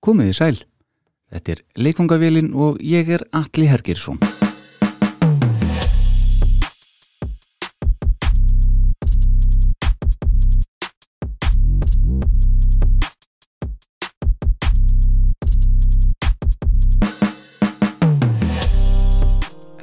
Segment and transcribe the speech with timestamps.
[0.00, 0.58] Komiði sæl.
[1.30, 4.16] Þetta er leikongavélin og ég er Alli Hergirsson.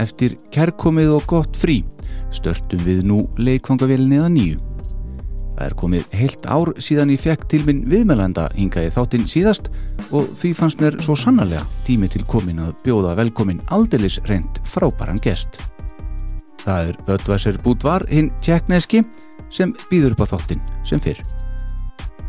[0.02, 1.84] Eftir kærkomið og gott frí
[2.34, 4.67] störtum við nú leikvangavélinni að nýju.
[5.58, 9.72] Það er komið heilt ár síðan ég fekk til minn viðmælanda hingaði þáttinn síðast
[10.14, 15.22] og því fannst mér svo sannarlega tími til komin að bjóða velkomin aldelis reynd frábæran
[15.24, 15.58] gest.
[16.62, 19.02] Það er Böttvæsir Búdvar hinn tjekkneski
[19.50, 21.24] sem býður upp á þáttinn sem fyrr.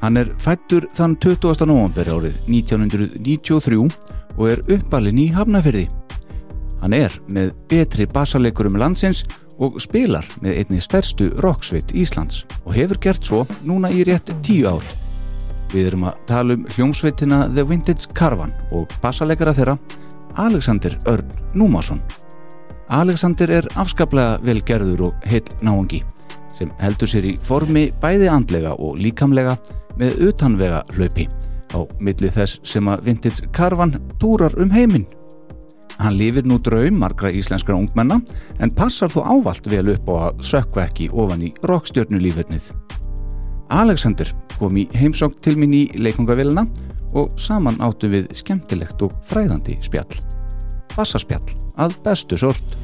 [0.00, 1.66] Hann er fættur þann 20.
[1.68, 3.80] november árið 1993
[4.38, 5.88] og er uppalinn í Hafnafyrði.
[6.80, 9.47] Hann er með betri bassaleikurum landsins og
[9.82, 14.84] spilar með einni stærstu rocksveit Íslands og hefur gert svo núna í rétt tíu ár.
[15.72, 19.76] Við erum að tala um hljómsveitina The Vintage Caravan og bassaleikara þeirra
[20.38, 22.00] Alexander Örn Númarsson.
[22.88, 26.04] Alexander er afskaplega velgerður og heill náangi
[26.58, 29.58] sem heldur sér í formi bæði andlega og líkamlega
[29.98, 31.28] með utanvega hlaupi
[31.74, 35.06] á milli þess sem að Vintage Caravan túrar um heiminn
[35.98, 38.20] Hann lifir nú draum margra íslenskra ungmenna
[38.62, 42.68] en passar þó ávalt vel upp á að sökva ekki ofan í rockstjörnulífernið.
[43.74, 46.64] Alexander kom í heimsók til mín í leikungavélina
[47.18, 50.20] og saman áttu við skemmtilegt og fræðandi spjall.
[50.94, 52.78] Bassaspjall að bestu sort.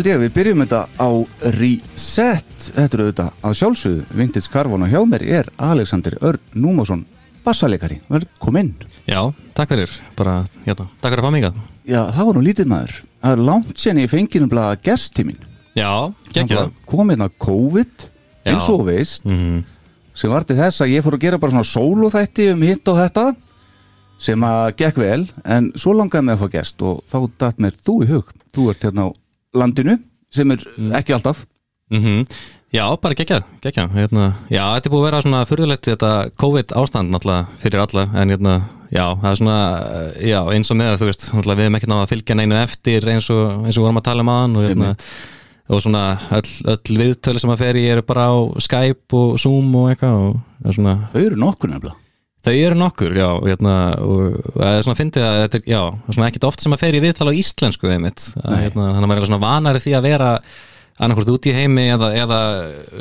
[0.00, 1.08] Held ég, við byrjum þetta á
[1.58, 2.52] Reset.
[2.72, 7.02] Þetta eru þetta að sjálfsögðu Vintage Carbon og hjá mér er Alexander Örn Númásson
[7.44, 8.70] bassalegari, velkomin.
[9.04, 9.18] Já,
[9.52, 12.72] takk fyrir, bara, hérna, takk fyrir að fá mig að Já, það var nú lítið
[12.72, 12.96] maður.
[13.20, 15.44] Það er langt sen ég fengið um blaða gersttímin
[15.76, 15.92] Já,
[16.32, 18.10] geggja Komið hérna COVID,
[18.48, 19.62] eins og veist mm -hmm.
[20.14, 22.96] sem var til þess að ég fór að gera bara svona sóluþætti um hitt og
[22.96, 23.34] þetta
[24.18, 27.72] sem að gekk vel en svo langaði mig að fá gest og þá datt mér
[27.72, 28.24] þú í hug.
[28.52, 29.10] Þú ert hérna á
[29.56, 29.98] landinu
[30.30, 30.64] sem er
[31.00, 31.46] ekki alltaf.
[31.90, 32.24] Mm
[32.70, 36.74] Já, bara geggja, geggja hérna, Já, þetta er búið að vera svona fyrirlegt þetta COVID
[36.78, 38.52] ástand náttúrulega fyrir alla en hérna,
[38.94, 39.56] já, það er svona
[40.22, 43.08] já, eins og með það, þú veist, við hefum ekki náttúrulega að fylgja neinu eftir
[43.10, 44.92] eins og, eins og vorum að tala um aðan og hérna
[45.70, 46.04] og svona
[46.38, 50.38] öll, öll viðtölu sem að feri eru bara á Skype og Zoom og eitthvað og
[50.62, 51.98] er svona Þau eru nokkur nefnilega
[52.40, 55.80] Þau eru nokkur, já, hérna, og það er svona að fyndi að þetta er, já,
[56.08, 59.10] svona ekkit oft sem að fer í viðtala á íslensku einmitt, að, hérna, þannig að
[59.10, 60.30] maður er svona vanari því að vera
[61.00, 62.38] annarkvært út í heimi eða, eða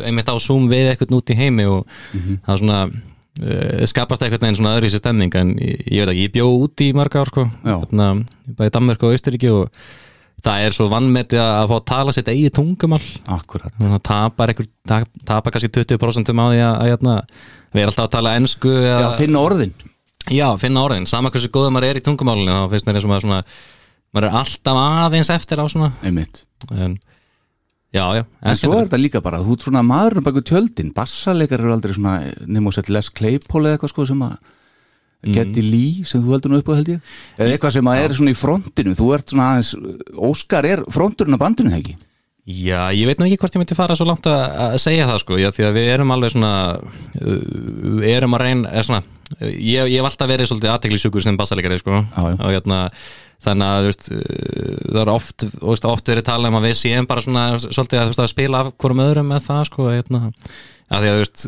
[0.08, 2.42] einmitt á Zoom við eitthvað út í heimi og mm -hmm.
[2.46, 5.36] það er svona uh, skapast eitthvað einn svona öðru í sér stemning.
[5.36, 8.12] En ég, ég veit ekki, ég bjó út í marga ár sko, hérna,
[8.60, 9.70] bæði Danmark og Austuríki og
[10.46, 13.02] það er svo vannmetið að fá að tala sitt eigi tungumál.
[13.36, 13.74] Akkurat.
[14.06, 14.70] Tapar, einhver,
[15.28, 18.74] tapar kannski 20% um á því að, að, að við erum alltaf að tala ennsku
[18.76, 19.76] Já, finna orðin.
[20.30, 23.14] Já, finna orðin, sama hversu góða maður er í tungumálinu þá finnst mér eins og
[23.14, 23.44] maður svona
[24.14, 25.94] maður er alltaf aðeins eftir á svona.
[26.06, 26.44] Einmitt.
[26.76, 26.98] En,
[27.90, 31.64] Já, já En svo er þetta líka bara, þú ert svona maðurinn baka tjöldin, bassalegar
[31.64, 34.36] eru aldrei svona nefnum að setja Les Claypool eða eitthvað sko sem að
[35.20, 35.72] Getty mm.
[35.74, 38.32] Lee sem þú heldur nú upp á held ég eða eitthvað sem að er svona
[38.32, 39.72] í frontinu þú ert svona aðeins,
[40.30, 41.98] Óskar er fronturinn af bandinu þegar ekki?
[42.50, 45.36] Já, ég veit nú ekki hvort ég myndi fara svo langt að segja það sko,
[45.38, 46.54] já því að við erum alveg svona
[47.20, 49.02] við erum að reyna, eða svona
[49.44, 52.24] ég, ég hef alltaf verið svolítið aðteglisjúkur sem bassalegari sko, já.
[52.32, 52.80] og hérna
[53.44, 57.24] þannig að veist, það er oft veist, oft verið talað um að við séum bara
[57.28, 60.24] svona svolítið að, veist, að spila af hverjum öðrum með það sko, hérna
[60.90, 61.42] að því að þú veist,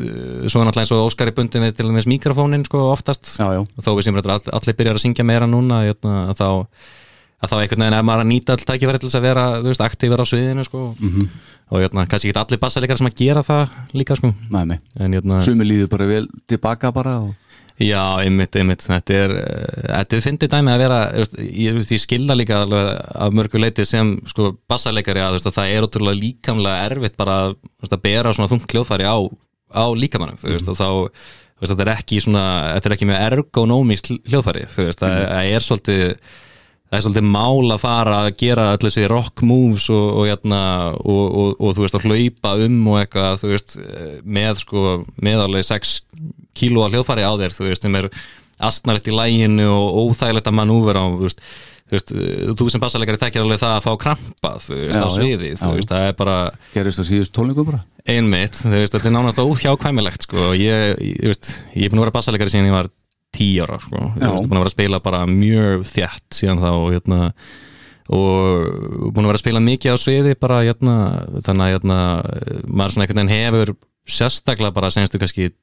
[0.52, 3.32] svo er náttúrulega eins og Óskar í bundin við til og með mikrofónin sko oftast
[3.38, 3.60] Já, já.
[3.62, 6.48] og þó við sem all, allir byrjar að syngja meira núna hérna, að þá
[7.42, 9.70] að þá einhvern veginn er maður að nýta all tækifæri til þess að vera, þú
[9.72, 11.24] veist, aktífur á sviðinu sko Mhm.
[11.72, 13.68] og hérna, kannski ekki allir bassalegar sem að gera það
[13.98, 17.34] líka sko Nei, nei, hérna, sumi líður bara vel tilbaka bara og...
[17.84, 18.84] já, einmitt, einmitt.
[18.86, 20.98] Þetta er, eh, þetta er fyndið dæmi að vera
[21.38, 22.90] ég, ég skilda líka alveg
[23.26, 27.56] af mörgu leiti sem sko bassalegari að, að það er ótrúlega líkamlega erfitt bara að,
[27.88, 29.16] að bera svona þungt kljófæri á,
[29.72, 30.88] á líkamannum þú veist, og þá
[31.62, 32.46] veist, þetta er ekki svona,
[32.76, 36.06] þetta er ekki með ergonómist hljóðfæri, þú veist, það það er svolítið
[36.92, 40.62] það er svolítið mál að fara að gera allir þessi rock moves og, og, hérna,
[41.00, 43.76] og, og, og þú veist að hlaupa um og eitthvað þú veist
[44.28, 44.82] með sko
[45.24, 45.94] með alveg 6
[46.58, 48.08] kílóa hljóðfæri á þér þú veist sem er
[48.62, 52.12] astnarlegt í læginu og óþægilegt að manúvera og þú veist þú, veist,
[52.60, 55.56] þú sem bassalegari þekkir alveg það að fá krampa þú veist Já, á sviði já.
[55.62, 56.36] þú veist það er bara
[56.76, 57.82] gerist það síðust tónleikum bara
[58.12, 62.06] einmitt þú veist þetta er nánast óhjákvæmilegt sko ég, ég, veist ég er búin að
[62.06, 62.90] vera bassalegari síðan ég var
[63.32, 64.30] 10 ára sko þú Já.
[64.30, 67.20] veist búin að vera að spila bara mjög þjætt síðan þá hérna
[68.12, 70.96] og búin að vera að spila mikið á sviði bara hérna
[71.40, 71.98] þannig að hérna
[72.66, 73.74] maður svona einhvern veginn hefur
[74.10, 75.56] sérstaklega bara senstu kannski þú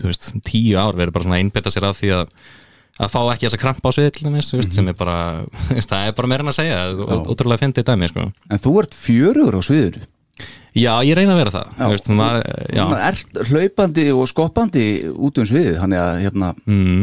[0.00, 2.34] veist, tíu ár verið bara svona að einbetta sér að því að
[3.02, 5.18] að fá ekki þessa krampa á sviði til dæmis þú veist, sem er bara,
[5.68, 8.26] þú það er bara meira en að segja og ótrúlega fyndið dæmi sko.
[8.52, 10.08] En þú ert fjörugur á sviðinu?
[10.72, 14.28] Já, ég reyna að vera það Já, þú veist, maður, já, Svona ert hlaupandi og
[14.30, 17.02] skoppandi út um sviðið Þannig að hérna mm,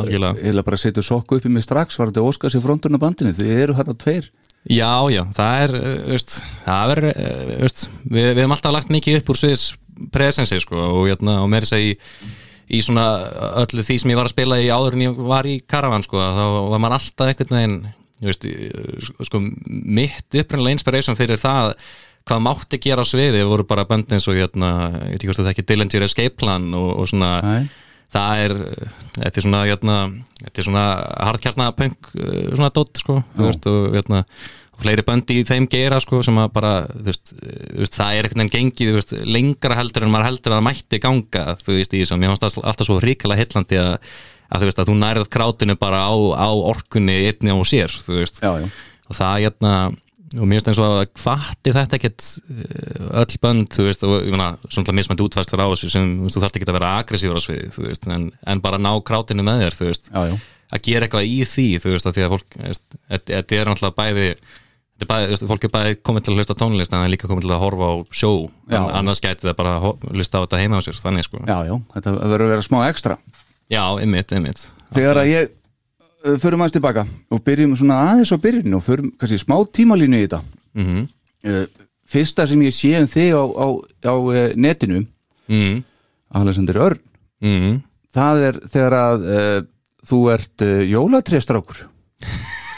[0.00, 0.44] algjörlega.
[0.50, 3.34] Eða bara setur sokku upp í mig strax Var þetta Óskars í fronturinn af bandinu
[3.36, 4.30] Þið eru hérna tveir.
[4.68, 6.34] Já, já, það er, uh, veist,
[6.66, 9.62] það er, uh, veist, við, við hefum alltaf lagt mikið upp úr sviðs
[10.12, 11.94] presensi, sko, og, hérna, og mér að í,
[12.84, 13.06] svona
[13.64, 16.20] öllu því sem ég var að spila í áður en ég var í Karavan, sko,
[16.20, 17.78] þá var maður alltaf einhvern veginn,
[18.20, 21.74] veist, í- sko, mitt upprænilega inspiration fyrir það
[22.28, 24.68] hvað mátti gera á sviði voru bara bönd eins og hérna,
[25.08, 27.62] ég veit ekki hvort það ekki Dillinger Escape Plan og, og svona Nei.
[28.12, 28.54] það er,
[29.16, 29.96] þetta er svona hérna,
[30.44, 30.84] þetta er svona
[31.30, 34.20] hardkjarnapunk svona dótt sko veist, og, hérna,
[34.82, 38.28] fleiri böndi í þeim gera sko sem að bara þú veist, þú veist, það er
[38.28, 41.78] einhvern veginn gengið þú veist, lengra heldur en maður heldur að það mætti ganga þú
[41.78, 44.12] veist, í þessum, ég fannst alltaf, svo ríkala heillandi að,
[44.50, 48.22] að þú veist, að þú nærið krátinu bara á, á orkunni einni á sér, þú
[48.22, 48.70] veist Já, já
[49.10, 49.74] og það hérna
[50.38, 54.12] og mér finnst eins og að hvati þetta ekkert eh, öll bönd, þú veist og
[54.22, 56.92] ég meina, svona mismænt útfæstur á þessu sem þú, veist, þú þarft ekki að vera
[57.00, 60.38] aggressífur á sviði þú veist, en, en bara ná krátinu með þér þú veist, Já,
[60.70, 62.58] að gera eitthvað í því þú veist, að því að fólk,
[63.18, 64.44] þetta er náttúrulega bæði er
[65.08, 67.54] bæði, fólk er bæði komið til að hlusta tónlist en það er líka komið til
[67.54, 68.32] að horfa á sjó
[68.68, 68.80] Já.
[68.98, 71.74] annars gæti það bara að hlusta á þetta heima á sér þannig sko, Já, já,
[71.94, 73.16] þetta verður að vera smá ekstra.
[73.70, 75.52] Já, ymmit, ymmit Þegar að ég
[76.26, 80.18] uh, förum aðeins tilbaka og byrjum svona aðeins á byrjun og förum kannski smá tímalínu
[80.18, 80.42] í þetta.
[80.76, 81.06] Mm
[81.46, 81.64] uh,
[82.10, 83.66] fyrsta sem ég sé um þig á, á,
[84.10, 85.04] á uh, netinu
[85.50, 85.82] mm.
[86.40, 87.04] Alexander Örn.
[87.40, 87.78] Mm.
[88.12, 89.60] það er þegar að uh,
[90.10, 91.86] þú ert uh, jólatristrákur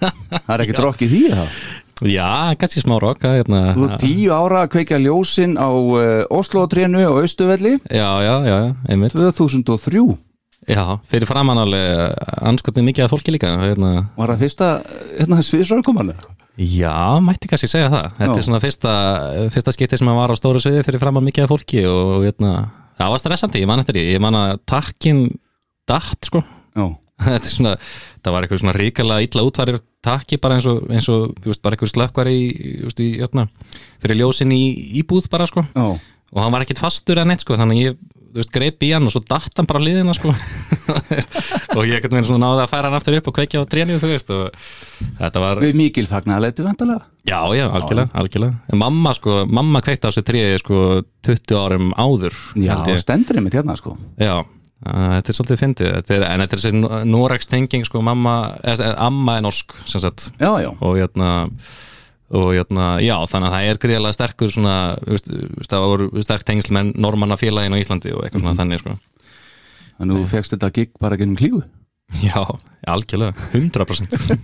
[0.00, 1.60] það er rokk í því það.
[2.06, 5.66] Já, kannski smá rock að, hérna, þú tíu ára að kveikja ljósin á
[6.30, 9.16] Oslo-trénu og Austuvelli Já, já, já, einmitt.
[9.16, 10.04] 2003
[10.68, 12.12] Já, fyrir framann alveg
[12.44, 13.92] anskotið mikið af fólki líka hérna.
[14.18, 14.68] var það fyrsta
[15.16, 16.12] hérna, sviðsvarkoman
[16.58, 18.06] Já, mætti kannski segja það.
[18.18, 18.38] Þetta Já.
[18.38, 18.94] er svona fyrsta,
[19.54, 22.54] fyrsta skipti sem að var á stóru sviði fyrir framann mikið af fólki og hérna,
[22.98, 24.06] það var stressandi, ég man eftir því.
[24.16, 25.20] Ég man að takkin
[25.86, 26.42] datt sko.
[27.18, 27.76] Þetta er svona,
[28.22, 31.76] það var eitthvað svona ríkala illa útvarir takki bara eins og, eins og veist, bara
[31.76, 32.40] eitthvað slökkvar í,
[32.84, 33.48] veist, í jötna,
[34.02, 34.62] fyrir ljósin í
[35.02, 35.66] íbúð bara sko.
[35.74, 35.98] Já
[36.34, 38.00] og hann var ekkit fastur en neitt sko þannig að ég,
[38.36, 40.34] veist, greip í hann og svo datt hann bara liðina sko.
[41.78, 43.98] Og ég ekkert meina svona náði að færa hann aftur upp og kveikja á trénu,
[44.00, 44.56] þú veist og
[45.20, 48.78] þetta var, við mikil fagnaðleitu vandalega já, já, algjörlega, algjörlega.
[48.82, 50.80] Mamma sko, mamma kveikti á þessu tréi sko
[51.28, 53.02] 20 árum áður já, held ég.
[53.04, 53.94] stendur einmitt hérna sko.
[54.16, 54.40] Já,
[54.84, 55.92] þetta er svolítið fyndið.
[55.98, 60.02] Þetta er, en þetta er þessi Noregs tenging sko, mamma, eða, amma er norsk sem
[60.02, 61.30] sagt, já, já, og hérna
[62.28, 64.74] og hérna, já, þannig að það er gríðarlega sterkur svona,
[65.08, 65.30] veist,
[65.64, 68.98] það voru sterk tengsl með normanna félagin á Íslandi og eitthvað svona þannig, sko.
[69.98, 71.62] Þannig að þú fegst þetta gig bara gennum klígu?
[72.20, 72.42] Já,
[72.88, 74.36] algjörlega, 100%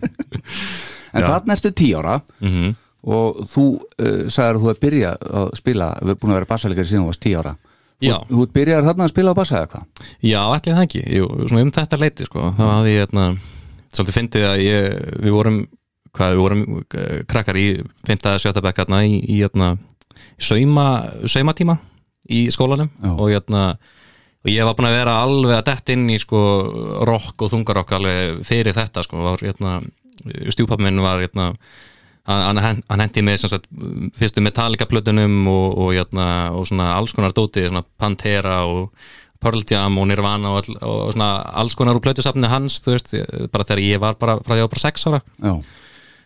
[1.15, 2.73] en þarna ertu tí ára mm
[3.05, 6.51] og þú uh, sagðir að þú er byrja að spila, við erum búin að vera
[6.55, 7.55] bassalegari síðan þú varst tí ára
[8.03, 8.17] Já.
[8.29, 10.05] Þú, þú byrjar þarna að spila á bassa eða hvað?
[10.27, 13.27] Já, allir það ekki, Jú, svona um þetta leiti sko, þá hafði ég hérna,
[13.95, 14.87] svolítið fyndið að ég,
[15.25, 15.59] við vorum
[16.15, 17.67] hvað, við vorum uh, krakkar í
[18.07, 19.73] fyndaða sjötabæk hérna í, í hérna,
[20.39, 20.87] sauma,
[21.31, 21.79] saumatíma
[22.35, 23.11] í skólanum Já.
[23.13, 23.65] og hérna
[24.45, 26.41] og ég var búin að vera alveg að dett inn í sko
[27.09, 29.79] rock og þungarokk alveg fyrir þetta sko, var hérna
[30.53, 31.53] stjúpappi minn var hérna
[32.29, 33.67] hann, hann, hendi með sagt,
[34.17, 38.91] fyrstu Metallica plötunum og, og, hérna, og svona alls konar dóti svona Pantera og
[39.45, 43.49] Pearl Jam og Nirvana og, all, og svona alls konar úr plötusafni hans, veist, ég-
[43.53, 45.21] bara þegar ég var bara frá því að ég var bara sex ára.
[45.45, 45.55] Já,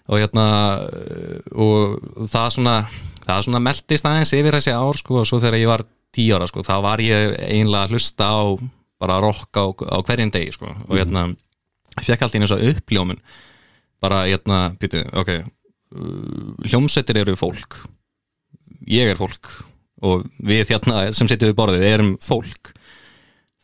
[0.09, 0.45] og hérna
[1.59, 1.99] og
[2.31, 2.77] það svona
[3.27, 5.83] það svona meldist aðeins yfir þessi ár sko og svo þegar ég var
[6.17, 8.41] tíu ára sko þá var ég einlega að hlusta á
[8.99, 9.65] bara rock á,
[9.95, 10.71] á hverjum degi sko.
[10.89, 11.27] Og hérna
[11.99, 13.21] ég fekk alltaf einu svo uppljómun.
[14.03, 15.31] Bara hérna, býtu, ok
[16.69, 17.81] hljómsveitir eru fólk.
[18.89, 19.51] Ég er fólk.
[20.05, 22.73] Og við hérna sem sittum við borðið erum fólk.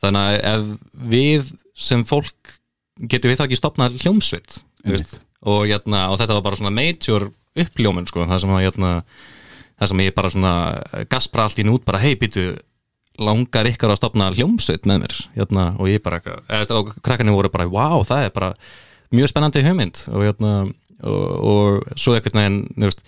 [0.03, 2.59] Þannig að ef við sem fólk
[3.11, 7.29] getum við þá ekki stopnað hljómsveit og, hérna, og þetta var bara svona major
[7.59, 8.93] uppljómun sko, það sem að hérna,
[9.81, 10.55] það sem ég bara svona
[11.11, 12.53] gaspra allt í nút bara hei býtu
[13.23, 15.17] langar ykkar að stopna hljómsveit með mér?
[15.37, 18.55] Hérna, og ég bara eða, og krakkarnir voru bara wow það er bara
[19.15, 20.01] mjög spennandi hugmynd.
[20.11, 20.55] Og, hérna,
[21.09, 23.05] og, og svo einhvern veginn þú veist,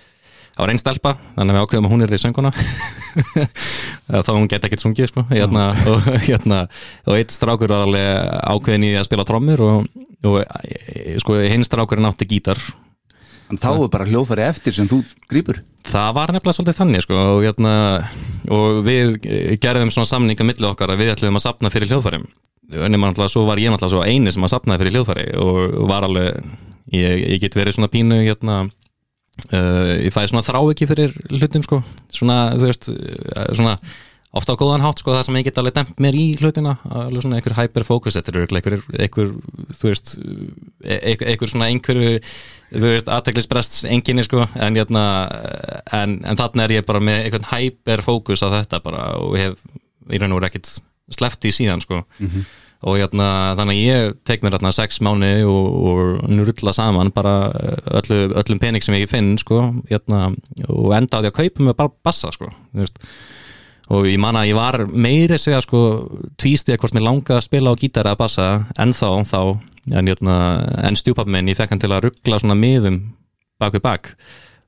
[0.57, 2.53] það var einn stelpa þannig að við ákveðum að hún er því sönguna
[4.27, 6.65] þá hún geti ekkert sungið sko, hérna, og, hérna,
[7.07, 9.87] og eitt strákur var alveg ákveðin í að spila trommur og,
[10.27, 10.43] og
[11.23, 12.61] sko, hinn strákurinn átti gítar.
[13.47, 15.61] En þá er bara hljóðfæri eftir sem þú grípur.
[15.87, 17.75] Það var nefnilega svolítið þannig sko, og, hérna,
[18.51, 19.21] og við
[19.63, 22.27] gerðum svona samninga milli okkar að við ætlum að sapna fyrir hljóðfærim
[22.67, 26.41] náttúrulega svo var ég náttúrulega svo eini sem að sapnaði fyrir hljóðfæri og var alveg
[26.95, 31.65] ég, ég get verið svona pínu hérna uh, ég fæði svona þrá ekki fyrir hlutum
[31.67, 31.81] sko,
[32.15, 33.79] svona þú veist uh, svona
[34.37, 37.25] ofta á góðan hátt sko það sem ég get alveg dempt mér í hlutina alveg
[37.25, 39.31] svona einhver hyperfocus þetta er örugglega einhver, einhver
[39.79, 42.19] þú veist e- einhver, einhver svona einhverju
[42.75, 45.07] þú veist aðteklisbrest enginni sko en, hérna,
[45.97, 49.57] en, en þarna er ég bara með einhvern hyperfocus á þetta bara og hef
[50.13, 50.75] í raun og veru ekkit
[51.17, 52.03] sleppt í síðan sko
[52.87, 53.29] og hérna,
[53.59, 57.51] þannig að ég tek mér hérna sex mánu og, og nulla saman bara
[57.99, 60.29] öllu, öllum pening sem ég finn sko, hérna,
[60.69, 62.53] og enda á því að kaupa mig bara bassa sko,
[63.97, 65.81] og ég man að ég var meiri segja sko
[66.39, 69.41] tvístið hvort mér langaði að spila á gítar eða bassa ennþá þá
[69.93, 70.37] en, hérna,
[70.87, 73.01] en stjúpappi minn, ég fekk hann til að ruggla svona miðum
[73.61, 74.13] bak við bak.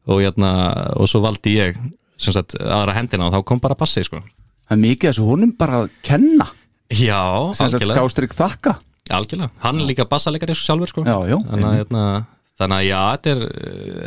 [0.08, 1.78] Og, og svo valdi ég
[2.18, 4.22] sagt aðra hendina og þá kom bara bassi sko.
[4.68, 6.48] Það er mikið þessu honum bara að kenna
[6.88, 7.20] Já,
[7.52, 7.98] algjörlega.
[7.98, 8.74] Skástrík þakka.
[9.12, 11.04] Algjörlega, hann er líka bassalegari sjálfur sko.
[11.08, 12.04] Já, já, þannig að, hérna,
[12.60, 13.42] þannig að já, þetta er,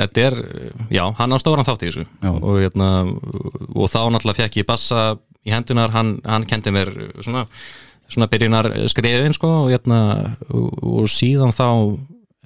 [0.02, 0.38] þetta er
[0.98, 2.06] já, hann á stóran þátt í þessu.
[2.32, 2.90] Og, hérna,
[3.74, 5.06] og þá náttúrulega fekk ég bassa
[5.42, 7.46] í hendunar, hann, hann kendi mér svona,
[8.12, 10.02] svona byrjunar skriðin sko, og, hérna,
[10.50, 10.70] og,
[11.02, 11.68] og síðan þá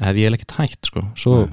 [0.06, 1.04] hef ég ekkert hægt sko.
[1.20, 1.46] svo,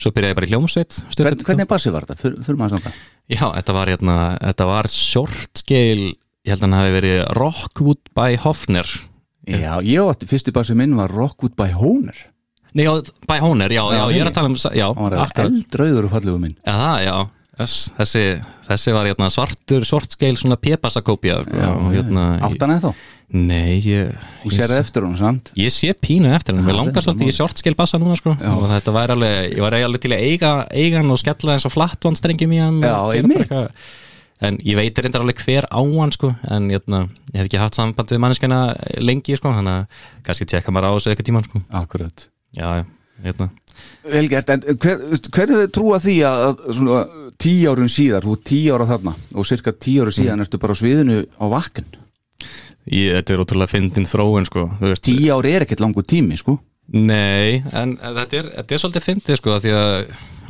[0.00, 2.20] svo byrjaði ég bara í hljómsveit Hvern, hvernig bassi var þetta?
[2.20, 6.12] Fyr, fyrir maður samt Já, þetta var, hérna, þetta var short scale,
[6.48, 8.88] ég held að hann hafi verið Rockwood by Hofner.
[9.48, 12.16] Já, ég átti, fyrsti bassi minn var Rockwood by Honer
[12.76, 12.92] Nei, já,
[13.28, 15.54] By Honer, já, já, ég er að tala um Já, hann var akkurat.
[15.56, 16.56] eldrauður og fallegu minn.
[16.60, 17.16] Já, það, já
[17.58, 18.20] Þess, þessi,
[18.68, 24.12] þessi var hérna, svartur, svartskeil svona pepasakópía sko, hérna, áttan eða þá, Nei, ég
[24.44, 27.32] þú sér það eftir hún samt Ég sé pínu eftir mér Já, langar svolítið í
[27.32, 27.38] mál.
[27.40, 28.52] shortskil bassa núna sko Já.
[28.54, 31.66] og þetta væri alveg, ég var alveg til að eiga, eiga hann og skella eins
[31.66, 33.50] og flattvandstrengjum í hann Já, einmitt.
[34.44, 37.78] En ég veit reyndar alveg hver á hann sko en jötna, ég hef ekki haft
[37.78, 38.60] samband við manneskjana
[39.02, 41.62] lengi sko, þannig að kannski tjekka maður á þessu eitthvað tíman sko.
[41.80, 42.28] Akkurat.
[42.56, 42.84] Já,
[43.24, 43.50] hérna.
[44.08, 45.02] Velgert, en hver,
[45.34, 47.02] hver er þið trúa því að, svona,
[47.38, 50.74] tíu árun síðar, þú er tíu ára þarna og cirka tíu ára síðan ertu bara
[50.74, 51.86] á sviðinu á vakkin
[52.88, 56.56] ég, Þetta er ótrúlega fyndin þróun sko veist, tíu ári er ekkert langur tími, sko.
[56.88, 59.96] Nei, en þetta er, þetta er svolítið fyndið sko því að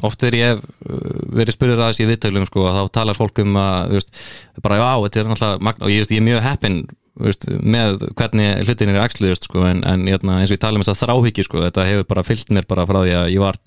[0.07, 3.59] oft er ég uh, verið spurður aðeins í viðtölum sko að þá talar fólk um
[3.61, 4.23] að veist,
[4.65, 6.79] bara já, þetta er náttúrulega magna og ég, veist, ég er mjög heppinn
[7.19, 10.79] þú veist, með hvernig hlutin er axluðust sko en, en hérna, eins og ég tala
[10.79, 13.43] um þess að þráhyggju sko þetta hefur bara fyllt mér bara frá því að ég
[13.43, 13.61] var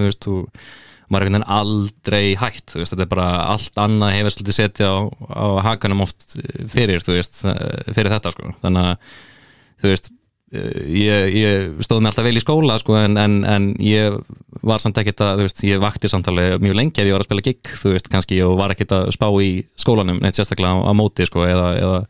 [0.00, 0.40] veist, þú
[1.12, 4.98] maður er aldrei veist, þetta er bara allt annað hefur svolítið setja á,
[5.36, 6.38] á hakanum oft
[6.72, 7.42] fyrir, veist,
[7.92, 9.16] fyrir þetta sko þannig að,
[9.82, 10.12] þú veist
[10.54, 14.16] ég, ég stóð mig alltaf vel í skóla sko, en, en, en ég
[14.64, 17.28] var samt ekkert að, þú veist, ég vakti samtali mjög lengi ef ég var að
[17.30, 20.88] spila gig, þú veist, kannski og var ekkert að spá í skólanum, neitt sérstaklega á,
[20.88, 22.02] á móti, sko, eða, eða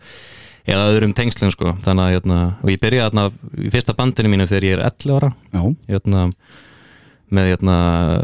[0.65, 3.25] eða öðrum tengslum, sko, þannig að hérna, og ég byrjaði þarna
[3.67, 6.23] í fyrsta bandinu mínu þegar ég er 11 ára, Já, hérna
[7.35, 7.77] með, hérna,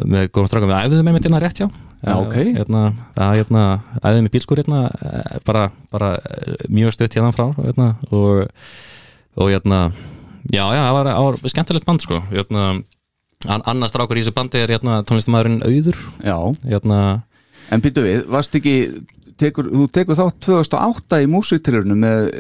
[0.09, 0.71] með góðum strákum.
[0.71, 1.69] Við æfðum með mitt hérna rétt, já
[2.00, 2.37] Já, ok.
[2.57, 3.65] hérna, að, hérna,
[4.00, 8.49] æfðum í bílskur hérna, eh, bara, bara eh, mjög stutt hérna frá, hérna, og
[9.40, 9.80] og hérna,
[10.50, 12.66] já, já, það var, var skemmtilegt band, sko, hérna
[13.49, 16.37] an, annars strákur í þessu bandi er, hérna, tónlistamæðurinn Auður, já,
[16.68, 17.00] hérna
[17.70, 18.76] en býtu við, varst ekki
[19.40, 22.30] tekur, þú tekur þátt 2008 í músitilurinu með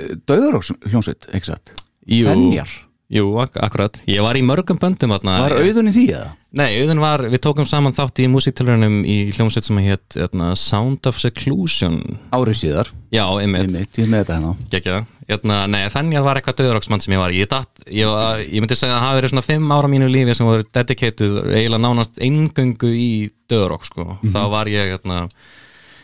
[0.90, 1.74] hljónsitt, ekki satt?
[2.10, 2.26] Jú.
[2.28, 2.78] Fenjar,
[3.10, 6.28] Jú, ak akkurat, ég var í mörgum böndum þarna, var auðun í því eða?
[6.54, 11.06] Nei, auðvitað var, við tókum saman þátt í músiktilurinnum í hljómsveit sem hétt hérna, Sound
[11.10, 11.98] of Seclusion.
[12.34, 14.54] Árið síðar, Já, einmitt, ég er með þetta hérna.
[14.70, 18.10] Gekkja það hérna, Nei, þannig var eitthvað döðroksmann sem ég var ég, datt, ég,
[18.46, 21.40] ég myndi segja að það hafi verið svona fimm ára mínu lífi sem voru dedicated
[21.48, 23.10] eiginlega nánast eingöngu í
[23.50, 24.06] döðrok sko.
[24.32, 25.24] þá var ég hérna,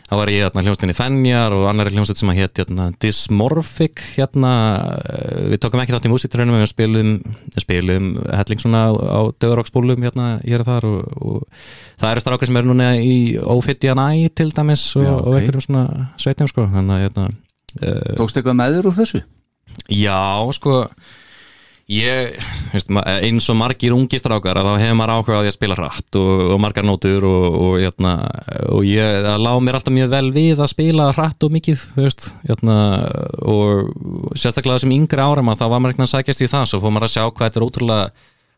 [0.07, 4.53] þá var ég hérna, hljómsveitinni Fenjar og annari hljómsveit sem að hétt hérna, Dysmorphic hérna,
[5.03, 7.15] eh, við tókum ekki þátt í músiktilurinnum við spilum,
[7.57, 11.65] spilum helling svona á, döðroksbólum hérna hér og þar og, og
[11.99, 15.35] það eru strákar sem eru núna í Ophidian til dæmis og, Já, og ok.
[15.41, 15.85] einhverjum svona
[16.21, 17.27] sveitum sko, þannig að hérna,
[18.17, 19.23] Tókst eitthvað með þér úr þessu?
[19.93, 20.19] Já,
[20.57, 20.81] sko
[21.87, 22.35] ég,
[22.73, 25.77] veist, eins og margir ungi strákar að þá hefur maður áhuga á því að spila
[25.77, 28.13] hratt og, og margar nótur og, og, hérna,
[28.75, 32.29] og ég, það lág mér alltaf mjög vel við að spila hratt og mikið veist,
[32.43, 32.77] hérna,
[33.39, 36.81] og sérstaklega þessum yngri árum að þá var maður ekki að sækjast í það, svo
[36.83, 38.09] fór maður að sjá hvað þetta er ótrúlega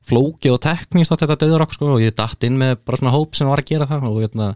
[0.09, 3.37] flókið og tekníst á þetta döðurokk sko, og ég datt inn með bara svona hóp
[3.37, 4.53] sem var að gera það og hérna,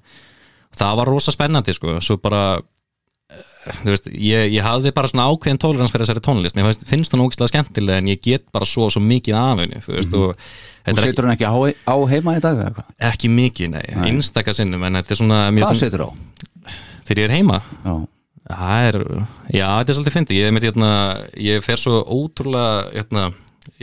[0.73, 2.57] það var rosa spennandi sko, svo bara
[3.63, 7.15] þú veist, ég, ég hafði bara svona ákveðin tolerans fyrir þessari tónlist, mér finnst, finnst
[7.15, 10.33] hún ógislega skemmtilega en ég get bara svo, svo mikið af henni þú veist, og
[10.33, 11.55] Þú þetta er ekki, setur hann ekki á,
[11.87, 12.89] á heima í dag eða hvað?
[13.13, 16.09] ekki mikið, nei, einstaka sinnum en þetta er svona, Hvað setur á?
[17.07, 17.61] þegar ég er heima.
[17.83, 17.93] Já,
[18.49, 18.97] það er,
[19.53, 20.37] já, þetta er svolítið fyndið.
[20.39, 20.91] Ég, hérna,
[21.39, 23.23] ég fer svo ótrúlega hérna,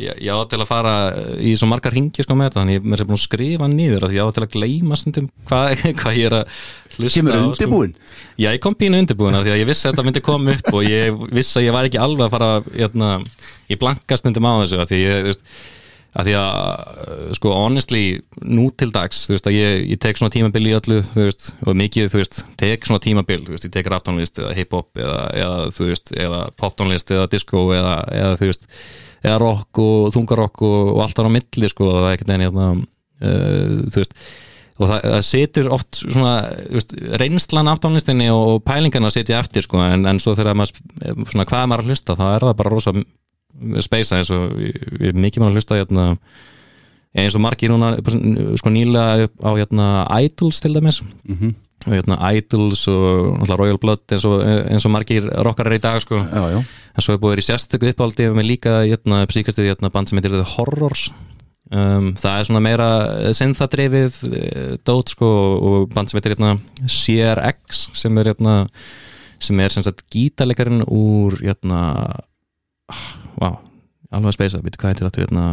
[0.01, 0.93] ég, á til að fara
[1.41, 4.07] í svo margar ringi sko með þetta þannig ég mér er búin að skrifa niður
[4.07, 6.55] að ég á til að gleyma stundum hvað, hvað ég er að
[6.97, 7.51] hlusta kemur á, sko.
[7.51, 7.97] undirbúin
[8.37, 10.73] Já, ég kom pínu undirbúin af því að ég vissi að þetta myndi koma upp
[10.73, 13.13] og ég vissi að ég var ekki alveg að fara hérna,
[13.73, 15.31] ég blankast stundum á þessu af því ég,
[16.11, 16.55] af því að
[17.07, 18.05] uh, sko honestly,
[18.43, 21.53] nú til dags þú veist að ég, ég tek svona tímabil í öllu þú veist,
[21.63, 25.21] og mikið, þú veist, tek svona tímabil þú veist, ég tek raftónlist eða hip-hop eða,
[25.39, 28.67] eða þú veist, eða poptónlist eða disco eða, eða þú veist
[29.25, 32.47] eða rock og þungarokk og, og allt þar á milli sko, það er ekkert enn
[32.47, 34.17] hérna, uh, þú veist
[34.81, 36.35] og það, það situr oft svona
[36.73, 41.27] veist, reynslan af tónlistinni og, pælingarna sitja eftir sko, en, en svo þegar maður sp-
[41.35, 42.95] svona, hvað er maður að hlusta þá er það bara rosa
[43.85, 46.07] speisa eins og við erum mikið maður að hlusta hérna,
[47.17, 47.97] eins og margir núna
[48.61, 49.87] sko nýlega upp á hérna,
[50.23, 51.55] Idols til dæmis Mhm.
[51.87, 56.17] og hérna, Idols og Royal Blood eins og, eins og margir rockarar í dag sko.
[56.17, 60.09] Já, já, en svo er búið í sérstöku uppáldi með líka hérna, síkastið hérna, band
[60.09, 61.11] sem heitir The Horrors
[61.73, 62.89] um, það er svona meira
[63.33, 65.27] synthadrifið eh, dót sko,
[65.63, 68.69] og band sem heitir hérna, CRX sem er hérna,
[69.41, 72.21] sem er sem sagt gítarleikarinn úr hérna
[73.41, 73.57] wow,
[74.13, 75.45] alveg að speisa, veitu hvað heitir þetta hérna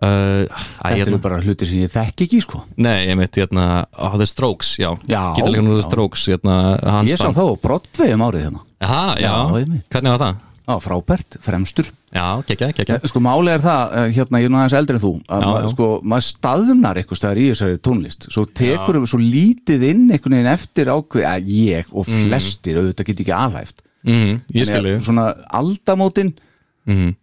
[0.00, 0.46] Uh,
[0.80, 2.62] þetta hérna, eru bara hlutir sem ég þekk ekki sko.
[2.80, 5.88] Nei, ég mitt hérna, oh, The Strokes, já, Já, gítarleikarinn úr The.
[5.88, 8.62] Strokes hérna, hans Ég sá þá á Broadway um árið hérna.
[8.80, 10.46] Aha, já, Já, hvernig var það?
[10.70, 11.88] Já, frábært, fremstur.
[12.14, 15.02] Já, gekkja, gekkja Sko máli er það, eh, hérna ég er nú aðeins eldri en
[15.02, 15.68] þú að Já, ma- já.
[15.74, 18.28] sko, maður staðnar eitthvað staðar í þessari tónlist.
[18.30, 23.08] Svo tekur við svo lítið inn einhvern veginn eftir ákveð, að ég og flestir auðvitað
[23.10, 25.26] get ekki alhæft mm, Ég skilji Svona
[25.60, 26.32] aldamótin
[26.86, 27.14] mm.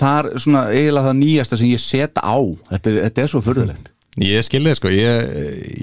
[0.00, 2.36] Það er svona eiginlega það nýjasta sem ég set á
[2.72, 5.26] þetta er, þetta er svo förðulegt Ég skilji, sko, ég,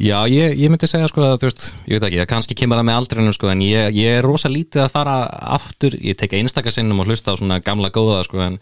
[0.02, 2.80] já, ég, ég myndi segja, sko, að, þú veist, ég veit ekki, það kannski kemur
[2.80, 5.18] það með aldrinum, sko, en ég, ég er rosa lítið að fara
[5.54, 8.58] aftur, ég tek einstaka sinnum og hlusta á svona gamla góða, sko, en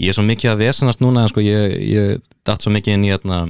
[0.00, 3.12] ég er svo mikið að vesenast núna, sko, ég, ég datt svo mikið inn í,
[3.12, 3.42] hérna,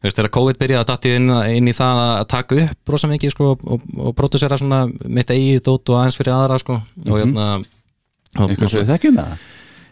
[0.00, 2.96] þú veist, þegar COVID byrjaði að datt ég inn, inn í það að taka upp
[2.96, 6.80] rosa mikið, sko, og, og pródusera svona mitt eigið dót og aðeins fyrir aðra, sko,
[7.04, 9.46] og hérna, og, eitthvað sem við þekkjum með það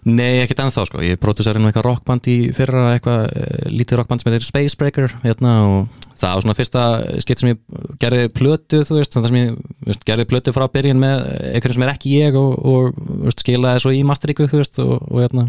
[0.07, 4.31] Nei, ekkert ennþá sko, ég nú eitthvað rockband í fyrra, eitthvað uh, lítið rockband sem
[4.31, 6.85] heitir Spacebreaker hérna og það var svona fyrsta
[7.25, 7.59] skitt sem ég
[8.01, 11.87] gerði plötu, þú veist, það sem ég veist, gerði plötu frá byrjun með einhverjum sem
[11.89, 15.49] er ekki ég og, og veist, skilaði svo í masteríku, þú veist, og, og hérna.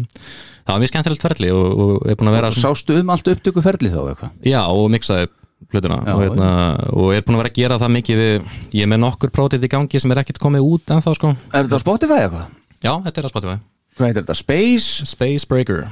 [0.66, 3.30] Það var mjög skemmtilegt ferli og, og er búin að vera svona, Sástu um allt
[3.32, 4.34] upptökuferli þá eitthvað?
[4.44, 5.30] Já, og mixaði
[5.72, 6.50] plötuna Já, og, hérna,
[6.92, 9.70] og er búin að vera að gera það mikið ég er með nokkur prótit í
[9.72, 12.46] gangi sem er ekkert komið út ennþá sko, Er þetta á Spotify eitthvað?
[12.84, 13.58] já, þetta er á Spotify
[13.98, 14.36] Hvað heitir þetta?
[14.38, 15.06] Space?
[15.10, 15.84] Spacebreaker.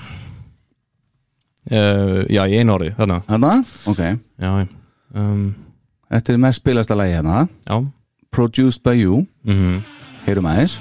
[1.67, 3.21] Uh, Já, í einu orði, þarna.
[3.27, 3.53] Hanna?
[3.91, 4.03] Ok.
[4.39, 4.53] Já,
[5.19, 5.49] um,
[6.07, 7.49] Þetta er mest spilasta lagi hérna.
[7.67, 7.81] já.
[8.31, 9.27] Produced by you.
[9.47, 9.83] Mm
[10.27, 10.77] Heyrum aðeins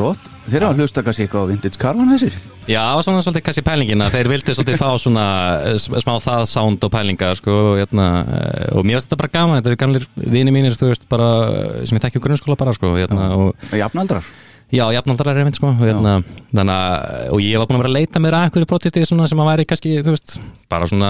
[0.00, 0.32] flott.
[0.48, 2.36] Þeir eru að hlusta kannski eitthvað á Vintage Caravan þessir
[2.70, 5.24] Já, svona svolítið kannski pælingin að þeir vildu svolítið fá svona
[5.70, 9.22] eh, sm- smá það sound og pælingar sko, og, hérna, eh, og mér finnst þetta
[9.22, 9.58] bara gaman.
[9.60, 12.94] Þetta eru gamlir vini mínir, veist, bara eh, sem ég þekki úr grunnskóla bara, sko,
[12.98, 14.28] hérna, og Jafnaldrar?
[14.70, 16.20] Já, jafnaldrar er einmitt sko og, hérna,
[16.54, 19.40] þannig að, og ég var búin að vera að leita mér að einhverju svona sem
[19.42, 20.34] að væri kannski, þú veist,
[20.70, 21.08] bara svona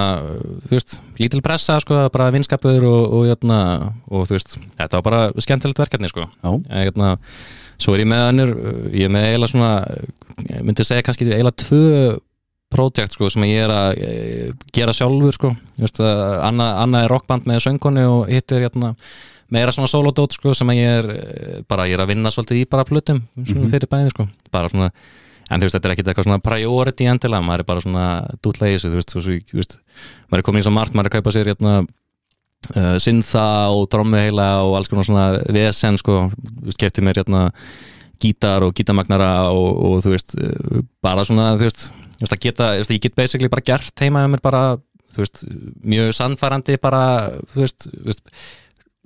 [0.71, 3.59] þú veist, lítil pressa sko bara vinskapur og, og, hérna,
[4.09, 6.25] og þú veist, þetta var bara skemmtilegt verkefni sko.
[6.41, 6.49] Já.
[6.57, 7.11] En, hérna,
[7.81, 8.57] svo er ég með önnur
[8.93, 9.71] ég er með eiginlega svona
[10.51, 12.19] ég myndi segja kannski eiginlega tvö
[12.71, 15.51] projekt sko sem ég er að eh, gera sjálfur sko,
[15.83, 18.93] að annað anna er rockband með söngkonu og hitt er hérna
[19.51, 22.69] meira svona solodót sko sem ég er eh, bara ég er að vinna svolítið í
[22.71, 24.29] bara plutum svona fyrir bæði sko.
[24.55, 24.91] Bara svona
[25.51, 28.07] en þú veist þetta er ekkit eitthvað svona priority endilega maður er bara svona
[28.39, 29.17] dútlega í þessu þú veist,
[29.51, 29.79] þú veist
[30.31, 31.75] maður er komin í svo margt maður er að kaupa sér hérna
[32.75, 36.21] uh, syntha og drommuheila og alls konar svona VSN sko
[36.81, 37.49] kefti mér hérna
[38.21, 41.87] gítar og gítamagnara og, og þú veist uh, bara svona þú veist,
[42.19, 44.65] þú veist að geta, þú veist, ég get basically bara gert heima um mér bara
[45.11, 45.45] þú veist,
[45.83, 47.03] mjög sannfærandi bara,
[47.55, 48.25] þú veist, þú veist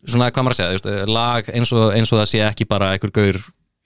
[0.05, 2.67] svona hvað maður að segja, þú veist, lag eins og, eins og það sé ekki
[2.69, 3.39] bara einhver gaur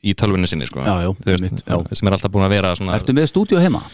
[0.02, 1.76] í tölvunni sinni, sko Já, já, Þú veist, já.
[1.98, 3.84] sem er alltaf búin að vera svona, Ertu með stúdíu heima?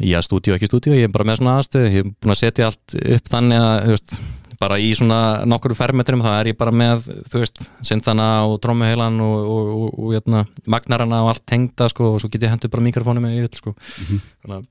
[0.00, 2.68] já, stúdíu ekki stúdíu, ég er bara með svona aðstöð ég er búin að setja
[2.70, 4.12] allt upp þannig að, þú veist
[4.60, 9.16] bara í svona nokkur fermetrum þá er ég bara með, þú veist, synþana og trómuheilan
[9.24, 12.72] og, og, og, og hérna, magnarana og allt tengda, sko og svo get ég hendur
[12.72, 13.74] bara mikrofónu með yfir, sko.
[14.44, 14.68] Þannig að,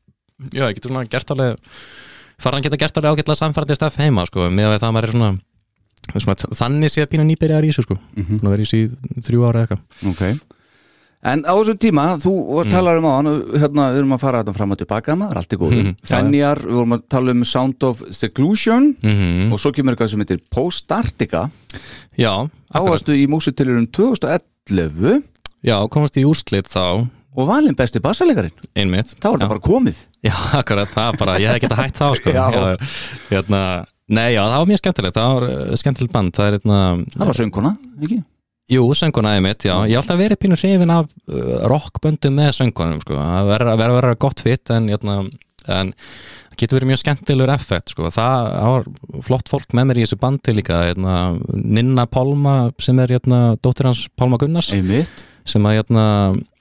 [0.54, 1.74] já, ég getur svona gert alveg
[2.40, 5.32] faran geta gert alveg ágætlega samfærandi staf heima, sko, með að það maður er svona,
[6.14, 8.00] svona þannig sé að pína nýbyrjar í þessu, sko.
[8.20, 10.14] Búin að vera í þessu í þrjú ára eða eitthvað.
[10.14, 10.56] Ok
[11.20, 12.70] En á þessum tíma, þú mm.
[12.72, 13.30] talar um á hann
[13.60, 15.96] hérna, við erum að fara þetta fram og tilbaka maður, allt er góð já, já.
[16.08, 20.24] Fenjar, við vorum að tala um Sound of Seclusion mm og svo kemur eitthvað sem
[20.24, 21.50] heitir Post-Arctica
[22.16, 22.32] Já,
[22.72, 22.90] akkurat.
[22.94, 25.20] varstu í músitilurinn 2011
[25.66, 27.04] já, komast í úrslit þá
[27.40, 29.36] og valinn besti bassalegarinn einmitt Þá er Já.
[29.36, 32.34] þetta bara komið Já, akkurat, það er bara, ég hef getað hægt þá sko.
[32.40, 32.48] Já.
[33.30, 33.62] hérna,
[34.10, 36.78] Nei, já, það var mjög skemmtilegt það var uh, skemmtilegt band það er hérna,
[37.14, 38.24] Það var sönguna, ekki?
[38.70, 43.00] Jú, sönguna mitt, já, ég hef alltaf verið pínu hrifin af uh, rockböndum með söngunum
[43.04, 43.18] sko.
[43.18, 45.16] það verður að vera, vera gott fitt en, hérna,
[45.80, 45.94] en
[46.60, 50.56] getur verið mjög skemmtilegur effekt, sko, það, var flott fólk með mér í þessu bandi
[50.58, 51.16] líka hérna,
[51.56, 56.04] Ninna Pálma sem er hérna, dóttir hans Pálma Gunnars Einmitt sem að hérna,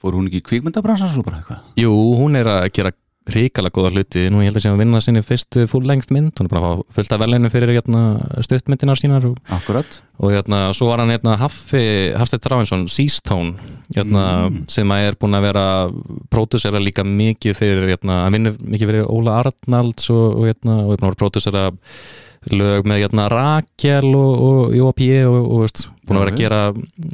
[0.01, 1.67] Fór hún ekki í kvikmyndabransan svo bara eitthvað?
[1.77, 2.95] jú, hún er að gera
[3.33, 6.31] ríkala góða hluti, nú ég held að sé að vinna sinni fyrstu full length mynd,
[6.39, 8.03] hún er bara fullt af velinu fyrir hérna,
[8.45, 9.37] stuttmyndinar sínar og,
[10.19, 11.83] og hérna, svo var hann hérna, Haffi,
[12.17, 13.55] Hafstedt Ráinsson, Seastone
[13.95, 14.23] hérna,
[14.71, 15.67] sem er búin að vera
[16.33, 20.95] pródusera líka mikið fyrir hérna, að vinna mikið fyrir Óla Arnalds og, og, hérna, og
[20.95, 21.69] er búin að vera pródusera
[22.55, 26.61] lög með Rakel og, og Jóp og, og veist, búin að vera að gera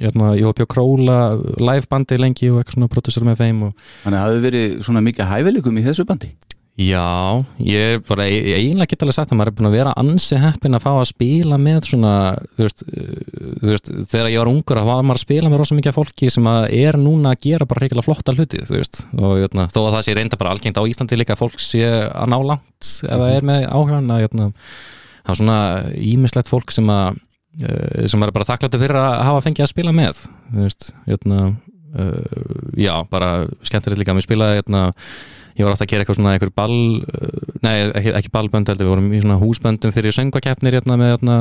[0.01, 1.19] hérna, Jóp og Króla
[1.59, 5.05] livebandi lengi og eitthvað svona pródusera með þeim og Þannig að það hefði verið svona
[5.05, 6.33] mikið hæfileikum í þessu bandi?
[6.75, 9.91] Já, ég bara ég, ég eiginlega get alveg sagt að maður er búin að vera
[9.95, 12.15] ansi heppin að fá að spila með svona
[12.57, 13.21] þú veist, uh,
[13.61, 16.31] þú veist þegar ég var ungur að var maður að spila með rosa mikið fólki
[16.35, 19.79] sem að er núna að gera bara reyngilega flotta hluti þú veist, og jötna, þó
[19.85, 22.91] að það sé reynda bara algengt á Íslandi líka að fólk sé að ná langt
[23.07, 24.49] ef það er með áhugan að jötna,
[25.21, 25.59] það er svona
[26.11, 27.23] ímislegt fólk sem að
[27.63, 31.39] uh, sem er bara þakklættu fyrir að hafa fengið að spila með veist, jötna,
[31.95, 32.43] uh,
[32.79, 33.31] já, bara
[33.65, 34.83] skemmtilegt líka að við spilaði jötna
[35.55, 36.79] ég var átt að gera eitthvað svona eitthvað ball
[37.63, 41.37] nei, ekki, ekki ballbönd heldur, við vorum í svona húsböndum fyrir söngvakeppnir hérna með hérna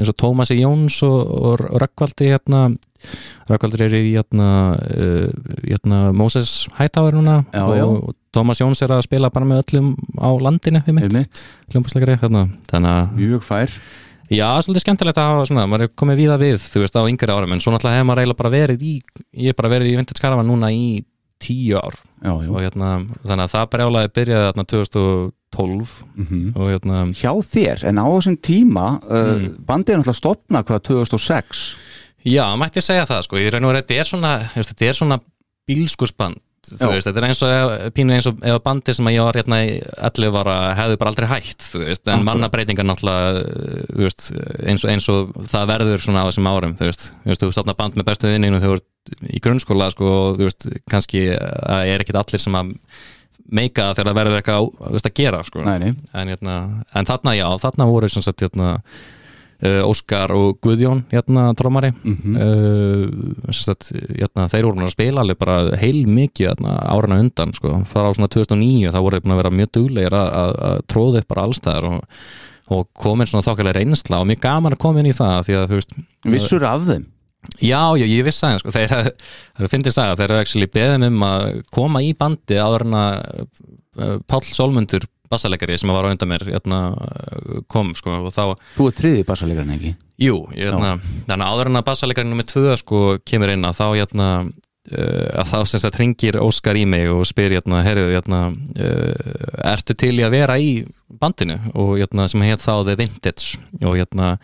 [0.00, 2.64] eins og Tómasi Jóns og, og Rökkvaldi hérna
[3.46, 4.48] Rökkvaldur er í hérna,
[5.62, 7.84] hérna Moses Hightower núna Já, og, já.
[7.86, 11.40] og Tómas Jóns er að spila bara með öllum á landinu við mitt,
[11.72, 12.44] hljómbasleikari hérna.
[12.70, 13.74] þannig að Mjög fær
[14.30, 17.32] Já, svolítið skemmtilegt að hafa svona, maður er komið víða við, þú veist, á yngri
[17.34, 18.92] árum, en svo náttúrulega hefur maður eiginlega bara verið í,
[19.42, 20.84] ég hef bara verið í Vintage Caravan núna í
[21.42, 22.90] tíu ár Já, já og hérna,
[23.24, 26.52] þannig að það brjálaði byrjaði þarna 2012 Mhm.
[26.54, 29.56] og hérna, Hjá þér, en á þessum tíma uh, Mm.
[29.66, 31.64] bandið er náttúrulega stopna hvað 2006
[32.24, 35.20] já, mætti segja það sko, ég og verið, þetta er svona, þetta er svona
[35.66, 36.36] bílskursband,
[36.68, 39.38] þú veist, þetta er eins og pínu eins og ef bandi sem að ég var
[39.40, 43.44] hérna í 11 ára hefðu bara aldrei hætt, þú veist, en mannabreitingar náttúrulega,
[43.88, 44.26] þú veist,
[44.64, 47.52] eins og, eins og það verður svona á þessum árum, þú veist, þú veist, þú
[47.56, 52.04] stopna band með bestu vinninu þú ert í grunnskóla, sko, þú veist, kannski það er
[52.04, 52.74] ekkit allir sem að
[53.50, 55.64] meika þegar það verður eitthvað veist, að gera, sko.
[55.66, 56.58] Nei, nei, en, hérna,
[56.94, 58.76] en þarna já, þarna voru sem sagt, hérna,
[59.84, 62.36] Óskar og Guðjón hérna, trómari Mhm.
[62.36, 67.52] uh, sem sagt, hérna, þeir voru að spila alveg bara heil mikið hérna, árana undan
[67.52, 67.84] sko.
[67.84, 70.34] fara á svona 2009 þá voru þeir búin að vera mjög duglegir að,
[70.88, 72.02] tróða upp bara allstæðar og,
[72.70, 75.68] og komin svona þokkalega reynsla og mjög gaman að koma inn í það því að
[75.68, 77.06] þú veist vissur af þeim
[77.56, 82.02] Já, já, ég vissi aðeins, sko, þeir er að þeir eru beðið um að koma
[82.04, 83.14] í bandi áður en að
[83.96, 88.56] uh, Páll Solmundur bassalegari sem var á undan mér hérna, uh, kom, sko, og þá
[88.76, 89.92] Þú er þriði bassalegarinn ekki?
[90.20, 90.96] Jú, ég, hérna,
[91.28, 95.28] þannig að áður en að bassalegarinn nummið tvö, sko, kemur inn að þá, hérna uh,
[95.42, 100.16] að þá sem sagt ringir Óskar í mig og spyr, hérna, hérna uh, ertu til
[100.18, 100.74] í að vera í
[101.20, 101.60] bandinu?
[101.74, 103.60] Og, hérna, sem heit þá The Vintage.
[103.84, 104.36] Og, hérna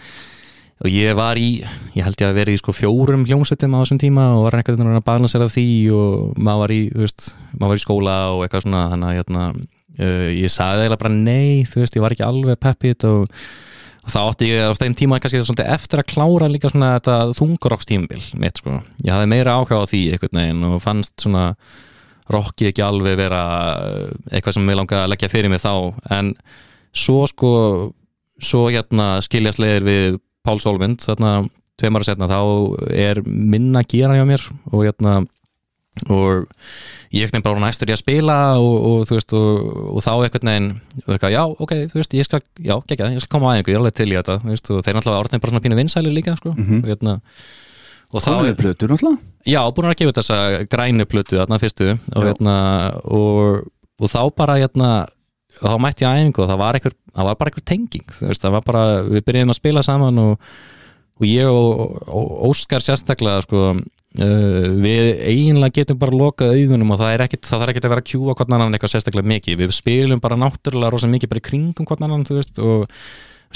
[0.85, 1.63] og ég var í,
[1.97, 4.83] ég held ég að vera í sko fjórum hljómsveitum á þessum tíma og var einhvern
[4.83, 8.67] veginn að balansera því og maður var í, veist, maður var í skóla og eitthvað
[8.67, 9.47] svona, þannig að hérna,
[10.01, 13.27] uh, ég sagði eiginlega bara nei, þú veist, ég var ekki alveg peppið og,
[14.05, 18.23] og þá átti ég á þeim tíma kannski eftir að klára líka svona þetta þungarokstímbil
[18.43, 21.51] mitt, sko, ég hafði meira áhuga á því einhvern veginn og fannst svona
[22.33, 23.43] rokki ekki alveg vera
[23.83, 25.75] uh, eitthvað sem ég langaði að leggja fyrir mig þá.
[26.11, 26.33] En
[26.97, 27.53] svo sko
[28.43, 31.47] svo hérna skiljast leiðir við Pál Solvind, þarna
[31.81, 32.41] tveim ára setna þá
[32.93, 35.19] er minna að gera hjá mér og hérna
[36.13, 36.47] og
[37.15, 40.45] ég ekkert bara næstur í að spila og, og þú veist og, og þá ekkert
[40.49, 40.67] neginn,
[41.33, 43.83] já ok, þú veist ég skal, já, gegja, ég skal koma að einhver, ég er
[43.85, 46.37] alveg til í þetta þú veist, og þeir náttúrulega orðin bara svona pínu vinsæli líka
[46.37, 46.83] sko, Mhm.
[46.83, 47.15] og hérna
[48.13, 50.39] og þá, Komið plötur náttúrulega já, búin að gefa þessa
[50.71, 52.27] grænu plötu þarna fyrstu og Já.
[52.29, 52.57] hérna
[53.05, 53.67] og,
[53.99, 54.91] og þá bara hérna
[55.57, 58.27] þá mætti ég að æfingu og það var, einhver, það var bara einhver tenging þú
[58.29, 60.39] veist, það var bara, við byrjuðum að spila saman og,
[61.17, 63.63] og ég og Óskar sérstaklega sko,
[64.23, 67.95] uh, við eiginlega getum bara lokað augunum og það er ekkit, það þarf ekkit að
[67.95, 71.43] vera að kjúa hvern annan eitthvað sérstaklega mikið, við spilum bara náttúrulega rosa mikið bara
[71.43, 72.89] í kringum hvern annan þú veist, og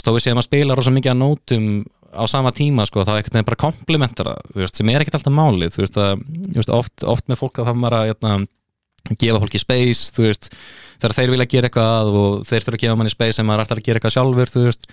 [0.01, 1.67] við séum að spila rosa mikið að nótum
[2.11, 5.35] á sama tíma sko, þá ekkert nefn bara komplimentara þú veist, sem er ekkert alltaf
[5.35, 8.33] málið þú veist, að, þú veist, oft, oft með fólk að það maður að jötna,
[9.21, 10.51] gefa fólki space þú veist,
[10.99, 13.83] þegar þeir vilja gera eitthvað og þeir þurfa að gefa manni space sem maður ætlar
[13.83, 14.91] að gera eitthvað sjálfur þú veist,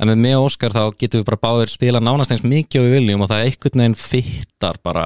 [0.00, 2.86] en með mig og Óskar þá getum við bara báðir spila nánast eins mikið og
[2.88, 5.04] við viljum og það er einhvern veginn fittar bara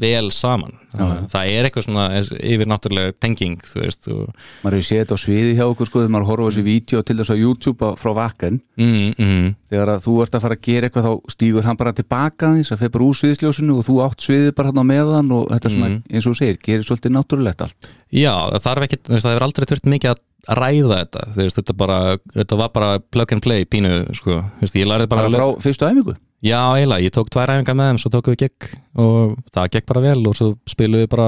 [0.00, 0.76] vel saman.
[0.90, 2.04] Þannig að það er eitthvað svona
[2.50, 4.32] yfir náttúrulega tenging þú veist og,
[4.64, 7.16] maður hefur séð þetta á sviði hjá okkur sko þegar maður horfa þessi vídeo til
[7.20, 10.90] þess á YouTube frá Vakken mm, mm, þegar að þú ert að fara að gera
[10.90, 14.52] eitthvað þá stígur hann bara tilbaka því það bara úr sviðsljósinu og þú átt sviðið
[14.58, 16.02] bara hann á meðan og þetta er svona Mm.
[16.14, 17.88] eins og segir, gerir svolítið náttúrulegt allt.
[18.14, 22.00] Já, það hefur aldrei þurft mikið að ræða þetta, veist, þetta bara
[22.34, 26.72] þetta var bara plug and play pínu, sko, veist, bara, bara frá fyrstu æfingu Já,
[26.72, 30.04] eiginlega, ég tók tvær æfingar með þeim, svo tókum við gegg og það gegg bara
[30.06, 31.26] vel og svo spilum við bara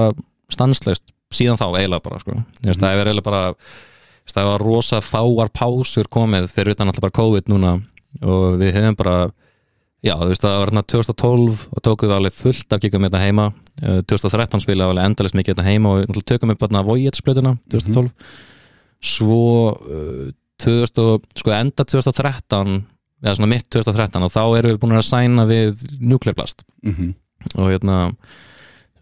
[0.49, 2.37] stanslaust síðan þá eiginlega bara sko.
[2.37, 2.73] mm.
[2.73, 3.43] það er eiginlega bara
[4.29, 7.75] það var rosa fáar pásur komið fyrir utan alltaf bara COVID núna
[8.21, 9.17] og við hefum bara
[10.03, 13.21] já þú veist það var hérna 2012 og tókum við alveg fullt af kikkum hérna
[13.23, 18.09] heima 2013 spila alveg endalist mikið hérna heima og tökum við bara Voyage-splutuna 2012 mm
[18.09, 18.51] -hmm.
[19.03, 20.31] Svo uh,
[20.63, 22.79] 2000, sko enda 2013
[23.23, 26.93] eða svona mitt 2013 og þá erum við búin að sæna við Nuclear Blast mm
[26.93, 27.13] -hmm.
[27.55, 27.97] og hérna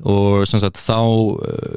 [0.01, 1.01] og sem sagt þá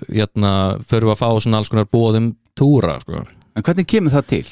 [0.08, 3.24] hérna förum við að fá svona alls konar bóðum túra sko.
[3.54, 4.46] En hvernig kemur það til?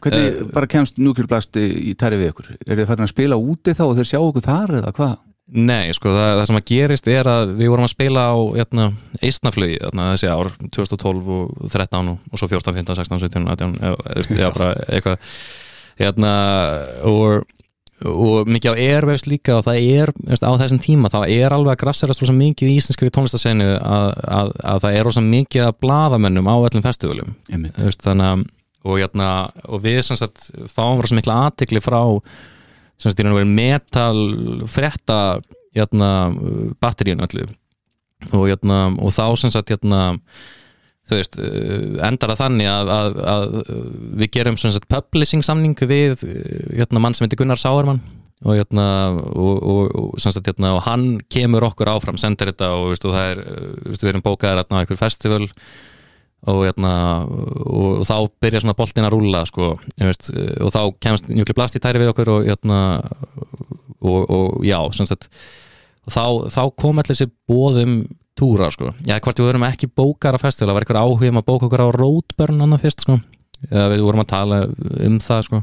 [0.00, 2.50] Hvernig uh, bara kemst Nuclear Blast í tæri við ykkur?
[2.66, 5.16] Er þið fættin að spila úti þá og þeir sjá okkur þar eða hvað?
[5.46, 8.86] Nei, sko, það, það sem að gerist er að við vorum að spila á hérna,
[9.22, 14.24] eistnaflögi þessi ár, 2012 og 13 og, og svo 14, 15, 16, 17, 18 eða
[14.26, 15.28] já, bara eitthvað.
[16.00, 16.32] Hérna,
[17.06, 17.46] og,
[18.10, 21.80] og mikið á Airwaves líka og það er, á þessum tíma þá er alveg að
[21.84, 26.50] grasserast rosa mikið í íslenskri tónlistasenu að, að, að það er rosa mikið að bladamennum
[26.50, 27.38] á öllum festivalum.
[27.46, 28.44] Þannig að
[28.86, 29.30] og, hérna,
[29.70, 32.02] og við sagt, fáum rosa mikla aðtikli frá
[33.48, 34.20] metal
[34.70, 35.40] fretta
[35.76, 36.10] hérna,
[36.80, 37.46] batteríun öllu.
[38.32, 40.20] Og, hérna, og þá sem sagt hérna,
[41.06, 43.48] þú veist, eh, endar að þannig að, að, að
[44.22, 46.24] við gerum sagt, publishing samning við
[46.72, 48.00] hérna, mann sem heitir Gunnar Sáarmann.
[48.44, 48.86] Og, hérna,
[49.32, 53.38] og, og, sagt, og hann kemur okkur áfram, sendir þetta og það er,
[53.88, 55.46] við erum bókaðir á einhver festival.
[55.46, 55.54] og,
[56.44, 56.92] hérna,
[57.26, 60.28] og, og þá byrja svona boltin að rúla sko, veist,
[60.62, 62.80] og þá kemst njúkli blast í tæri við okkur og, hérna,
[64.04, 65.30] og já sagt,
[66.06, 67.98] þá, þá kom allir þessi bóðum
[68.36, 68.92] túra sko.
[69.06, 71.68] já, hvort við vorum ekki bókar á festival það var eitthvað áhugum um að bóka
[71.68, 73.18] okkur á Roadburn annar fyrst sko.
[73.72, 74.58] við vorum að tala
[75.08, 75.62] um það sko.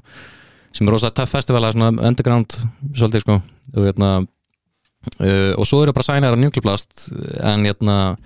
[0.74, 2.58] sem er rosalega töff festival svona underground
[2.98, 3.42] svolítið sko.
[3.78, 8.18] og hérna uh, og svo eru bara sænar á njúkli blast en uh,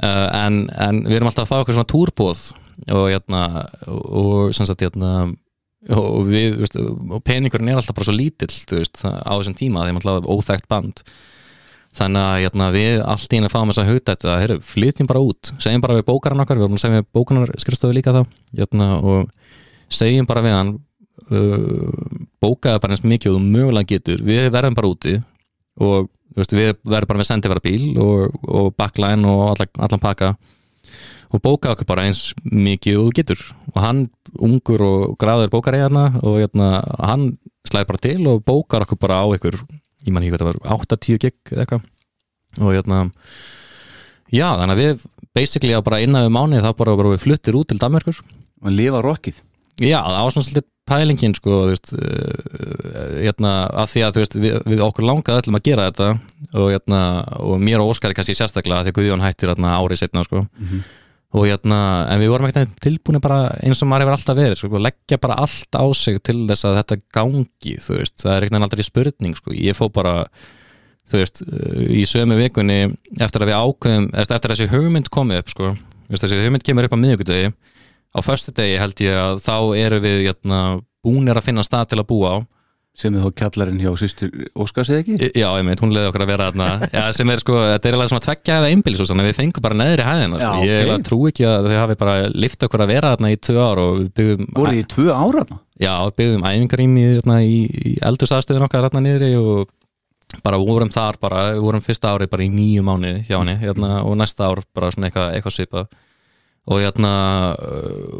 [0.00, 2.44] en, en við erum alltaf að fá okkur svona túrbóð
[2.88, 3.42] og, hérna,
[3.86, 5.30] og, sagt, hérna,
[5.96, 9.98] og við veist, og peningurinn er alltaf bara svo lítill veist, á þessum tíma þegar
[9.98, 11.04] maður alltaf óþægt band.
[11.96, 15.24] Þannig að hérna, við allt í henni fáum þess að hauta þetta að flytjum bara
[15.26, 18.22] út, segjum bara við bókaran okkar við vorum að segja við bókanar skrifstofu líka þá
[19.00, 19.32] og
[19.90, 20.70] segjum bara við hann
[21.34, 25.16] uh, bókaðu bara eins mikið og mögulega getur við verðum bara úti
[25.80, 30.32] og veist, við verðum bara með sendivara bíl og, og backline og allan, allan pakka.
[31.30, 33.42] Og bóka okkur bara eins mikið og getur.
[33.70, 34.06] Og hann,
[34.42, 37.32] ungur og graður bókar í hérna og hérna, hann
[37.68, 40.80] slæðir bara til og bókar okkur bara á ykkur ég man ekki hvað það var
[40.80, 41.88] 8-10 gig eða eitthvað.
[42.58, 43.04] Og hérna
[44.30, 47.58] já þannig að við basically á bara innan við mánuði þá bara, bara við fluttir
[47.58, 49.40] út til Danmarkur og lifa rockið
[49.80, 54.56] já það var svona svolítið pælingin sko veist, uh, hérna, að því að veist, við,
[54.72, 57.02] við okkur langaði öllum að gera þetta og, hérna,
[57.46, 60.44] og mér og Óskari kannski sérstaklega því að Guðjón hættir hérna, árið setna sko.
[60.44, 60.88] mm -hmm.
[61.38, 64.78] og hérna en við vorum ekkert tilbúin bara eins og maður hefur alltaf verið sko,
[64.78, 68.82] leggja bara allt á sig til þess að þetta gangi veist, það er ekkert aldrei
[68.82, 69.52] spurning sko.
[69.52, 70.26] ég fó bara
[71.10, 75.38] þú veist, uh, í sömu vikunni eftir að við ákveðum, eftir að þessi hugmynd komi
[75.38, 75.76] upp sko,
[76.10, 77.52] þessi hugmynd kemur upp á miðugudegi
[78.10, 80.62] á förstu degi held ég að þá eru við jæna, hérna,
[81.04, 82.38] búinir að finna stað til að búa á
[83.00, 85.30] sem er þá kjallarinn hjá sýstur Óskars eða ekki?
[85.38, 86.48] Já, ég meint, hún leiði okkur að vera
[86.90, 89.78] Já, sem er sko, þetta er alveg svona tveggja eða einbils og við fengum bara
[89.78, 90.64] neðri hæðina sko.
[90.66, 91.04] ég okay.
[91.06, 94.10] trú ekki að þau hafi bara lift okkur að vera í tvö ár og við
[94.18, 95.44] byggum Voruð þið í tvö ára?
[95.80, 97.06] Já, við byggum æfingarými
[97.46, 99.70] í, í eldursaðstöðun okkar niðri og
[100.44, 104.18] bara vorum þar bara, vorum fyrsta árið bara í nýju mánu hjá henni hérna, og
[104.18, 105.88] næsta ár bara svona eitthvað, eitthvað svipað
[106.70, 107.12] og hérna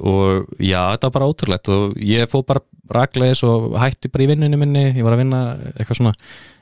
[0.02, 1.70] og já, þetta var bara ótrúlegt.
[1.70, 5.42] Og ég fóð bara ragleis og hætti bara í vinnunni minni, ég var að vinna
[5.76, 6.14] eitthvað svona,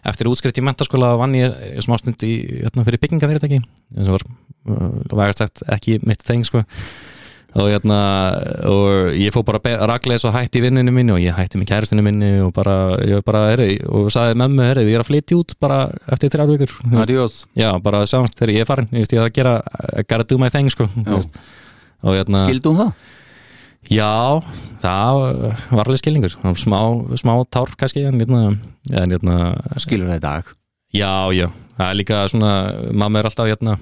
[0.09, 2.35] eftir útskrift í mentaskóla vann ég smástund í,
[2.67, 3.63] hérna, fyrir byggingafyrirtæki,
[3.97, 4.27] og var
[5.23, 6.61] vægast sagt ekki mitt þeng sko.
[7.57, 7.97] Og hérna,
[8.69, 12.05] og ég fóð bara ragleis og hætti í vinnunni minni og ég hætti með kæristinu
[12.05, 15.39] minni og bara, ég bara, herri, og saði með mig, herri, ég er að flytja
[15.41, 15.79] út bara
[16.13, 16.77] eftir þrjár vikur.
[17.57, 19.57] Já, bara sjáumst þegar ég er farin, ég veist, ég er að gera
[22.07, 22.93] hérna, Skildum það?
[23.89, 24.43] Já,
[24.83, 25.21] það
[25.71, 26.81] var alveg skilningur smá,
[27.17, 28.43] smá tár kannski en, hérna,
[28.91, 29.37] en, hérna,
[29.81, 30.51] Skilur það í dag?
[30.97, 31.47] Já, já,
[31.79, 32.53] það er líka svona
[32.93, 33.79] mamma er alltaf hérna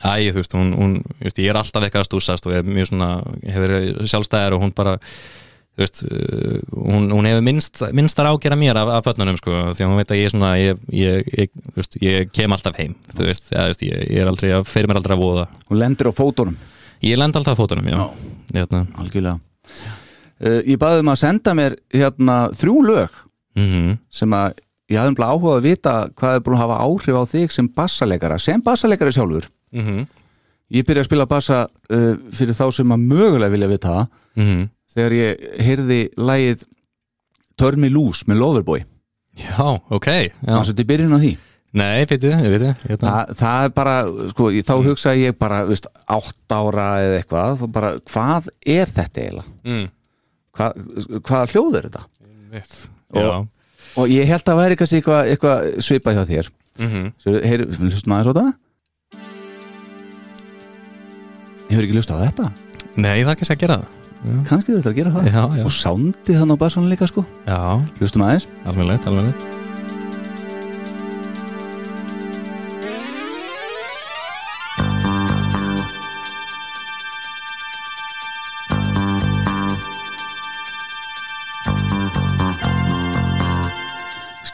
[0.00, 2.68] Æ, þú veist, hún, hún veist, ég er alltaf eitthvað að stúsast og ég er
[2.68, 3.08] mjög svona,
[3.44, 3.74] hefur
[4.08, 4.94] sjálfstæðar og hún bara,
[5.76, 9.84] þú veist, uh, hún, hún hefur minnst, minnstar ágjara mér af, af fötnunum, sko, því
[9.84, 12.96] að hún veit að ég er svona, ég, ég, ég, veist, ég kem alltaf heim,
[13.12, 15.46] þú veist, ja, veist ég er aldrei, fer mér aldrei að voða.
[15.68, 16.56] Hún lendir á fótunum?
[17.04, 18.04] Ég lend alltaf fótunum, já, já.
[18.54, 18.84] Hérna.
[19.00, 23.18] Algjörlega uh, Ég baði um að senda mér hérna þrjú lög
[23.56, 23.96] mm -hmm.
[24.10, 27.24] sem að ég hafði umlað áhuga að vita hvað er búin að hafa áhrif á
[27.32, 30.06] þig sem bassalegara sem bassalegari sjálfur mm -hmm.
[30.70, 34.68] ég byrja að spila bassa uh, fyrir þá sem að mögulega vilja vita það mm
[34.94, 36.64] þegar ég heyrði lagið
[37.58, 38.84] Turn Me Loose með Loverboy
[39.34, 40.30] Já, ok já.
[40.44, 41.32] þannig að þetta er byrjun á því
[41.74, 42.98] Nei, veitu, ég veit hérna.
[43.02, 43.94] Þa, það er bara,
[44.30, 48.92] sko, ég- þá hugsaði ég bara, veist, átt ára eða eitthvað þá bara, hvað er
[48.94, 49.48] þetta eiginlega?
[49.66, 49.88] mm.
[50.54, 50.84] Hvað,
[51.26, 52.04] hvaða hljóð er þetta?
[52.54, 52.76] Veit.
[53.14, 53.46] Og- Já
[53.94, 56.48] Og ég held að væri kannski eitthvað, eitthvað svipað hjá þér
[56.82, 58.46] mm Svo, heyr, hlustum aðeins á þetta
[61.70, 62.48] Hefur ekki hlust á þetta?
[62.96, 64.00] Nei, það er ekki að gera það
[64.48, 67.26] Kannski þú ert að gera það Já, já, Og sándið þannig á bassanum líka sko
[67.46, 67.60] já,
[68.00, 69.62] Hlustum aðeins alveg alveg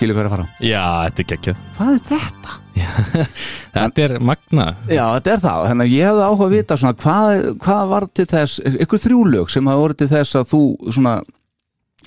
[0.00, 0.44] Skilur hvað er að fara.
[0.64, 1.56] Já, þetta er geggjað.
[1.76, 2.54] Hvað er þetta?
[3.74, 4.64] Þetta er magna.
[4.88, 8.06] Já, þetta er það, þannig að ég hefði áhuga að vita svona, hvað, hvað var
[8.16, 10.60] til þess ykkur þrjúlög sem hafa voru til þess að þú
[10.96, 11.12] svona,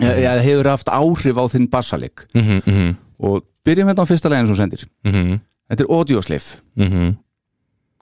[0.02, 2.96] ja, ja, hefur haft áhrif á þinn bassalik mm -hmm, mm -hmm,
[3.30, 4.88] og byrjum þetta á fyrsta leginn sem sendir.
[5.06, 5.40] Mm -hmm,
[5.70, 6.50] Þetta er Audioslave.
[6.76, 7.16] Mm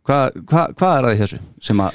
[0.02, 1.40] Hvað hva, hvað er það í þessu?
[1.62, 1.92] Sem að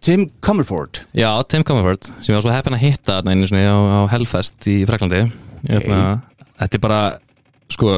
[0.00, 1.06] Tim Comerford.
[1.14, 4.66] Já, Tim Comerford sem ég var svo heppin að hitta einu sinni á, á Hellfest
[4.66, 5.30] í Fraklandi
[5.64, 6.18] okay.
[6.58, 7.18] Þetta er bara
[7.72, 7.96] sko,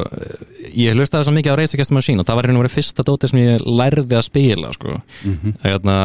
[0.73, 3.39] ég hlustaði svo mikið á the Machine og það var hérna verið fyrsta dótið sem
[3.41, 4.95] ég lærði að spila sko.
[5.63, 5.97] hérna,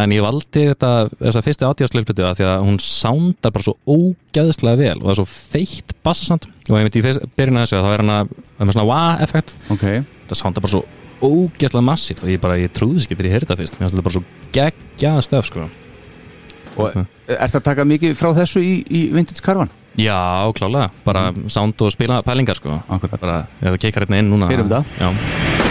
[0.00, 4.80] en ég valdi þetta þessa fyrstu átjáðsleiflutu að því að hún sándar bara svo ógæðslega
[4.80, 7.04] vel og það er svo feitt bassasand og ég veit í
[7.36, 9.86] byrjun að þessu að það er hana er með svona wah-effekt Ok,
[10.30, 10.82] það sándar bara svo
[11.22, 13.84] ógæðslega massíft og ég bara, ég trúði þess ekki þegar ég heyrði það fyrst mér
[13.86, 14.24] finnst þetta bara svo
[14.56, 15.68] geggjað stöf sko.
[16.82, 19.02] og er það að taka mikið frá þessu í, í?
[20.00, 22.78] Já, klálega, bara sound og spila pælingar sko.
[22.88, 23.20] Akkurat.
[23.20, 24.84] Bara, ef það keikar hérna inn núna Heyrum það.
[24.98, 25.61] Já,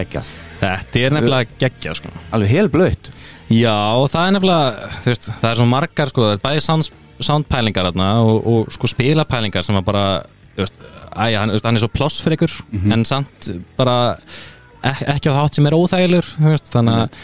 [0.00, 0.32] geggjað.
[0.60, 2.12] Þetta er nefnilega geggja sko.
[2.36, 3.12] Alveg helblöytt
[3.50, 3.74] Já,
[4.06, 6.90] það er nefnilega þú veist, það er svo margar, sko, það er bæði sound,
[7.26, 10.04] soundpælingar og, og sko spilapælingar sem að bara
[10.54, 10.78] þú veist,
[11.10, 12.54] æja, hann, hann er svo ploss fyrir ykkur
[12.94, 13.96] en samt bara
[14.86, 17.20] ek ekki á þátt sem er óþægilegur þú veist, þannig að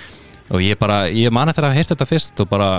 [0.47, 2.71] og ég bara, ég man eftir að heyrta þetta fyrst og bara,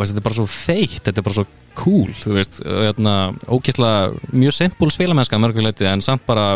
[0.00, 1.46] og veist, þetta er bara svo feitt þetta er bara svo
[1.76, 3.14] cool, þú veist hérna,
[3.52, 6.46] ókýrslega mjög simpul spilamennska mörguleiti en samt bara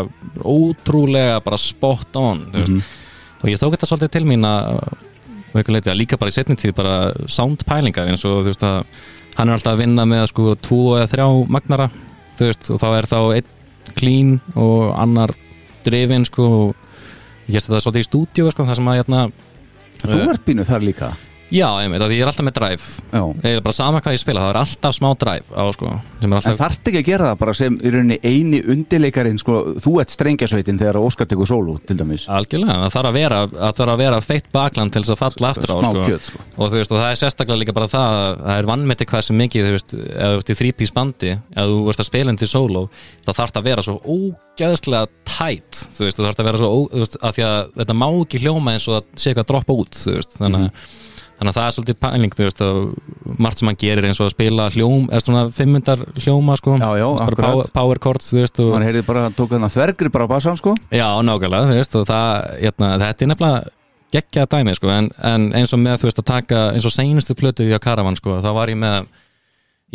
[0.41, 2.93] ótrúlega bara spot on þú veist,
[3.43, 4.79] og ég tók þetta svolítið til mín að
[5.55, 6.95] og einhver leiti að líka bara í setni tíð bara
[7.31, 8.81] soundpælingar eins og þú veist að
[9.37, 11.87] hann er alltaf að vinna með sko tvo eða þrjá magnara
[12.39, 15.31] þú veist og þá er þá einn clean og annar
[15.85, 16.75] drifin sko og
[17.47, 19.23] ég gæst þetta svolítið í stúdíu sko það sem að hérna
[20.05, 20.27] Þú Eh.
[20.33, 21.07] ert bínuð þar líka
[21.53, 22.91] já einmitt að ég er alltaf með drive.
[23.11, 23.23] Já.
[23.51, 26.33] Eða bara sama hvað ég spila það er alltaf smá drive á sko er En
[26.33, 30.13] alltaf þarft ekki að gera það bara sem í rauninni eini undirleikarin sko, þú ert
[30.13, 32.25] strengjasveitin þegar Óskar tekur sólu til dæmis?
[32.31, 35.51] Algjörlega það þarf að vera, að þarf að vera feitt bakland til þess að falla
[35.53, 36.05] aftur á sko.
[36.09, 36.43] kjöt sko.
[36.55, 39.39] Og veist og það er sérstaklega líka bara það að það er vannmeti hvað sem
[39.43, 42.51] mikið veist, ef þú ert í þrípís bandi ef þú ert að spila inn til
[42.51, 42.85] solo
[43.25, 46.77] það þarf að vera svo ógæðslega tætt þú veist, þú þarf að vera svo ó,
[46.95, 49.77] veist, að því að þetta má ekki hljóma eins og að sé eitthvað að droppa
[49.83, 49.99] út
[50.39, 50.85] þannig að
[51.35, 52.77] Þannig að það er svolítið pæling, þú veist, að
[53.43, 56.75] margt sem hann gerir eins og að spila hljóm, eða svona fimmundar hljóma, sko.
[56.79, 57.07] Já, já,
[57.41, 60.59] power, power chords, þú veist, og, Man heyrði bara, tók þarna þvergri bara á bassan
[60.61, 60.77] sko.
[60.95, 63.75] Já, nákvæmlega, þú veist, og það, hérna, þetta er nefnilega
[64.15, 67.35] geggjað dæmi, sko, en, en eins og með, þú veist, að taka, eins og seinustu
[67.35, 69.11] plötu í að Karavan, sko, þá var ég með,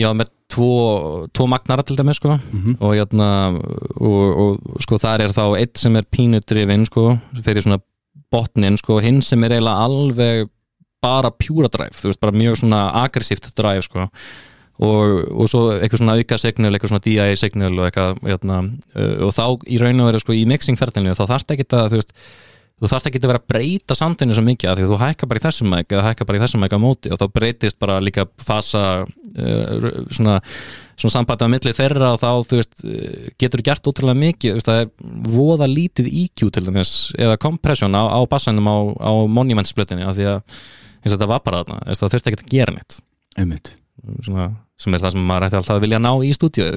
[0.05, 0.71] var með tvo,
[1.33, 2.37] tvo magnara til dæmi, sko,
[2.77, 3.33] og hérna,
[3.97, 7.81] og, og, sko, þar er þá eitt sem er pínudrifin, sko, fyrir svona
[8.31, 10.51] botnin, sko, hinn sem er eiginlega alveg
[11.05, 14.07] bara pjúra drive, þú veist, bara mjög svona aggressíft drive, sko,
[14.81, 18.61] og, og svo eitthvað svona auka signal, eitthvað svona DI signal og eitthvað hérna,
[18.97, 22.01] uh, og þá í raun og veru sko í mixingferðinu þá þarf ekki að þú
[22.01, 22.17] veist
[22.81, 25.41] þú þarft ekki að vera að breyta samtinu svo mikið því að þú hækka bara
[25.41, 27.99] í þessum mæk eða hækka bara í þessum mæk á móti og þá breytist bara
[28.01, 30.39] líka fasa uh, svona,
[30.97, 34.61] svona sambæti á milli þeirra og þá þú veist uh, getur gert ótrúlega mikið þú
[34.63, 39.13] veist, það er voða lítið EQ til dæmis eða kompressjón á, á bassanum á, á
[39.29, 40.41] monumentsplötinni af því að
[41.01, 43.01] eins og þetta var bara þarna það þurfti ekki að gera neitt.
[44.25, 44.47] Svona,
[44.81, 46.69] sem er það sem maður ætti alltaf að vilja ná í stúdíu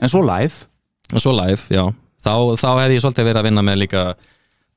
[0.00, 0.66] En svo live?
[1.10, 1.84] Og svo live, já.
[2.20, 4.04] Þá, þá hef ég svolítið verið að vinna með líka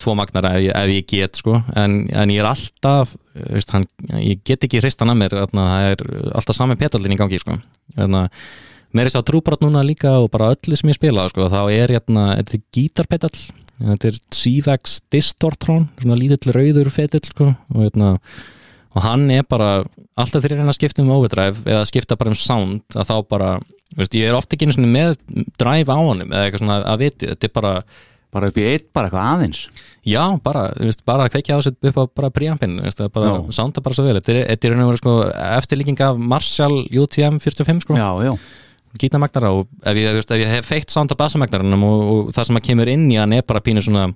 [0.04, 1.60] tvo magnar ef, ef ég get sko.
[1.80, 3.86] en, en ég er alltaf veist, hann,
[4.20, 7.58] ég get ekki hristan að mér það er alltaf sami petallin í gangi sko.
[8.93, 11.62] Mér er þess að trúbrátt núna líka og bara öllu sem ég spila sko, þá
[11.74, 13.36] er hérna, þetta gítarpetall
[13.91, 18.13] þetta er Sivax Distortron svona lítill rauður fetill sko, og, hérna,
[18.93, 22.34] og hann er bara alltaf þegar ég reyna að skipta um overdrive eða skipta bara
[22.34, 23.51] um sound að þá bara
[23.97, 25.15] veist, ég er ofta ekki með
[25.59, 27.75] drive á honum eða eitthvað svona að viti, þetta er bara
[28.34, 29.59] bara upp í eitt, bara eitthvað aðeins?
[30.09, 32.31] Já, bara, veist, bara að kveikja á sér upp á bara
[33.05, 33.53] er bara, Já.
[33.59, 35.13] sounda bara svo vel, þetta er, er verið sko
[35.59, 38.34] eftirlíking af Marshall UTM 45 sko, Já, já,
[39.02, 42.60] gítarmagnara og ef ég, veist, ef ég hef feitt sounda bassamagnarunum og, og það sem
[42.60, 44.10] að kemur inn í hann er bara pínu svona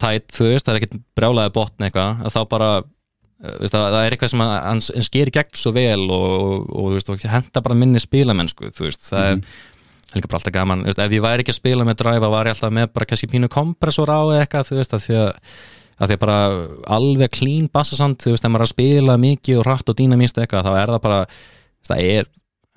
[0.00, 4.00] tætt, þú veist, það er ekkert brjálaði botn eitthvað, að þá bara eh, veist, það,
[4.00, 8.02] er eitthvað sem hann, sker gegn svo vel og, og, veist, og henda bara minni
[8.02, 11.54] spilamennsku, þú veist, það er það er líka bara alltaf gaman, ef ég væri ekki
[11.54, 14.78] að spila með dræfa var ég alltaf með bara kannski pínu kompressor á eitthvað, þú
[14.78, 15.32] veist, að því að
[15.94, 16.38] að því að bara
[16.96, 20.40] alveg clean bassasand, þú veist, ef maður er að spila mikið og rætt og dýnamíst
[20.42, 21.20] eitthvað, þá er það bara
[21.86, 22.30] það er,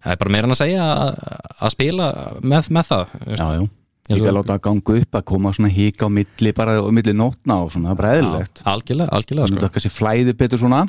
[0.07, 2.07] það er bara meira en að segja að, spila
[2.41, 3.73] með, með það já, já og-
[4.07, 7.11] Líka að láta að ganga upp að koma svona hík á milli bara á milli
[7.11, 8.61] nótna og svona, það er bara eðlilegt.
[8.63, 9.57] Já, algjörlega, algjörlega sko.
[9.67, 10.79] að kannski flæði betur svona.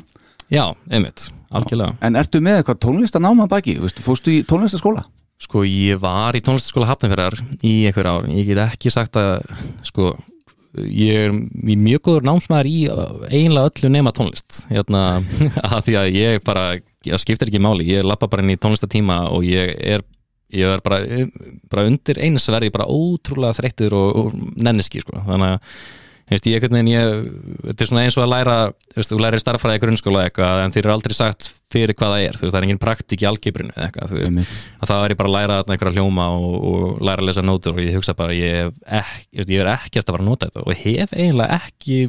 [0.47, 1.97] Já, einmitt, algjörlega.
[2.07, 3.75] En ertu með eitthvað tónlistanáma baki?
[3.99, 5.03] Fórstu í tónlistaskóla?
[5.43, 9.43] Sko, ég var í tónlistaskóla Hafnarfjörðar í einhver ár, ég get ekki sagt að
[9.91, 10.13] sko,
[10.79, 11.35] ég er
[11.75, 14.61] mjög góður námsmaður í uh, eiginlega öllu nema tónlist.
[14.71, 15.03] Hérna,
[15.75, 16.65] að því að ég bara,
[17.07, 17.87] það skiptir ekki máli.
[17.93, 20.03] Ég lappa bara inn í tónlistatíma og ég er
[20.49, 20.99] ég er bara,
[21.69, 25.73] bara undir eins verði bara ótrúlega þreyttur og, og nenniski sko, þannig að
[26.29, 28.57] þú veist, ég þetta er svona eins og að læra
[29.01, 32.35] þú lærir starffræði í grunnskóla eitthvað en þeir eru aldrei sagt fyrir hvað það er.
[32.37, 35.35] Veist, það er engin praktik í algebrinu eða eitthvað, veist, að það er bara að
[35.37, 39.41] læra einhverja hljóma og, og læra að lesa nótur og ég hugsa bara ég ekki,
[39.41, 41.99] ég er ekkert að fara að nota þetta og hef eiginlega ekki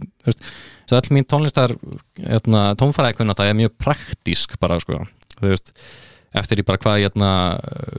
[0.91, 1.75] svo all mín tónlistar
[2.19, 5.05] hérna, tónfæraði kunna það er mjög praktísk bara sko,
[5.39, 5.75] þú veist
[6.37, 7.31] eftir ég bara hvað, hérna,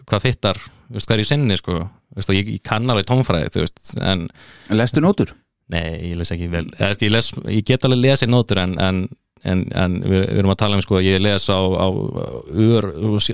[0.10, 1.78] hvað fittar þú veist, hvað er í sinni sko
[2.18, 4.28] veist, ég, ég kann alveg tónfæraði, þú veist en
[4.76, 5.34] lestu nótur?
[5.72, 9.02] Nei, ég les ekki vel ég, les, ég get alveg lesið nótur en, en,
[9.48, 11.88] en, en við, við erum að tala um sko, ég les á, á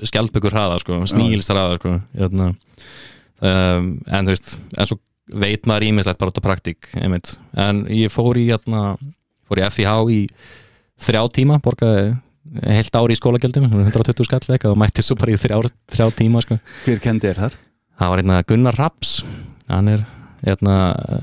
[0.05, 2.53] skjaldbyggur hraða sko, snílst hraða sko, hérna.
[3.41, 7.35] um, en þú veist en svo veit maður ímislegt bara út á praktík einmitt.
[7.59, 8.95] en ég fór í hérna,
[9.47, 10.21] fór í FIH í
[11.07, 12.15] þrjá tíma, borgaði
[12.63, 15.59] heilt ári í skólagjöldum, 120 skall eitthvað og mætti svo bara í þrjá,
[15.93, 17.57] þrjá tíma sko Hver kendi er þar?
[17.97, 19.17] það var hérna Gunnar Raps
[19.67, 20.05] hann er
[20.45, 20.77] hérna,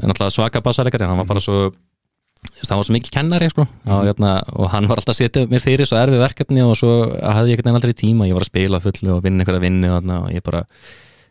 [0.05, 1.71] náttúrulega svaka bassalegari, hann var bara svo
[2.61, 3.65] það var svo mikil kennari sko.
[3.65, 6.93] og, hérna, og hann var alltaf að setja mér fyrir svo erfi verkefni og svo
[7.17, 9.97] hafði ég ekkert aldrei tíma ég var að spila fullu og vinna einhverja vinni og,
[10.01, 10.65] þarna, og ég bara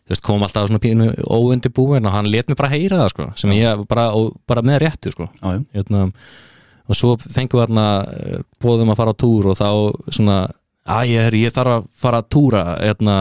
[0.10, 3.30] veist, kom alltaf svona pínu óundi búin og hann let mér bara heyra það sko,
[3.44, 5.30] sem ég bara, og, bara með réttu sko.
[6.90, 7.86] Og svo fengum við hérna
[8.64, 9.70] bóðum að fara á túr og þá
[10.12, 10.40] svona
[10.84, 13.16] að ég, ég þarf að fara að túra hérna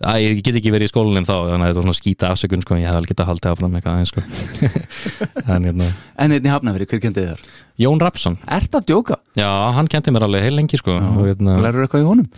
[0.00, 2.62] að ég get ekki verið í skólanum þá þannig að þetta var svona skýta afsökun
[2.64, 4.22] sko, ég hef alveg getað haldið áfram eitthvað aðeins sko.
[5.52, 7.42] en hérna En einnig hafnafyrir, hver kendi þar?
[7.84, 9.18] Jón Rapsson, Ert að djóka?
[9.36, 12.30] já, hann kendi mér alveg heil lengi sko, og hérna, Lærður eitthvað í honum?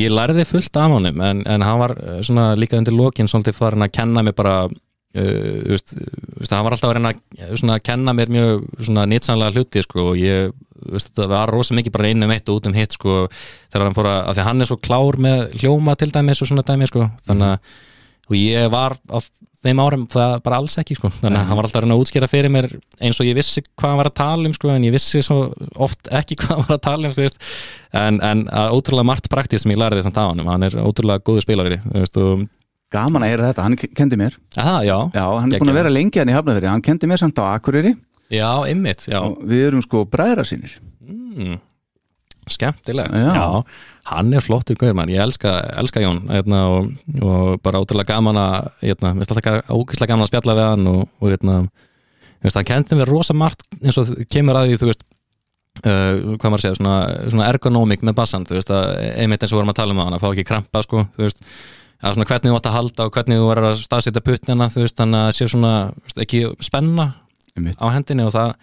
[0.00, 3.58] ég lærði fullt af honum en, en hann var eh, svona líka undir lokin svolítið
[3.60, 4.54] farin að kenna mér bara
[5.12, 8.66] veist, þú veist, hann var alltaf að reyna að svona, kenna mér mjög
[9.12, 10.52] nýtsanlega hluti sko, og ég
[10.82, 13.22] þú veist, það var rosa mikið bara inn um eitt og út um hitt sko,
[13.70, 16.42] þegar hann fór að, að því að hann er svo klár með hljóma til dæmis
[16.42, 17.72] og svona dæmi sko, þannig að
[18.32, 19.18] og ég var á
[19.62, 22.02] þeim árum það bara alls ekki sko, þannig að hann var alltaf að reyna að
[22.02, 22.68] útskýra fyrir mér
[23.02, 25.36] eins og ég vissi hvað hann var að tala um sko, en ég vissi svo
[25.86, 27.38] oft ekki hvað hann var að tala um þú veist,
[28.00, 31.44] en, en að ótrúlega margt praktíð sem ég lærði þessum daganum, hann er ótrúlega góðu
[31.44, 32.42] spilari þú veist, og,
[32.92, 34.38] Gaman að heyra þetta, hann kendi mér.
[34.60, 37.22] Aha, já, Já, hann er búin að vera lengi hann í hafnafyrir Hann kendi mér
[37.22, 37.94] samt á Akureyri.
[38.32, 40.72] Já, ymmit já, og við erum sko bræðra sínir
[41.04, 41.58] mm,
[42.48, 43.32] skemmtilegt Já.
[43.36, 43.48] já.
[44.08, 46.88] hann er flottur gauður mann, ég elska, elska Jón hérna, og,
[47.20, 50.88] og bara ótrúlega gaman að hérna, mér finnst alltaf ógæslega gaman að spjalla við hann
[50.94, 54.80] og, og hérna, mér finnst hann kendi mér rosa margt eins og kemur að því
[54.82, 55.08] þú veist
[55.82, 56.96] Uh, hvað maður að segja, svona,
[57.32, 58.90] svona ergonómik með bassan, þú veist, að
[59.22, 61.22] einmitt eins og vorum að tala um á hann, að fá ekki krampa, sko, þú
[61.24, 61.40] veist
[62.02, 64.82] að svona hvernig þú átt að halda og hvernig þú verður að staðsetja puttnina, þú
[64.82, 65.72] veist, þannig að sé svona,
[66.02, 67.06] veist, ekki spenna
[67.54, 67.78] Einmitt.
[67.78, 68.54] á hendinni og það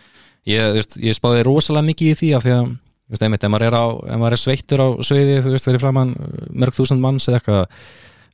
[0.50, 3.54] ég, veist, ég spáði rosalega mikið í því af því að þú veist, einmitt, ef
[3.54, 6.16] maður er, á, ef maður er sveittur á sviði þú veist, verið framann
[6.52, 7.86] mörg þúsund manns eða eitthvað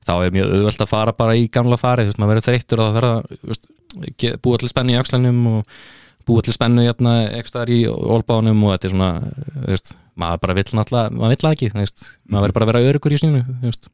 [0.05, 2.81] þá er mjög auðvelt að fara bara í gamla farið, þú veist, maður verður þreyttur
[2.81, 5.77] og það verða, búa til spennu í öxlanum og
[6.25, 7.13] búa til spennu hérna,
[7.73, 9.11] í olbánum og þetta er svona,
[9.53, 12.65] þú veist, maður bara vill náttúrulega, maður vill það ekki, þú veist maður verður bara
[12.65, 13.89] að vera örugur í sínu, þú veist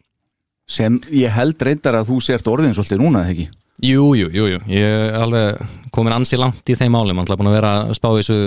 [0.71, 3.47] sem ég held reyndar að þú sért orðin svolítið núna, eða ekki?
[3.81, 5.61] Jú, jú, jú, jú, ég er alveg
[5.93, 8.37] komin ansi langt í þeim hann er búin að vera að spá þessu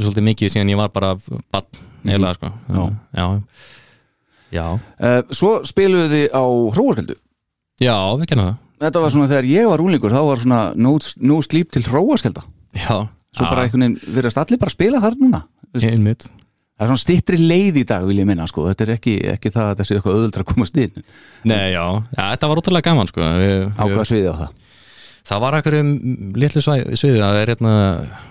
[0.00, 1.10] svolítið mikið síðan ég var bara
[1.52, 1.68] bann,
[2.06, 2.52] eiginlega, sko.
[2.72, 2.82] Já.
[3.20, 3.26] já,
[4.54, 4.64] já,
[4.98, 6.42] Uh, svo spiluðu þið á
[6.74, 7.14] hróarkeldu
[7.78, 8.56] já, við kennum það.
[8.78, 12.42] Þetta var svona þegar ég var úlingur þá var svona no, no sleep til hróaskelda
[12.78, 12.96] Já,
[13.34, 15.42] Svo bara einhvern veginn verðast allir bara að spila þar núna
[15.78, 16.28] einmitt
[16.78, 18.68] Það er svona stittri leið í dag vil ég minna sko.
[18.70, 21.02] Þetta er ekki, ekki það að þessi eitthvað öðuldra komast inn.
[21.50, 21.82] Nei, já,
[22.14, 23.24] já, þetta var ótrúlega gaman, sko.
[23.42, 24.56] Við, Á hvað sviði á það?
[25.28, 25.88] Það var ekkur um
[26.40, 27.72] litlu sviði það er hérna,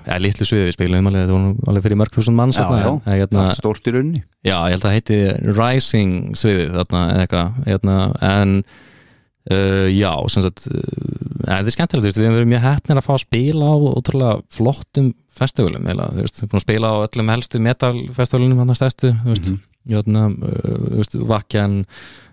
[0.08, 2.94] já, litlu sviði við spilum alveg, það var alveg fyrir mörg þúsund manns Já, hérna,
[3.04, 4.22] já, hérna, það er stórt í rauninni.
[4.42, 5.20] Já, ég held að það heiti
[5.60, 7.98] Rising sviðið þarna eða eitthvað hérna,
[8.32, 8.56] en
[9.54, 13.00] uh, já, sem sagt en þetta er skemmtilegt, þú veist, við hefum verið mjög heppnir
[13.00, 16.92] að fá að spila á ótrúlega flottum festivalum, eða, þú veist, við erum að spila
[16.92, 21.86] á öllum helstu metalfestivalunum hann að stæstu, þú veist, mm uh, Vakjan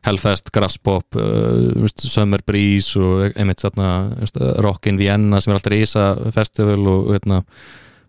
[0.04, 5.76] Hellfest, Grasspop uh, Summer Breeze og einmitt þarna, þú veist, Rockin Vienna sem er alltaf
[5.78, 7.42] Ísa festival og hérna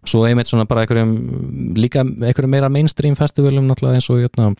[0.05, 4.51] svo einmitt svona bara einhverjum líka einhverjum meira mainstream festivalum náttúrulega eins og hérna,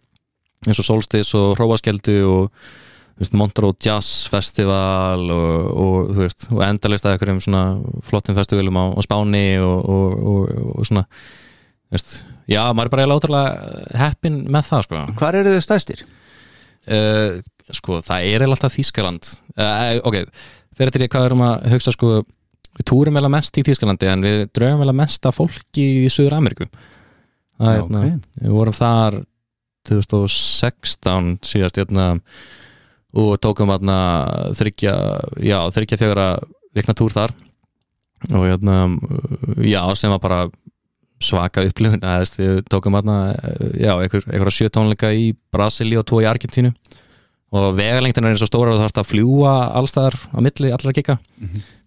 [0.66, 2.66] eins og Solstice og Hróaskeldu og
[3.36, 7.64] Montreux Jazz Festival og, og veist, og endalist að einhverjum svona
[8.04, 11.06] flottum festivalum á, á Spáni og, og, og, og svona
[11.94, 12.18] veist,
[12.52, 16.06] já, maður er bara eiginlega ótrúlega heppin með það, sko Hvar eru þið stæstir?
[16.92, 17.40] uh,
[17.72, 20.20] sko, það er eiginlega alltaf Þískaland uh, ok,
[20.78, 22.12] fyrir til ég hvað erum að hugsa sko,
[22.76, 26.38] við túrum eiginlega mest í Þískalandi en við draugum eiginlega mest af fólki í Suður
[26.42, 28.30] Ameríku það er hérna, ok.
[28.44, 29.20] við vorum þar
[29.86, 32.12] 2016 síðast hérna
[33.16, 33.98] og tókum hérna
[34.58, 34.94] þryggja,
[35.40, 36.28] já, þryggja fjögra
[36.76, 37.34] vikna túr þar.
[38.34, 38.78] Og hérna,
[39.64, 40.40] já, sem var bara
[41.24, 43.18] svaka upplifun þú veist, við tókum hérna,
[43.80, 46.74] já, einhver, einhverja sjö tónleika í Brasili og tvo í Argentínu.
[47.56, 50.92] Og vegalengdina er eins og stóra og þú þarfst að fljúa allstaðar á milli allra
[50.98, 51.16] gigga.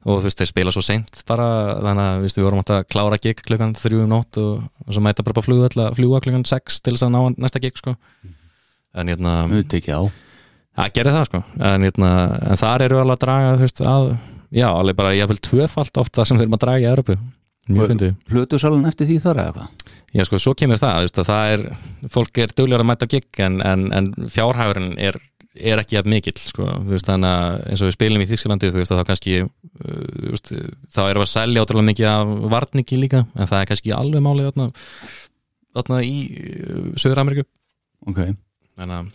[0.09, 1.49] Og þú veist, þeir spila svo seint bara,
[1.83, 4.95] þannig að þú við vorum átt að klára gig klukkan þrjú um nótt og, og
[4.95, 5.45] svo mæta bara bara
[5.91, 7.99] að fljúa klukkan sex til þess að ná næsta gig, sko.
[8.97, 10.03] En hérna, Utekja á
[10.79, 11.43] það gerir það, sko.
[11.70, 12.12] En hérna,
[12.49, 14.12] en þar eru alveg að draga, veist, að
[14.55, 17.18] já, alveg bara, ég vil tvöfalt oft það sem við erum að draga í Európu
[17.68, 18.14] fyndið.
[18.29, 19.97] Plötusalun eftir því þar eða hvað?
[20.16, 21.64] Já, sko, svo kemur það, veist, að það er
[22.14, 25.18] fólk er duglegur að mæta gig en, en, en fjárhæðurinn er,
[25.59, 28.89] er ekki jafn mikill, sko, veist, þannig að eins og við spilum í Þísklandi, að
[28.95, 30.43] þá kannski uh,
[30.95, 34.24] þá erum við að selja ótrúlega mikið af varningi líka, en það er kannski alveg
[34.24, 34.51] málið
[36.09, 37.45] í uh, Söður-Ameríku
[38.09, 38.20] Ok.
[38.79, 39.09] Þannig að,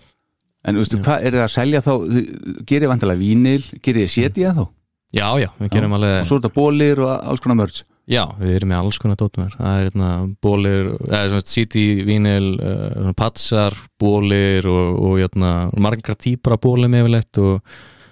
[0.64, 1.94] En veistu, hvað er það að selja þá?
[2.14, 4.66] Þið Gerið vantilega vínil, gerið þið sétið þá?
[5.14, 8.26] já, já, við gerum alveg Og svo er þetta bólir og alls konar mörds Já,
[8.36, 10.08] við erum með alls konar dótum hér það er hérna
[10.44, 16.98] bólir, eða svona CD, vínil, uh, patsar bólir og, og hérna margar típar af bólum
[17.00, 17.62] yfirleitt og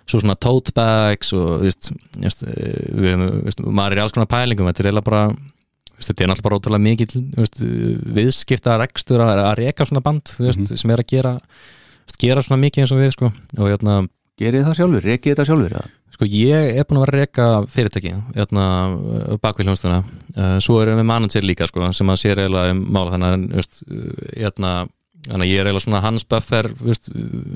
[0.07, 4.31] svo svona tote bags og veist, veist, eh, við, veist, maður er í alls konar
[4.31, 5.25] pælingum, þetta er eiginlega bara
[5.99, 7.61] þetta er náttúrulega bara ótrúlega veist,
[8.15, 11.35] viðskipta rekstur að, að reka svona band, þú veist, sem er að gera
[12.21, 13.31] gera svona mikið eins og við sko.
[13.57, 14.01] Og hérna
[14.41, 15.89] Gerið það sjálfur, rekið þetta sjálfur eða?
[16.15, 18.63] Sko ég er búin að vera að reka fyrirtæki hérna
[19.43, 23.13] bakvið hljónstuna uh, svo erum við manager líka sko sem að sér eiginlega um mála
[23.15, 24.71] þannig uh, hérna,
[25.27, 26.71] þannig ég er eiginlega svona hans buffer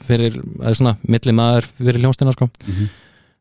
[0.06, 2.50] fyrir, eða svona milli maður fyrir hljónstuna sko.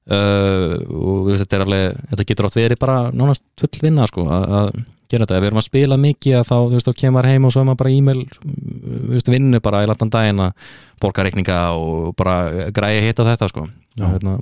[0.05, 4.75] Uh, og þetta er alveg þetta getur átt verið bara nánast full vinna sko að
[5.15, 7.49] gera þetta, ef við erum að spila mikið að þá, þú veist, þá kemur heim
[7.49, 10.73] og svo er maður bara e-mail þú veist, vinnu bara í latan daginn að
[11.05, 12.39] borga reikninga og bara
[12.77, 13.69] græja hitt á þetta sko.
[14.01, 14.39] Hérna,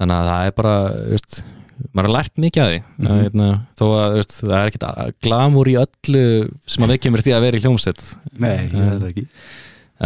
[0.00, 1.38] þannig að það er bara þú veist,
[1.90, 2.80] maður har lært mikið að því.
[2.96, 3.10] Mhm.
[3.10, 6.24] að, hérna, þó að þú veist, það er ekkit glamúr í öllu
[6.66, 8.04] sem að við kemur því að vera í hljómsett
[8.38, 9.26] Nei, ég er það ekki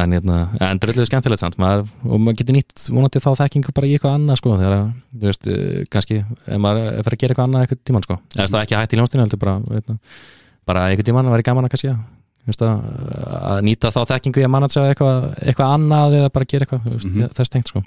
[0.03, 1.57] en, hérna, en drölluðu skemmtilegt samt.
[1.61, 4.90] Maður, og maður getur nýtt vonandi þá þekkingu bara í eitthvað annað sko, þegar að,
[5.18, 8.07] þú veist, eh, kannski ef maður er að fara að gera eitthvað annað eitthvað tíman
[8.09, 8.18] sko.
[8.36, 9.99] Eða það er ekki hægt í hljómsdýinu heldur bara, veitna,
[10.68, 12.05] bara eitthvað tíman væri gaman að kannski að,
[12.68, 16.86] að, að nýta þá þekkingu í að manna eitthvað, eitthvað annað eða bara gera eitthvað,
[16.88, 17.28] Mhm.
[17.34, 17.82] það er stengt sko.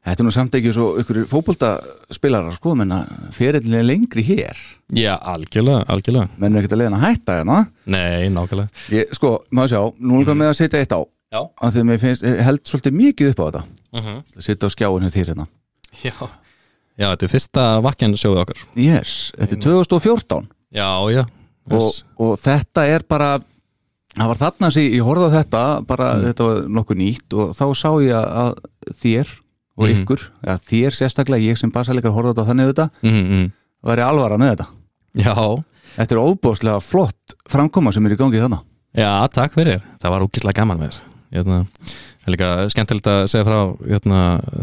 [0.00, 3.02] Þetta er nú samt ekki svo ykkur fótboltaspilarar sko, menna
[3.36, 4.56] er lengri hér.
[4.96, 6.30] Já, algjörlega, algjörlega.
[6.40, 7.58] Menn er ekkert að leiðin að hætta hérna.
[7.84, 8.70] Nei, nákvæmlega.
[8.96, 11.00] Ég, Sko, maður sjá, nú er með að setja eitt á
[11.30, 13.62] Að því að mér finnst, ég held svolítið mikið upp á þetta.
[13.90, 14.22] Uh -huh.
[14.36, 15.46] að setja á skjáin hér þér hérna.
[16.04, 16.12] Já,
[17.00, 18.58] Já, þetta er fyrsta vakken sjóðu okkar.
[18.76, 21.24] Yes, þetta er 2014 Já, já.
[21.70, 23.38] Og, og þetta er bara
[24.16, 26.24] það var þarna sem ég horfði á þetta bara Mm.
[26.24, 28.54] þetta var nokkuð nýtt og þá sá ég að
[29.02, 29.28] þér
[29.78, 30.02] og Mhm.
[30.02, 33.52] ykkur, ja, þér sérstaklega ég sem basalikar horfði á þetta þannig þetta mm -hmm.
[33.84, 34.66] væri alvara með þetta.
[35.14, 35.64] Já,
[35.96, 38.62] Þetta er óbúðslega flott framkoma sem er í gangi þarna.
[38.94, 39.82] Já, takk fyrir.
[40.00, 41.62] Það var úkislega gaman með þér hérna,
[42.20, 44.20] það er líka skemmtilegt að segja frá hérna,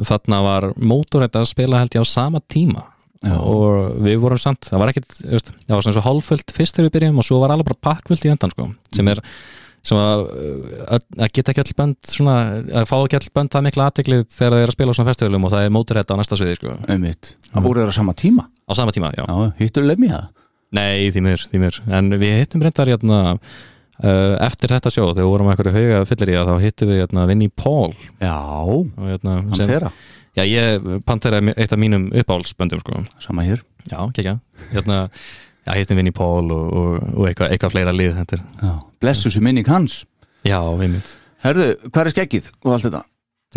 [0.08, 2.86] þarna var mótorhætt að spila held ég á sama tíma.
[3.18, 3.34] Já.
[3.42, 6.94] og við vorum samt, það var veist, það var svona svo hálffullt fyrst þegar við
[6.94, 9.24] byrjum og svo var alveg bara pakkfullt í endan sko, sem er
[9.88, 10.24] sem að,
[10.92, 12.36] að, geta ekki all bönd svona,
[12.82, 15.10] að fá ekki all bönd það mikla aðteklið þegar þeir eru að spila á svona
[15.12, 18.46] festivalum og það er mótorhætt á næsta sviði sko, einmitt, það voru þeirra sama tíma?
[18.68, 19.24] Á sama tíma, já.
[19.24, 20.28] Já, hittur lemmi það?
[20.78, 21.80] Nei, því miður, því miður.
[21.96, 23.22] En við hittum reyndar hérna
[24.48, 27.26] eftir þetta sjó, þegar við vorum eitthvað hauga fyllir í það, þá hittum við hérna
[27.32, 27.94] Vinnie Paul.
[28.22, 29.92] Já, og hérna, hann þeirra,
[30.38, 33.00] Já, ég, Pantera er eitt af mínum uppáhaldsböndum sko.
[33.24, 33.64] sama hér.
[33.90, 34.36] Já, kekja
[34.74, 35.08] hérna,
[35.66, 39.44] Já, hittum Vinnie Paul og, og, og eitthvað, eitthvað fleira lið þetta Já, blessu sem
[39.44, 40.04] minning hans.
[40.46, 43.02] Já, við mitt Herðu, hvað er skeggið og allt þetta?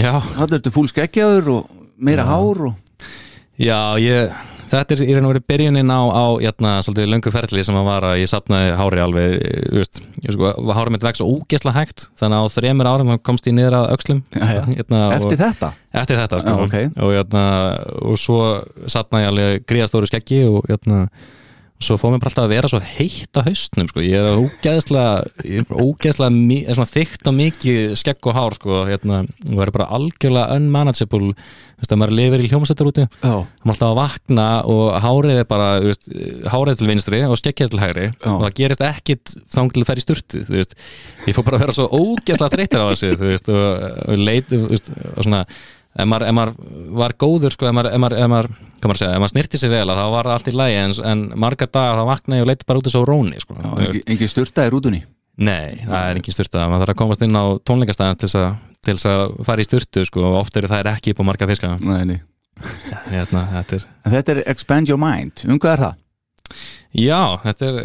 [0.00, 1.70] Já, Það ertu fúl skeggjaður og
[2.00, 2.30] meira Já.
[2.32, 2.74] hár og
[3.60, 4.32] já, ég
[4.70, 7.88] Þetta er í raun og verið byrjunin á, á jæna, svolítið löngu ferli sem að
[7.88, 9.32] var að ég sapnaði hári alveg,
[9.74, 9.98] veist,
[10.36, 13.88] sko, hári mitt vex ógesla hægt, þannig að á þremur árum komst ég niður að
[14.30, 14.62] já.
[14.70, 16.54] Hérna, og- eftir þetta eftir þetta sko.
[16.54, 16.76] Já, ok.
[17.02, 17.44] og, jæna,
[18.12, 18.40] og svo
[18.86, 21.08] satna ég alveg gríðastóru skeggi og jæna,
[21.80, 24.02] svo fóð mér bara alltaf að vera svo heitt á haustnum sko.
[24.04, 29.76] ég er ógeðslega er er þykkt og mikið skegg og hár sko, jæna, og verður
[29.78, 34.84] bara algjörlega unmanageable veist, að maður lifir í hljómsættar úti maður alltaf að vakna og
[35.06, 36.12] hárið er bara veist,
[36.52, 38.30] hárið er til vinstri og skeggið er til hægri Já.
[38.34, 41.88] og það gerist ekkit þang til að færi sturtu ég fór bara að vera svo
[41.88, 43.12] ógeðslega þreytur á þessu
[43.56, 45.44] og, og leit þú veist, og svona
[45.96, 46.54] ef maður, maður
[47.00, 48.50] var góður sko, ef maður, maður,
[48.84, 52.10] maður, snirti sig vel þá var það allt í lægi en, en margar dagar þá
[52.12, 53.56] vakna ég og leiti bara út þessu róni sko.
[53.58, 55.02] engin, engin styrta í rútunni
[55.40, 58.28] Nei, það er ekki styrta maður þarf að komast inn á tónleikastæðan til
[58.92, 61.72] þess að fara í styrtu sko, og oft eru það ekki upp á marga fiska
[61.80, 62.18] Nei, nei.
[63.08, 66.06] hérna, þetta er Þetta er Expand Your Mind, um hvað er það?
[66.90, 67.76] Já, þetta er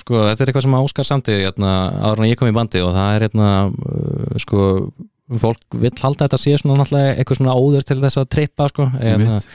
[0.00, 2.94] sko, þetta er eitthvað sem Óskar samtið hérna, áður en ég kom í bandi og
[2.96, 4.66] það er hérna, uh, sko,
[5.38, 8.86] fólk vill halda þetta sé svona náttúrulega eitthvað svona óður til þess að trippa sko,
[8.98, 9.48] en, Einmitt.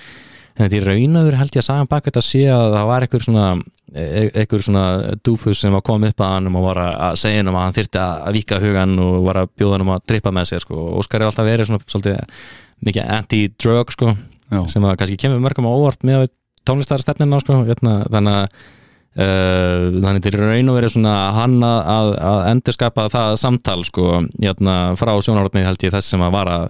[0.55, 3.25] en þetta í raunöður held ég að sagan bak þetta sé að það var eitthvað
[3.25, 3.47] svona
[3.95, 4.85] e- eitthvað svona
[5.25, 7.73] dúfus sem var komið upp að hann og var að- að segja hann að hann
[7.79, 11.03] þyrfti að vika hugan og var að bjóða hann að trippa með sér sko, og
[11.03, 12.23] Óskar er alltaf verið svona svolítið
[12.85, 14.15] mikið anti-drug sko
[14.51, 16.27] Já, sem að kannski kemur mörgum á óvart með
[16.65, 18.49] tónlistarstefnina sko, hérna, þannig að
[19.15, 24.07] þannig til raun og verið svona hann að, að, að endurskapa það samtal sko,
[24.41, 26.65] hérna, frá sjónarhóttni held ég þess sem að var að,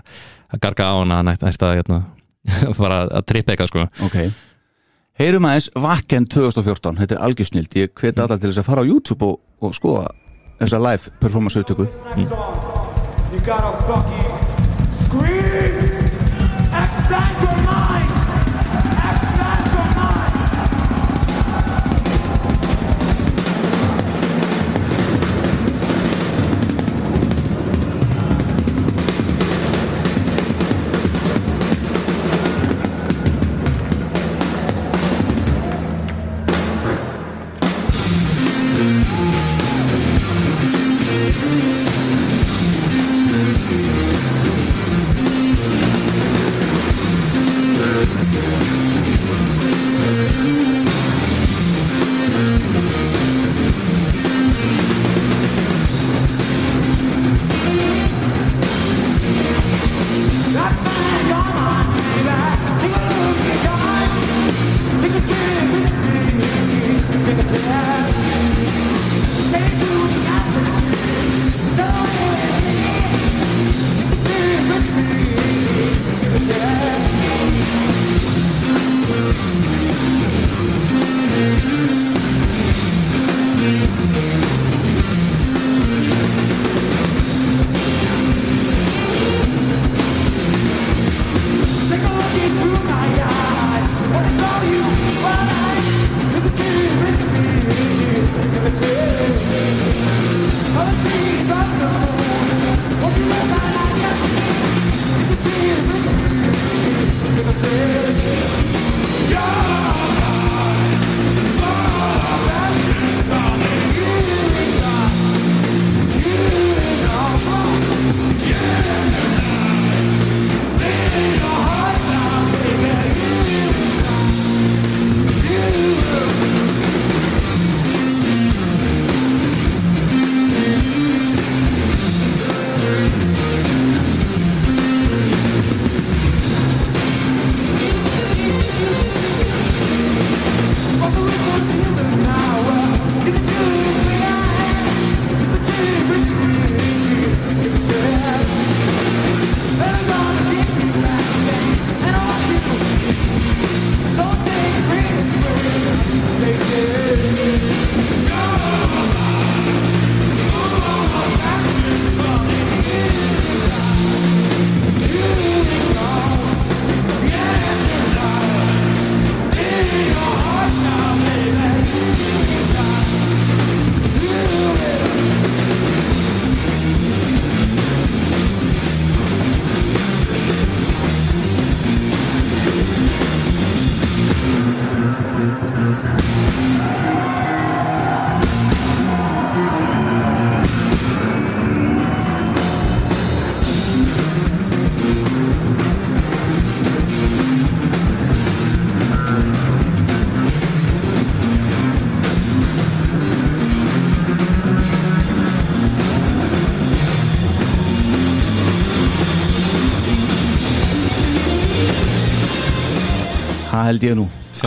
[0.53, 2.01] að garga á hana hann að hérna,
[2.79, 3.87] fara að trippa eitthvað sko.
[4.09, 4.19] ok.
[5.15, 7.75] Heyrum aðeins Vakken 2014, þetta er algjörsnild.
[7.79, 10.09] Ég hveti alla til þess að fara á YouTube og, og skoða
[10.59, 11.87] þessa live performance auðtöku
[12.27, 12.59] song,
[13.33, 14.44] you gotta fucking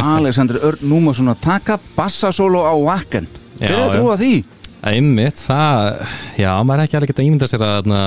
[0.03, 3.27] Alexander Örn Númason að taka bassasólo á Wacken
[3.59, 4.33] Já, Hver er að því?
[4.89, 6.05] Einmitt, það,
[6.39, 8.01] já, maður er ekki alveg geta ímynda sér að na,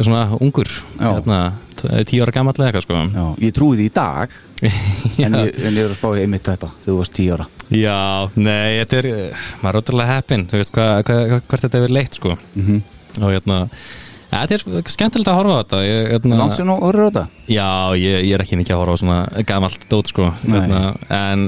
[0.00, 1.40] svona ungur, hérna,
[1.76, 3.02] t- tíu ára gamall eða eitthvað sko.
[3.12, 4.32] Já, ég trúi því í dag
[5.26, 7.46] en, ég, en ég er að spá í einmitt þetta þegar þú varst 10 ára
[7.68, 7.98] Já,
[8.40, 9.08] nei, þetta er,
[9.60, 12.36] maður er ótrúlega heppinn, þú veist hvað, hvað, hvert þetta hefur leitt sko.
[12.56, 12.80] Mhm.
[13.18, 13.60] Og hérna,
[14.30, 15.82] ja, þetta er skemmtilegt að horfa á þetta.
[15.86, 17.26] Ég, hérna, Langsinn og orður á þetta?
[17.54, 17.68] Já,
[18.00, 20.32] ég, ég er ekki mikið að horfa á svona gamalt dót sko.
[20.44, 20.58] Nei.
[20.58, 20.82] Hérna,
[21.18, 21.46] en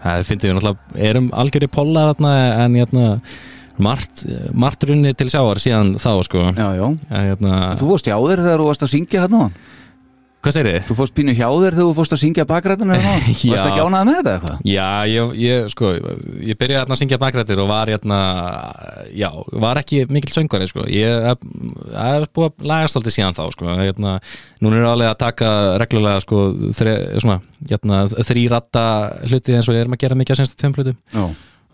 [0.00, 3.06] það finnst við náttúrulega, erum algjörði pollar en hérna,
[3.82, 6.44] margt, margt runni til sjáar síðan þá sko.
[6.56, 7.50] Já, já En,
[7.80, 9.48] Þú fórst hjá þér þegar þú varst að syngja hérna
[10.46, 10.84] hvað segir þið?
[10.86, 13.14] Þú fórst pínu hjá þér þegar þú fórst að syngja bakrættina hérna
[13.46, 13.52] Já.
[13.52, 14.60] Varst ekki ánægð með þetta eitthvað?
[14.70, 15.90] Já, ég, ég, sko,
[16.46, 18.20] ég byrjaði að syngja bakrættir og var hérna,
[19.16, 19.28] já,
[19.66, 21.42] var ekki mikil söngvari, sko, ég hef
[22.36, 24.14] búið að lagast alltaf síðan þá, sko, hérna,
[24.62, 25.50] núna er alveg að taka
[25.82, 26.44] reglulega, sko,
[26.78, 28.86] svona, hérna, þrýratta
[29.26, 30.98] hluti eins og ég erum að gera mikið að senstu tveim hlutum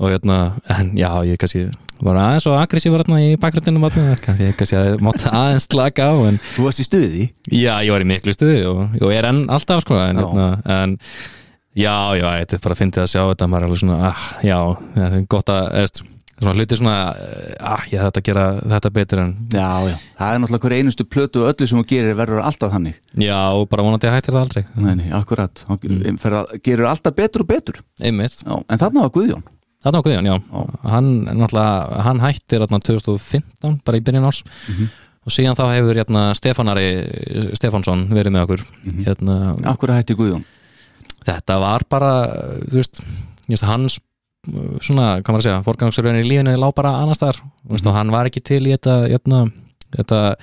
[0.01, 0.39] og hérna,
[0.73, 1.67] en já, ég kannski
[2.03, 6.15] var aðeins og aggressívar hérna í bakrættinu kannski, ég kannski að mátt aðeins slaka á,
[6.31, 7.29] en Þú varst í stuði?
[7.53, 10.49] Já, ég var í miklu stuði og, og er enn alltaf sko en, hérna,
[10.81, 10.97] en
[11.79, 14.25] já, já, þetta er bara að fyndið að sjá þetta maður er alveg svona, ah,
[14.43, 14.59] já,
[14.97, 16.03] það er gott að eðst,
[16.43, 16.97] svona hluti svona
[17.63, 21.07] ah, ég þetta að gera þetta betur en Já, já Það er náttúrulega hver einustu
[21.07, 22.99] plötu og öllu sem þú gerir verður alltaf þannig.
[23.19, 24.63] Já, og bara vonandi að hættir það aldrei.
[24.79, 25.65] Nei, nei, akkurat.
[25.67, 26.21] Mm.
[26.63, 27.81] Gerur alltaf betur og betur.
[28.03, 29.43] Einmitt, Já, en þarna var Guðjón
[29.83, 30.37] það var Guðjón, já.
[30.93, 34.43] Hann, náttúrulega, hann hættir hérna 2015, bara í byrjun árs.
[35.23, 36.87] Og síðan þá hefur hérna Stefanari
[37.59, 38.65] Stefansson verið með okkur.
[39.07, 39.37] Hérna,
[39.71, 40.47] Akkur hætti Guðjón?
[41.23, 42.15] Þetta var bara
[42.67, 43.03] þú veist,
[43.47, 44.01] veist hans
[44.83, 47.87] svona, hvað maður að segja, forgangsröðin í lífinu lá bara annars þar, mm -hmm.
[47.87, 49.07] og hann var ekki til í þetta
[49.97, 50.37] þetta,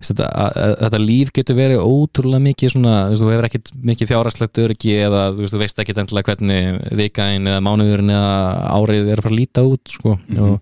[0.00, 0.26] þetta, þetta,
[0.66, 5.22] að- þetta líf getur verið ótrúlega mikið svona, þú hefur ekkit mikið fjárhagslegt öryggi eða
[5.38, 8.36] þú veist, ekki endilega hvernig vikaðin eða mánuðurinn eða
[8.76, 10.56] árið er að fara að líta út sko, og,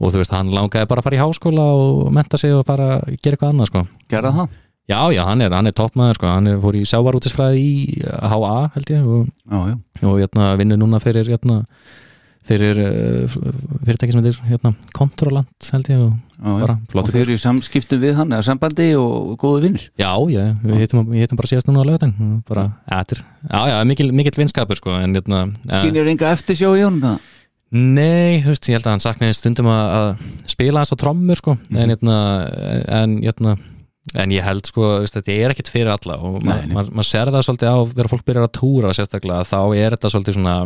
[0.00, 3.00] og þú veist, hann langaði bara að fara í háskóla og menta sig og bara
[3.22, 3.84] gera eitthvað annað sko.
[4.10, 4.60] Gerða það?
[4.84, 8.90] Já, já, hann er, er toppmaður sko, hann er fór í sjávarútisfræði í HA held
[8.92, 9.28] ég og,
[10.04, 11.62] og hérna, vinnur núna fyrir hérna,
[12.44, 13.34] fyrir uh,
[13.86, 16.14] fyrirtæki sem heitir hérna, Controlant held ég og
[16.60, 20.42] bara Og þau eru í samskiptum við hann eða sambandi og góðu vinnir Já, já,
[20.64, 24.80] við hittum, hittum bara síðast núna á lögutin bara, er, já, já, mikil, mikil vinskapur
[24.80, 27.30] sko, en hérna Skynir enga eftir sjá í honum það?
[27.74, 31.56] Nei, þú veist, ég held að hann saknaði stundum að, spila þess á trommur sko,
[31.74, 32.18] en hérna
[33.00, 33.56] en hérna
[34.20, 36.74] En ég held sko, veist, þetta er ekkit fyrir alla og ma Nei, nei.
[36.76, 40.10] ma ma sér það svolítið á þegar fólk byrjar að túra sérstaklega þá er þetta
[40.12, 40.56] svolítið svona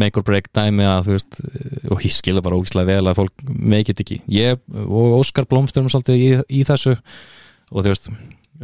[0.00, 3.18] make or break dæmi að þú veist uh, og ég skilur bara ógislega vel að
[3.20, 4.20] fólk meikit ekki.
[4.32, 6.28] Ég og Óskar Blómstörum svolítið í,
[6.60, 8.10] í þessu og þú veist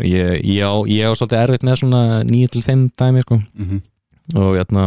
[0.05, 3.81] ég, ég, á, ég á svolítið erfitt með svona 9-5 dæmi sko Mhm.
[4.37, 4.85] og hérna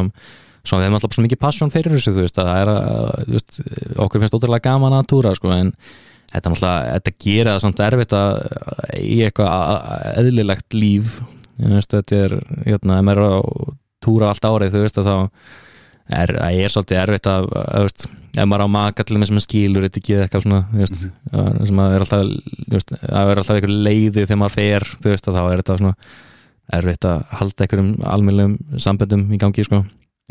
[0.61, 3.25] svo við hefum alltaf svo mikið passion fyrir þessu þú veist að það er að
[3.25, 3.59] þú veist,
[4.05, 5.71] okkur finnst ótrúlega gaman að túra sko en
[6.31, 8.29] þetta er náttúrulega, þetta gerir það samt erfitt að
[9.01, 11.19] í eitthvað eðlilegt líf
[11.61, 12.31] Ég veist, þetta er,
[12.65, 15.15] hérna, ef maður er að túra allt árið, þú veist að þá
[16.09, 19.41] er, það er svolítið erfitt að, að veist, ef maður á maka til þeim sem
[19.43, 20.99] skilur þetta ekki eitthvað svona, veist
[21.31, 22.25] að- sem að er alltaf,
[22.65, 25.77] þú veist, að er alltaf einhver leiði þegar maður fer, veist að þá er þetta
[25.81, 25.95] svona
[26.71, 29.81] erfitt að halda einhverjum almennum samböndum í gangi, sko.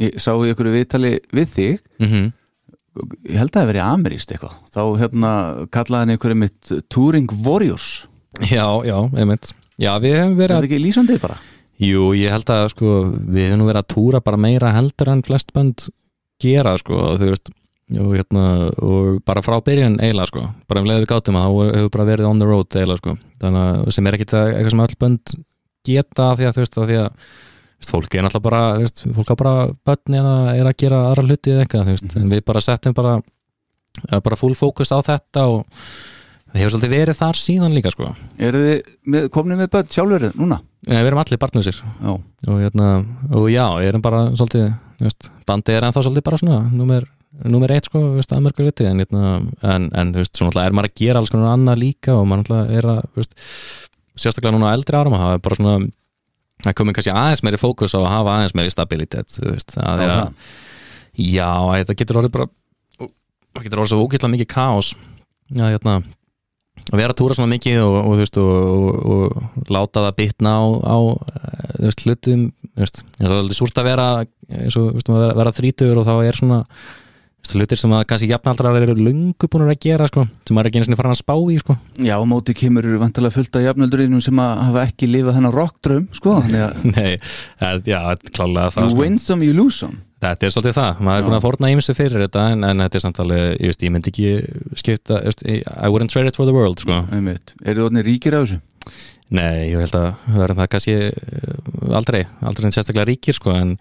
[0.01, 1.81] Ég sá í ykkur viðtali við þig?
[2.01, 2.11] Mm
[3.31, 4.55] Ég held að það hafi verið ameríst eitthvað.
[4.75, 4.81] Þá
[5.71, 8.05] kallaði hann ykkur mitt Touring Warriors.
[8.51, 9.53] Já, já, einmitt.
[9.79, 11.37] Já, við hefum Er verið það að, ekki lýsandi bara?
[11.81, 12.91] Jú, ég held að sko,
[13.25, 15.87] við hefum nú verið að túra bara meira heldur en flest bönd
[16.43, 17.51] gera, sko, veist
[17.91, 18.43] og, hérna,
[18.87, 22.09] og bara frá byrjun eiginlega, sko, bara um leiðu við gátum að þá hefur bara
[22.13, 23.15] verið on the road eiginlega, sko.
[23.43, 25.33] Þannig að sem er ekkit að- eitthvað sem öll bönd
[25.91, 27.09] geta því að, þú veist, að því að
[27.81, 29.55] veist, fólk er náttúrulega bara, veist, fólk á bara
[29.89, 32.95] börn eða er að gera aðra hluti eða eitthvað, þú veist, en við bara settum
[32.95, 33.17] bara
[34.23, 35.65] bara full fókus á þetta og
[36.53, 38.15] það hefur svolítið verið þar síðan líka, sko.
[38.39, 40.61] Eru þið komnið með börn sjálfur núna?
[40.89, 41.79] Nei, við erum allir barnlausir.
[42.01, 42.91] Já, og, hérna,
[43.37, 44.71] og já, ég erum bara svolítið,
[45.03, 47.07] veist, bandið er ennþá svolítið bara svona númer,
[47.45, 50.77] númer eitt sko, veist, að mörgur viti en, hérna, en, en veist, svona alltaf er
[50.79, 53.27] maður að gera alls konar annað líka og maður alltaf er að
[54.21, 55.75] sérstaklega núna á eldri árum að hafa bara svona
[56.65, 60.11] það komið kannski aðeins meiri fókus á að hafa aðeins meiri stabilitet veist, að, Já,
[60.15, 60.33] að,
[61.21, 61.51] já,
[61.81, 62.49] þetta getur orðið bara
[63.01, 64.93] það getur orðið svo ógeðslega mikið kaos
[65.57, 65.95] að hérna
[66.91, 70.65] að vera að túra svona mikið og, og, veist, og, og, láta það bitna á,
[70.83, 70.99] á
[71.85, 74.09] veist, hlutum það er alveg súrt að vera
[74.49, 76.61] vera, vera þrítur og þá er svona
[77.51, 80.71] þú hlutir sem að kannski jafnaldrar eru lungu búin að gera sko, sem maður er
[80.71, 81.77] ekki einu sinni farin að spá í sko.
[82.07, 85.55] Já, á móti kemur eru vantilega fullt af jafnöldurinnum sem að hafa ekki lifað þennan
[85.57, 87.19] rockdraum, sko, þannig að Nei,
[87.63, 88.01] það- já,
[88.37, 89.03] klálega það you sko.
[89.05, 89.99] win some, you lose some.
[90.21, 92.99] Þetta er svolítið það, maður er búin að fórna ímsu fyrir þetta en, en þetta
[92.99, 94.33] er samt alveg, ég veist, ég myndi ekki
[94.83, 96.99] skipta, I wouldn't trade it for the world sko.
[97.17, 97.55] Einmitt.
[97.65, 98.61] Eru þið orðinir ríkir af þessu?
[99.31, 103.77] Nei, ég held að verðum það kannski eh, aldrei, aldrei en sérstaklega ríkir sko, en,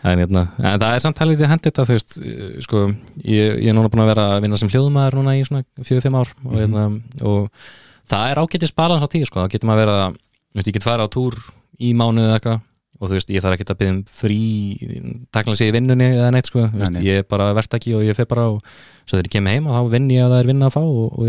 [0.00, 2.84] en, hérna, en það er samt helviti hendið þetta, þú veist eh, sko,
[3.20, 6.16] ég, ég er núna búin að vera að vinna sem hljóðmaður núna í svona 4-5
[6.16, 6.86] ár og, hérna,
[7.20, 7.68] og
[8.08, 10.88] það er ágætis balans á tíu, sko, þá getur maður vera þú veist, ég get
[10.88, 11.36] fara á túr
[11.76, 12.58] í mánuð eða eitthvað
[12.98, 14.42] og þú veist, ég þarf ekki að byggja um frí
[15.36, 17.04] takla sig í vinnunni eða neitt sko, þú veist, nei.
[17.04, 18.64] ég er bara verktaki og ég fer bara og
[19.04, 20.82] svo þegar ég kem heim og þá vinn ég að það er vinna að fá
[20.82, 21.28] og, og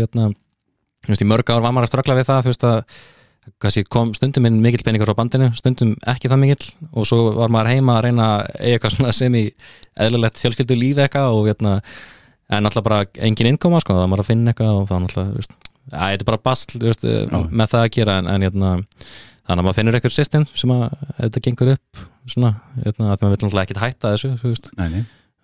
[3.50, 7.06] var það, kannski kom stundum inn mikill peningur frá bandinu stundum ekki það mikill og
[7.08, 8.28] svo var maður heima að reyna
[8.58, 9.44] eitthvað sem í
[10.00, 11.80] eðlilegt fjölskyldu lífi eitthvað og hérna,
[12.50, 15.42] en alltaf bara engin innkoma sko, það var að finna eitthvað og þá náttúrulega, þú
[15.42, 15.54] veist,
[15.90, 17.06] að þetta er bara basl veist,
[17.50, 18.72] með það að gera en, en hérna,
[19.46, 20.84] þannig að maður finnur eitthvað system sem að
[21.20, 22.52] þetta gengur upp svona,
[22.84, 24.70] hérna, að maður vil náttúrulega ekkert hætta þessu veist,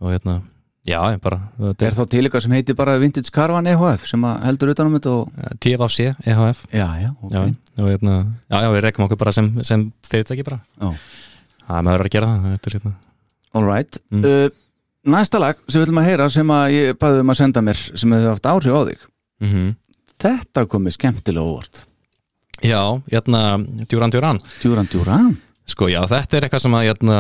[0.01, 0.41] og hérna,
[0.87, 1.41] já, ég bara
[1.75, 5.15] Er þá til eitthvað sem heitir bara Vintage Caravan EHF sem heldur utan um þetta
[5.17, 5.57] og...
[5.63, 7.33] TFC, EHF Já, já, ok.
[7.35, 7.43] já,
[7.83, 8.19] og hérna,
[8.51, 10.93] já, já, við rekum okkur bara sem, sem fyrirtæki bara Já.
[11.67, 12.95] það maður er að gera það, þetta er hérna
[13.57, 13.97] All right.
[14.13, 14.25] Mm.
[14.25, 14.49] Uh,
[15.09, 17.79] næsta lag sem við viljum að heyra sem að ég baði um að senda mér
[17.97, 19.05] sem hefur haft áhrif á þig.
[19.47, 19.75] mm
[20.17, 21.83] Þetta komið skemmtilega óvart.
[22.65, 22.81] Já,
[23.13, 23.41] hérna,
[23.85, 25.27] Djúran Djúran Djúran Djúran.
[25.69, 27.17] Sko, já, þetta er eitthvað sem að hérna,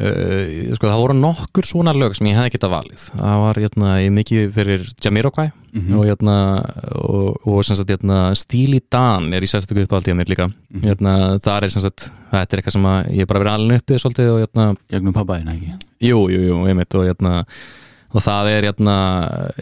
[0.00, 3.90] uh, sko, það voru nokkur svona lög sem ég hefði getað valið það var, hérna,
[4.02, 5.94] ég mikið fyrir Jamiroquai Mhm.
[5.96, 6.32] og hérna
[7.00, 10.82] og, og sagt, hérna, Stíli Dan er í sérstöku uppáhaldi á mér líka Mhm.
[10.84, 13.80] hérna, það er sem sagt, þetta er eitthvað sem að ég er bara verið alveg
[13.80, 15.72] uppið svolítið og hérna Gegnum pappaðina, ekki?
[16.02, 17.44] Jú, jú, jú, einmitt og hérna
[18.12, 18.96] og það er hérna,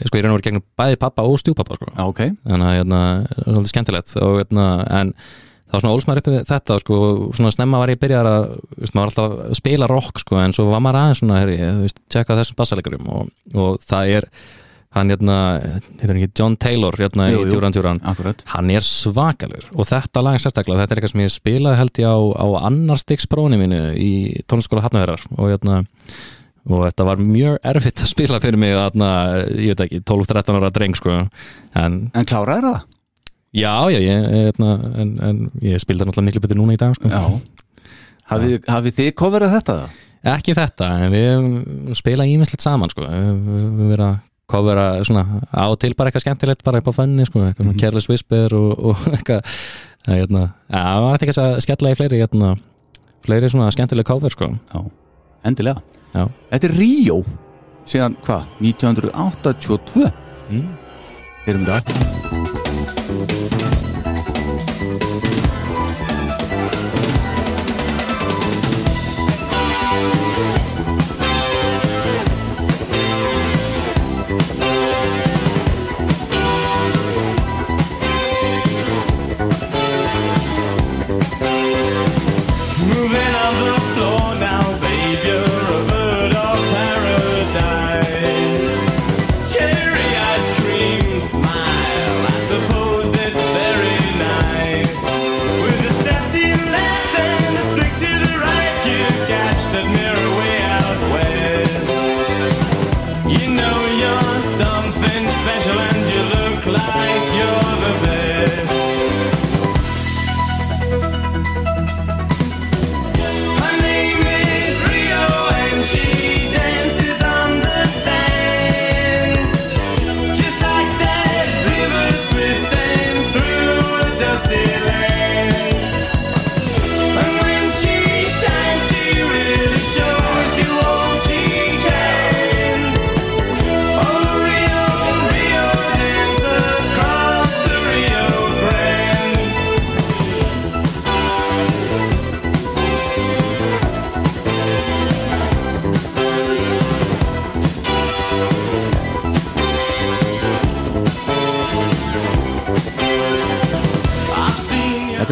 [0.05, 2.21] sko ég er náttúrulega gegnum bæði pappa og stjúpappa sko Já, ok.
[2.43, 3.01] þannig að hérna,
[3.47, 5.15] svolítið skemmtilegt og hérna, en
[5.71, 6.97] það var svona ólsmaður uppi við þetta sko,
[7.39, 8.47] svona snemma var ég byrjar að
[8.77, 11.85] veist, maður alltaf að spila rock sko, en svo var maður aðeins svona, herri, þú
[11.85, 14.29] veist, tjekka þessum bassalegurum og, og það er
[14.99, 15.37] hann hérna,
[16.01, 18.43] hérna ekki John Taylor hérna Jú, í Djúran Akkurat.
[18.51, 22.11] hann er svakalur og þetta lag sérstaklega, þetta er eitthvað sem ég spilaði held ég
[22.11, 24.11] á, á annar stiks prófni mínu í
[24.51, 25.85] tónskóla Hafnaverðar og hérna
[26.71, 29.13] og þetta var mjög erfitt að spila fyrir mig þarna,
[29.55, 31.21] ég veit ekki, 12-13 ára dreng sko,
[31.79, 32.83] en En kláraði það?
[33.57, 37.11] Já, já, ég, hérna, en, en ég spildi náttúrulega miklu betur núna í dag sko.
[37.11, 37.23] Já.
[38.31, 39.77] Hafið, hafið þið coverað þetta
[40.31, 43.07] ekki þetta, en við spilað ímislegt saman sko.
[43.07, 43.39] við
[43.79, 44.19] við verið að
[44.51, 45.23] covera svona
[45.55, 47.81] á og til bara eitthvað skemmtilegt bara upp á fönni, sko, eitthvað mm -hmm.
[47.81, 49.43] Careless Whisper og, og eitthvað
[50.07, 52.57] hérna, það var eitthvað að skella í fleiri hérna,
[53.25, 54.51] fleiri svona skemmtileg cover sko.
[54.75, 54.91] Já.
[55.45, 55.83] Endilega.
[56.15, 56.29] Já.
[56.51, 57.25] Þetta er Ríó.
[57.87, 58.45] Síðan hvað?
[58.61, 60.13] 1982.
[60.51, 60.80] mm.
[61.47, 61.67] Heyrum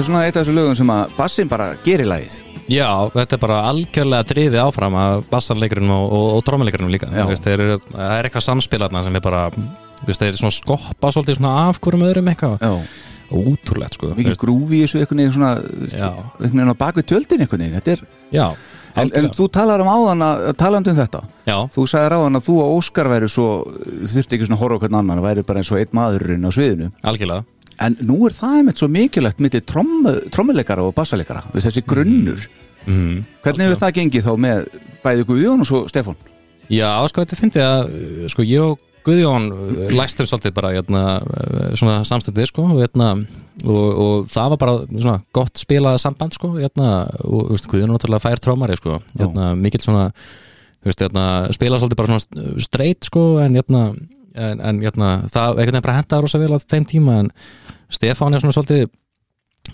[0.08, 2.38] svona eitt af þessu lögum sem að bassin bara gerir lagið.
[2.68, 7.22] Já, þetta er bara algjörlega driði áfram að bassarleikurinn og, og, og trómuleikurinn líka Já.
[7.22, 10.40] Þú veist, þeir eru, það er eitthvað samspilatna sem er bara þú veist, þeir eru
[10.42, 12.74] svona skoppa svolítið svona af hverjum öðrum eitthvað Já.
[13.32, 15.52] ótrúlegt sko Þú Mikið veist, grúfi í þessu einhvern veginn svona,
[15.96, 16.10] Já.
[16.12, 17.78] einhvern veginn á bakvið tjöldin einhvern veginn.
[17.80, 18.04] Þetta er,
[18.36, 19.34] Já, en, en algjörlega.
[19.40, 22.76] þú talar um áðan að talandi um þetta Já, Þú sagðir áðan að þú og
[22.82, 23.48] Óskar væri svo
[24.04, 26.50] þurfti ekki svona að horfa á hvern annan væri bara eins og einn maðurinn á
[26.52, 27.44] sviðinu algjörlega
[27.84, 32.48] en nú er það einmitt svo mikilvægt milli trommuleikara og bassalegara þessi grunnur.
[32.88, 33.24] Mm.
[33.44, 34.68] hvernig hefur það gengið þá með
[35.04, 36.16] bæði Guðjón og svo Stefán?
[36.72, 41.04] Já, sko, þetta fyndi að uh, sko, ég og Guðjón uh, læstum svolítið bara hérna,
[41.20, 43.14] uh, svona samstundið sko, og, hérna,
[43.64, 46.92] og, og það var bara svona gott spilað samband sko, hérna,
[47.24, 49.00] og veist, Guðjón náttúrulega fær trómari sko,
[49.60, 50.10] mikill svona
[50.84, 51.04] veist,
[51.56, 53.84] spilað svolítið bara svona straight sko, en hérna
[54.38, 57.30] en, en hérna, það einhvern veginn bara hentaði rosa vel á þeim tíma, en
[57.92, 58.88] Stefán er svona svolítið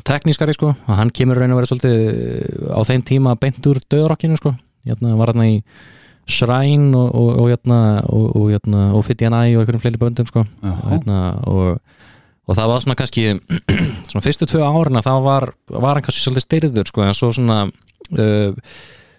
[0.07, 4.39] teknískari sko, og hann kemur raun og verið svolítið á þeim tíma beint úr döðrokkinu
[4.41, 4.55] sko,
[4.89, 5.61] hérna, var hérna í
[6.25, 10.47] Shrine og, og, og, hérna, og, og, hérna, og einhverjum fleiri böndum sko.
[10.65, 11.11] Og,
[11.53, 11.81] og,
[12.49, 13.27] og það var svona kannski
[14.11, 17.31] svona fyrstu tvö árin að það var, var hann kannski svolítið styrður sko, en svo
[17.37, 18.73] svona uh,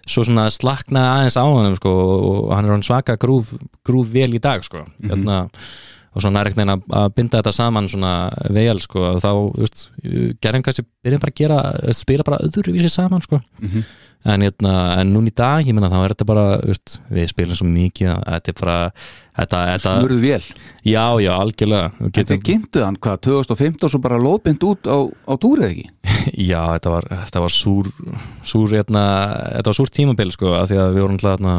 [0.06, 1.92] svo svona slaknaði aðeins á hann sko,
[2.46, 3.52] og hann er svaka grúf,
[3.86, 4.84] grúf vel í dag sko.
[5.02, 5.42] hérna,
[6.16, 8.12] og svona er ekkert að, að binda þetta saman svona
[8.54, 9.30] vel sko, og þá,
[10.40, 11.60] gerðum kannski byrjum bara að gera,
[11.98, 13.42] spila bara öðruvísi saman sko
[14.26, 17.58] en, hérna, en núna í dag, ég menna þá er þetta bara veist, við spilum
[17.58, 21.88] svo mikið að þetta er bara þetta, þetta, smurðu vel já, já, algjörlega.
[22.06, 25.88] Getum, Þið kynntu hann hvað 2015 svo bara lóðbind út á, á túrið ekki?
[26.50, 27.90] Já, þetta var, þetta var súr,
[28.42, 29.02] súr hérna,
[29.56, 31.58] þetta var súr tímabil sko, af því að við vorum alltaf hérna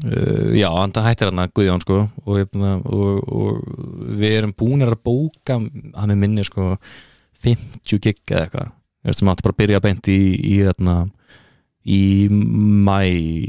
[0.00, 3.58] Uh, já, hann hættir hérna Guðjón sko og, hérna, og, og
[4.16, 6.78] við erum búinir að bóka að með minni sko
[7.44, 8.70] 50 gig eða eitthvað.
[9.12, 10.96] Sem átti bara að byrja beint í, í, hérna,
[11.82, 13.00] í mæ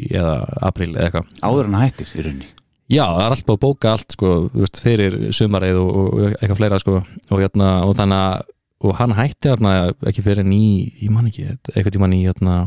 [0.09, 0.37] eða
[0.69, 1.31] april eða eitthvað.
[1.43, 2.49] Áður en hann hættir í rauninni.
[2.91, 6.79] Já, það er alltaf að bóka allt sko, veist, fyrir sumareið og, og eitthvað fleira
[6.81, 8.49] sko, og, hérna, og þannig að
[8.83, 9.73] og hann hætti hérna,
[10.09, 10.63] ekki fyrir ný
[10.99, 12.57] ég man ekki, eitthvað tímann í hérna,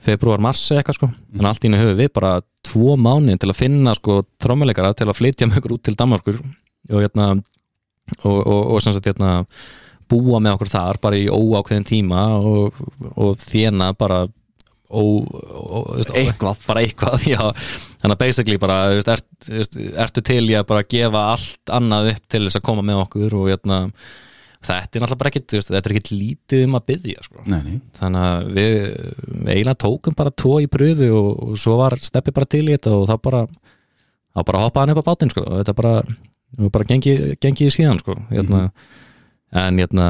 [0.00, 1.10] februar, mars eitthvað sko.
[1.34, 2.32] þannig að allt í henni höfum við bara
[2.66, 6.40] tvo mánu til að finna sko, trómuleikara til að flytja með okkur út til Danmarkur
[6.40, 7.28] og hérna
[8.24, 9.12] og, og, og sem sagt
[10.10, 12.80] búa með okkur þar bara í óákveðin tíma og,
[13.14, 14.24] og þjena bara
[14.90, 16.64] Eitthvað.
[16.66, 17.42] bara eitthvað, já
[18.00, 19.28] þannig að basically bara, þú veist,
[19.60, 23.04] ert, ertu til í að bara gefa allt annað upp til þess að koma með
[23.04, 23.80] okkur og hérna
[24.60, 27.44] þetta er náttúrulega bara ekkit, þú veist, þetta er ekkit lítið um að byggja sko.
[27.46, 27.76] nei, nei.
[27.96, 28.74] þannig að við,
[29.26, 32.74] við eiginlega tókum bara tvo í pröfu og, og svo var steppi bara til í
[32.74, 35.46] þetta og þá bara þá bara hoppaði hann upp á bátinn sko.
[35.48, 35.94] þetta bara,
[36.68, 38.16] bara gengi, gengi í síðan sko.
[38.30, 38.66] hérna,
[39.50, 40.04] en hérna,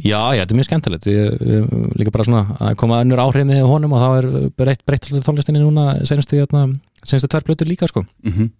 [0.00, 1.08] já, já, þetta er mjög skemmtilegt.
[1.10, 5.10] Við líka bara svona að koma önnur áhrif með honum og þá er breytt, breytt
[5.26, 6.66] tónlistinni núna senustu, hérna,
[7.04, 8.06] tvær blötur líka sko.
[8.24, 8.50] Mm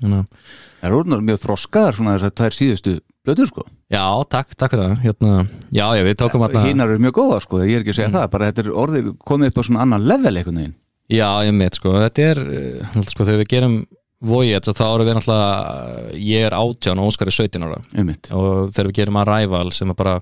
[0.00, 2.92] þannig að Það er orðnar mjög þroskaðar svona þessar tvær síðustu
[3.26, 3.64] blöður sko.
[3.92, 5.02] Já, takk, takk fyrir það.
[5.04, 5.32] Hérna,
[5.76, 8.12] Já, já, við tókum hérna Hinnar eru mjög góða sko, ég er ekki að segja
[8.14, 10.72] það bara þetta er orðið komið upp á svona annan level veginn.
[11.10, 13.76] Já, ég mitt, sko, þetta er eh, sko, þegar við gerum
[14.20, 17.78] Voyage þá erum við náttúrulega ég er átján og Óskar er 17 ára.
[17.96, 18.28] Einmitt.
[18.36, 20.18] og þegar við gerum Arrival sem er bara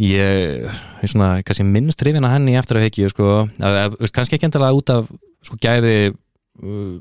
[0.00, 0.68] ég,
[1.02, 4.48] ég svona, kannski minnst hrifin að henni eftir að heikju, sko, að, að, kannski ekki
[4.48, 5.10] endilega út af
[5.46, 6.96] sko, gæði uh,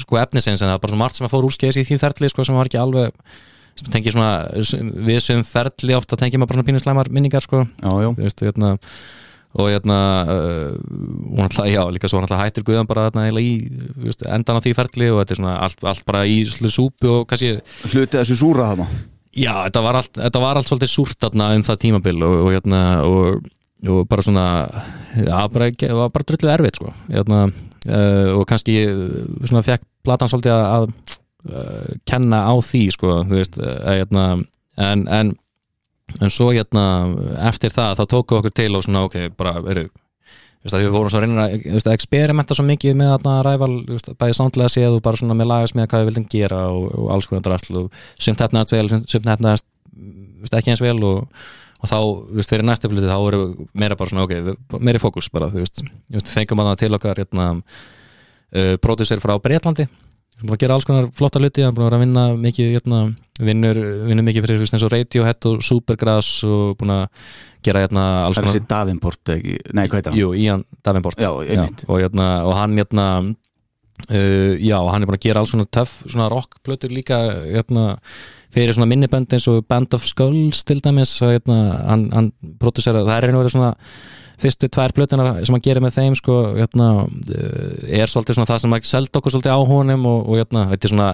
[0.00, 2.32] sko efnisins en það er bara svona margt sem að fór úrskeiðis í því ferli,
[2.32, 3.14] sko, sem var ekki alveg
[3.78, 4.32] sem tengir svona
[5.06, 8.44] við sem ferli ofta tengir maður bara svona pínuslæmar minningar, sko, Já, já, þú veist,
[8.48, 8.76] hérna
[9.58, 9.98] og hérna
[10.30, 10.74] uh,
[11.34, 14.62] hún alltaf, já, líka svo hann alltaf hættir Guðan bara eiginlega í veist, endan á
[14.62, 17.56] því ferli og þetta er svona allt, allt bara í súpu og kannski
[17.90, 18.86] hluti þessu súra þarna.
[19.34, 22.54] Já, þetta var allt, þetta var allt svolítið súrt þarna um það tímabil og, og
[22.54, 23.50] hérna og,
[23.90, 24.46] og bara svona
[25.50, 26.94] bara, það var bara drullu erfitt sko.
[27.10, 30.88] Hérna, uh, og kannski uh, svona fekk platan svolítið að, að
[31.50, 34.26] uh, kenna á því sko, þú veist, uh, hérna
[34.78, 35.34] en, en
[36.20, 36.84] en svo hérna
[37.48, 39.88] eftir það þá tókum við okkur til og svona ok, bara eru
[40.60, 44.72] við vorum svo að reyna að experimenta svo mikið með þarna ræval, veist, bæði samtlega
[44.72, 47.46] séð og bara svona með lagas með hvað við vildum gera og, og alls konar
[47.46, 51.46] drasl og sumt hefnaðast vel, sumt hefnaðast ekki eins vel og,
[51.80, 51.96] og þá,
[52.36, 53.40] veist, fyrir næstu plötu þá voru
[53.72, 55.80] meira bara svona, ok, meiri fókus bara, þú veist,
[56.34, 59.88] fengum að það til okkar hérna, uh, pródusser frá Breitlandi
[60.40, 63.02] sem að gera alls konar flotta hluti, hann að vera að vinna mikið, hérna,
[63.44, 67.04] vinnur, vinnur mikið fyrir, eins og Radiohead og Supergrass og búin að
[67.64, 70.20] gera hérna alls Það er þessi Davenport ekki, nei hvað heitir hann?
[70.20, 71.84] Jú, Ian Davenport Já, einmitt.
[71.88, 73.06] og, hérna, og hann hérna
[74.08, 77.18] uh, já, hann er búin að gera alls svona töff svona rockplötur líka
[77.48, 77.98] hérna,
[78.54, 83.04] fyrir svona minnibönd eins og Band of Skulls til dæmis og, hérna, hann, hann pródusera,
[83.06, 83.74] það er einu verið svona
[84.40, 88.64] fyrstu tvær plötunar sem hann gerir með þeim sko, hérna, uh, er svolítið svona það
[88.64, 91.12] sem að selda okkur svolítið á honum og, og hérna, þetta er svona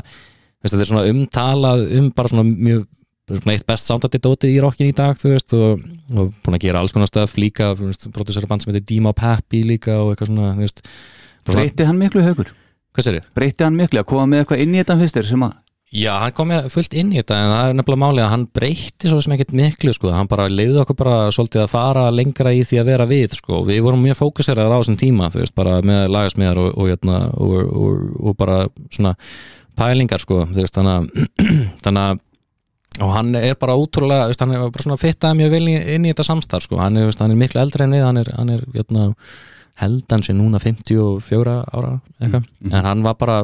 [0.74, 2.86] þetta er svona umtalað um bara svona mjög
[3.26, 5.82] eitt best soundandi dótið í rockin í dag þú veist og,
[6.14, 7.72] og búin að gera alls konar stöf líka
[8.14, 10.84] produsera band sem heitir Dima Peppi líka og eitthvað svona veist
[11.46, 12.52] Breytti hann miklu haugur?
[12.94, 13.30] hvað sér ég?
[13.34, 15.56] Breytti hann miklu að koma með eitthvað inn í þetta fyrst þér sem að
[15.94, 18.46] Já, hann kom með fullt inn í þetta en það er nefnilega málið að hann
[18.58, 22.50] breytti svo sem ekkert miklu sko, hann bara leiði okkur bara svolítið að fara lengra
[22.50, 25.54] í því að vera við sko, við vorum mjög fókuseraðar á þessum tíma þú veist,
[25.54, 28.58] bara með lagasmiðar og, og, og, og, og, og bara
[28.90, 29.14] svona
[29.76, 30.76] pælingar sko, veist,
[31.84, 32.22] þannig að
[33.04, 36.14] og hann er bara ótrúlega, veist, hann er bara svona fittaði mjög vel inn í
[36.14, 38.54] þetta samstarf sko, hann er, veist, hann er miklu eldri en við, hann er, hann
[38.54, 39.10] er jötna,
[39.82, 43.42] held hann sé núna 54 ára eitthvað, en hann var bara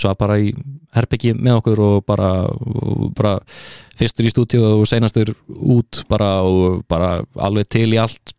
[0.00, 0.50] svo bara í
[0.96, 3.36] herbyggi með okkur og bara, og bara
[3.98, 8.34] fyrstur í stúdíu og seinastur út bara og bara alveg til í allt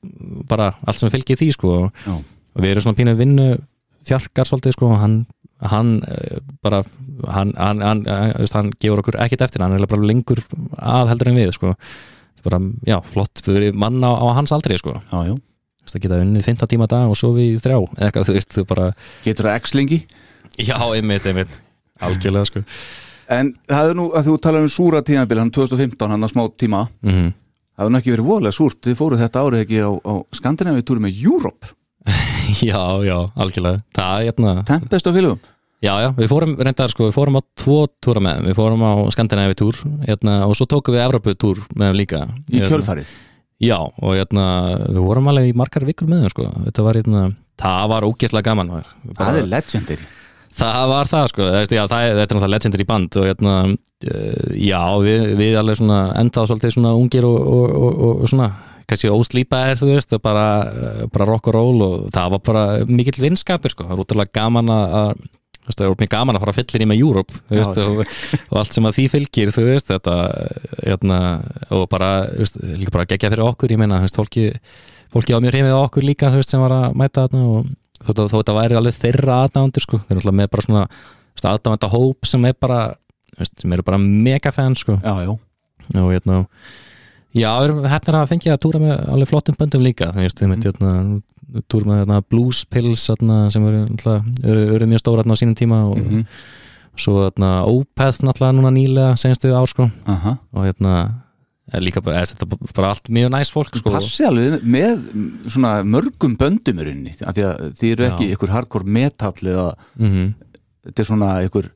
[0.49, 1.75] bara allt sem fylgir því sko.
[2.05, 2.15] Já.
[2.17, 3.47] og við erum svona pínu vinnu
[4.07, 5.17] þjarkar svolítið sko og hann
[5.61, 6.81] hann eh, bara
[7.27, 10.41] hann, hann, hann, hann, veist, hann gefur okkur ekkert eftir hann er bara lengur
[10.77, 11.75] að heldur en við sko.
[12.41, 12.57] Bara,
[12.87, 14.95] já, flott fyrir mann á, á hans aldrei sko.
[15.11, 15.35] Já,
[15.91, 18.55] það geta unnið 15 tíma á dag og svo við þrjá eða eitthvað, þú veist,
[18.55, 18.87] þú bara
[19.25, 19.99] Getur það x-lengi?
[20.57, 21.59] já, einmitt, einmitt,
[22.01, 22.63] algjörlega sko.
[23.31, 26.43] En það er nú að þú talar um súra tímabil hann 2015, hann að smá
[26.59, 26.87] tíma.
[27.05, 27.31] Mm
[27.71, 28.79] Það hefur nú ekki verið voðlega súrt.
[28.85, 31.71] Þið fóruð þetta árið ekki á, á Skandinavíu túri með Europe?
[32.61, 33.79] Já, já, algjörlega.
[33.95, 35.39] Það er hérna, Tempest á félugum
[35.81, 38.91] já, já, við fórum reyndar sko, við fórum á tvo túra með við fórum á
[39.13, 42.23] Skandinavi túr hérna, og svo tókum við Evropu túr með líka.
[42.51, 43.11] Í Hérna, kjölfarið?
[43.61, 44.45] Já, og hérna,
[44.89, 46.47] við vorum alveg í margar vikur með sko.
[46.65, 47.23] þetta var hérna,
[47.61, 48.87] það var ógeðslega gaman var.
[49.17, 50.07] Það er legendary.
[50.51, 54.55] Það var það sko, já, það, er- þetta er náttúrulega legendary band og hérna, uh,
[54.57, 58.49] já, við, við alveg svona enda á svolítið svona ungir og, og, og, og, svona,
[58.89, 63.21] kannski óslýpaðir þú veist, bara, eh, bara rock og roll og það var bara mikill
[63.23, 65.13] vinskapur sko, það er útrúlega gaman að
[65.79, 67.01] það er mjög gaman að fara fyllir í með
[67.49, 67.85] þú veist, Já.
[67.85, 68.15] og,
[68.49, 70.15] og allt sem að því fylgir þú veist, þetta
[70.81, 71.19] hérna,
[71.77, 74.45] og bara, þú veist, líka bara gegja fyrir okkur, ég meina, þú veist, fólki
[75.11, 77.71] fólki á mjög á okkur líka, þú veist, sem var að mæta þarna og
[78.01, 80.85] þó þó þetta væri alveg þeirra aðdándir, sko, þeir eru alltaf með bara svona
[81.51, 82.79] aðdánda hóp sem er bara
[83.31, 85.31] þú veist, sem eru bara megafans, sko Já, já
[85.97, 86.45] og hérna
[87.35, 90.51] já, erum hættir að fengja að túra með alveg flottum böndum líka, þú veist, við
[90.51, 91.21] myndum
[91.51, 93.85] með hérna, Blues Pills hérna, sem eru,
[94.43, 96.25] eru, eru mjög stóra hérna, á sínum tíma og Mhm.
[96.97, 100.37] svo hérna, Opeth náttúrulega núna nýlega senstu ár, sko Aha.
[100.53, 101.13] og hérna,
[101.73, 102.45] er líka bara, er þetta
[102.75, 105.03] bara allt mjög næst fólk, sko Passi alveg með
[105.47, 110.33] svona mörgum böndum rauninni af því að þið eru ekki ykkur hardcore metal eða mm
[110.81, 111.69] þetta er svona ykkur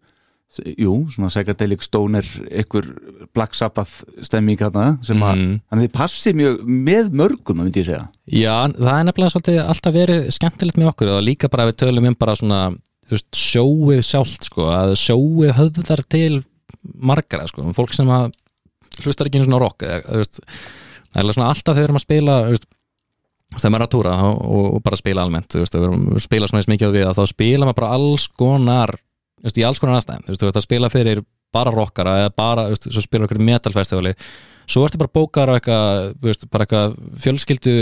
[0.64, 2.26] jú, svona psychedelic stoner
[2.64, 2.88] ykkur
[3.36, 5.60] Black Sabbath stemming hérna sem að, Mhm.
[5.70, 9.60] þannig að þið passi mjög með mörgum, myndi ég segja Já, það er nefnilega svolítið
[9.66, 12.62] alltaf verið skemmtilegt með okkur og líka bara við tölum um bara svona
[13.06, 16.44] þú veist, sjóið sjálft sko, að sjóið höfðar til
[16.98, 18.32] margara sko, fólk sem að
[19.04, 20.40] hlustar ekki einu svona rock þú veist,
[21.14, 22.66] það er svona alltaf þegar að spila þú veist,
[23.56, 24.40] þegar maður er að túra og,
[24.76, 27.80] og, bara spila almennt þú veist, spila svona eins mikið við að þá spila maður
[27.82, 28.96] bara alls konar
[29.44, 31.24] veist, í alls konar aðstæðum, þú veist, þú veist að spila fyrir
[31.56, 34.16] bara rockara eða bara, þú veist, svo spila okkur metalfestivali
[34.66, 37.76] svo ertu bara bókar á eitthvað, þú veist, bara eitthvað fjölskyldu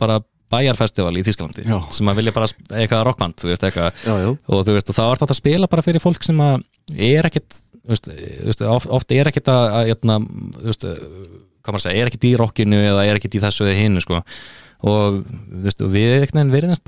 [0.00, 0.20] bara
[0.50, 1.76] bæjarfestival í Þísklandi Já.
[1.94, 4.98] sem að vilja bara eitthvað rockband, þú veist, eitthvað Já, já, og þú veist, og
[4.98, 6.64] þá er þetta að spila bara fyrir fólk sem að
[7.10, 8.10] er ekkit þú veist,
[8.48, 10.18] veist, oft, oft er ekkit að, jötna,
[10.58, 10.88] þú veist,
[11.60, 14.22] hvað maður segja er ekkit í rockinu eða er ekkit í þessu eða hinu sko.
[14.90, 16.84] og þú veist, og við einhvern veginn verðast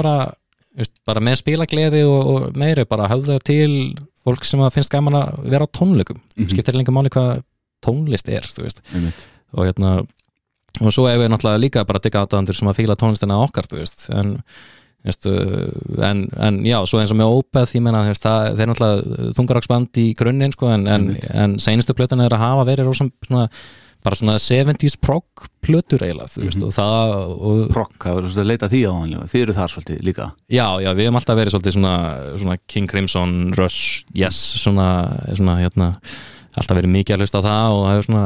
[1.08, 3.70] bara með spilagleði og, og meiri bara höfða til
[4.22, 6.20] fólk sem að finnst gaman að vera á tónleikum.
[6.36, 6.50] Mhm.
[6.52, 7.42] skiptir lengur máli hvað
[7.82, 8.46] tónlist er
[9.52, 10.02] og hérna
[10.80, 13.66] og svo er við náttúrulega líka bara digga aðdæðandur sem að fíla tónlistina okkar,
[14.14, 14.38] en,
[15.28, 18.70] uh, en, en já, svo eins og með Opeth, ég meina, þú veist, það, þeir
[18.70, 21.08] náttúrulega þungaraksband í grunninn, sko, en, en,
[21.62, 23.48] seinustu plötuna er að hafa verið rosa svona,
[24.02, 28.42] bara svona 70s prog plötur eiginlega, þú veist, og það og, Prokk, það verður svolítið
[28.42, 30.28] að leita því á hann þið eru þar svolítið líka.
[30.50, 31.96] Já, já, við hefum alltaf verið svolítið svona,
[32.42, 34.88] svona King Crimson, Rush, Yes svona,
[35.30, 35.92] svona, hérna
[36.52, 38.24] alltaf verið mikið að hlusta á það og það er svona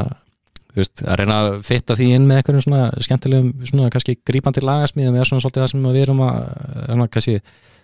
[0.77, 4.65] þú veist, að reyna að fitta því inn með einhverjum svona skemmtilegum, svona kannski grípandi
[4.65, 6.41] lagasmíðum eða svona svolítið það sem við erum að
[6.87, 7.37] svona, kannski,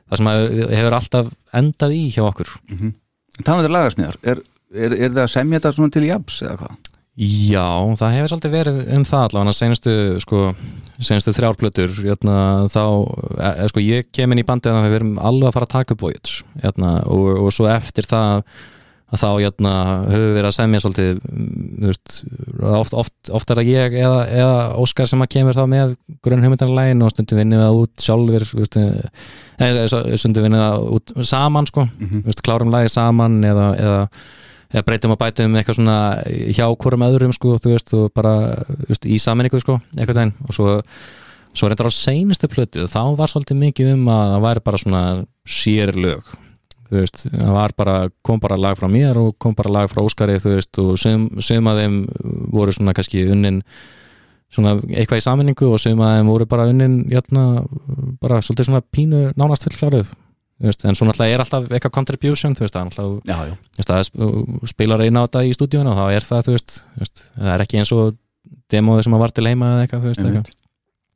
[0.09, 0.32] það sem
[0.77, 2.51] hefur alltaf endað í hjá okkur.
[3.39, 4.43] Þannig að lagarsmiðar, er,
[4.77, 6.91] er, er það að semja þetta svona til jafs eða hvað?
[7.20, 7.66] Já,
[8.01, 9.94] það hefur svolítið verið um það allavega senustu,
[10.24, 10.43] sko,
[11.05, 12.36] senustu þrjárplötur jötna,
[12.72, 12.84] þá,
[13.36, 15.74] e, e, sko, ég kem inn í bandið að við erum alveg að fara að
[15.74, 18.47] taka upp Voyage jötna, og, og svo eftir það
[19.12, 19.70] að þá jötna,
[20.09, 22.14] höfum við verið að semja svolítið, mm, veist
[22.80, 25.93] oft, oft, oft er það ég eða, eða Óskar sem að kemur þá með
[26.24, 28.78] grunn hugmyndarlegin og stundum vinnum við það út sjálfur veist,
[29.60, 32.22] eða stundum vinnum við það út saman sko, Mhm.
[32.24, 34.01] þú veist, klárum lagi saman eða, eða
[34.73, 35.97] eða breytum og bætum eitthvað svona
[36.57, 38.35] hjá hvorum öðrum sko, þú veist, og bara
[38.89, 40.78] veist, í saminningu sko, eitthvað tegn og svo,
[41.53, 45.03] svo reyndar á seinustu plötu þá var svolítið mikið um að það væri bara svona
[45.44, 46.32] sér lög
[46.93, 50.03] þú veist, það var bara, kom bara lag frá mér og kom bara lag frá
[50.05, 51.99] Óskari þú veist, og sum að þeim
[52.53, 53.62] voru svona kannski unnin
[54.53, 57.47] svona eitthvað í saminningu og sum að þeim voru bara unnin jæna,
[58.20, 60.12] bara svolítið svona pínu nánast fullkláruð.
[60.12, 60.31] þú
[60.68, 65.22] veist, en svo náttúrulega er alltaf eitthvað contribution, þú veist, það er sp- spilar eina
[65.22, 66.74] á þetta í stúdíun og þá er það, þú veist,
[67.36, 68.16] það er ekki eins og
[68.72, 70.52] demóið sem að var til heima eða eitthvað, veist, eitthvað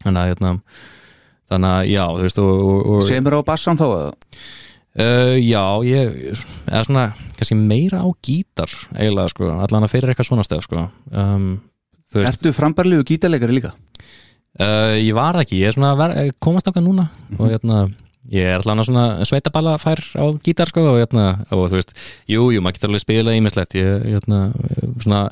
[0.07, 0.53] þannig að, hérna,
[1.53, 2.63] þannig að, já, þú veist og,
[2.97, 4.15] og, semur á bassan þá eða?
[4.97, 6.15] Uh, já, ég
[6.65, 7.07] eða svona,
[7.37, 10.87] kannski meira á gítar eiginlega, sko, allan að fyrir eitthvað svona stef sko.
[11.13, 11.51] um,
[12.17, 13.75] Ertu frambarlegu gítarleikari líka?
[14.57, 17.83] uh, ég var ekki, ég er svona komast okkar núna og hérna
[18.33, 21.95] ég er allan að svona sveitaballa fær á gítar sko, og hérna, og þú veist
[22.31, 24.41] jú, jú, maður getur alveg spila ímislegt ég, hérna,
[25.05, 25.23] svona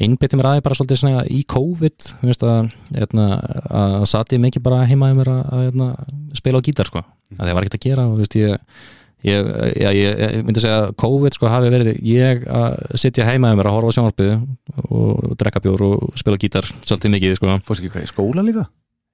[0.00, 3.26] einbytti mér aðeins bara svolítið svona í COVID þú veist að, hérna,
[3.82, 7.04] að satt ég mikið bara heima í mér að, að spila á gítar sko,
[7.36, 8.58] að það var ekkert að gera og þú veist ég
[9.20, 13.50] Ég, já, ég, ég myndi segja að COVID sko hafi verið ég að sitja heima
[13.52, 14.30] um mér að horfa á sjónvarpið
[14.88, 17.58] og drekka bjór og spila gítar svolítið mikið sko.
[17.66, 18.64] Fórst ekki hvað í skóla líka?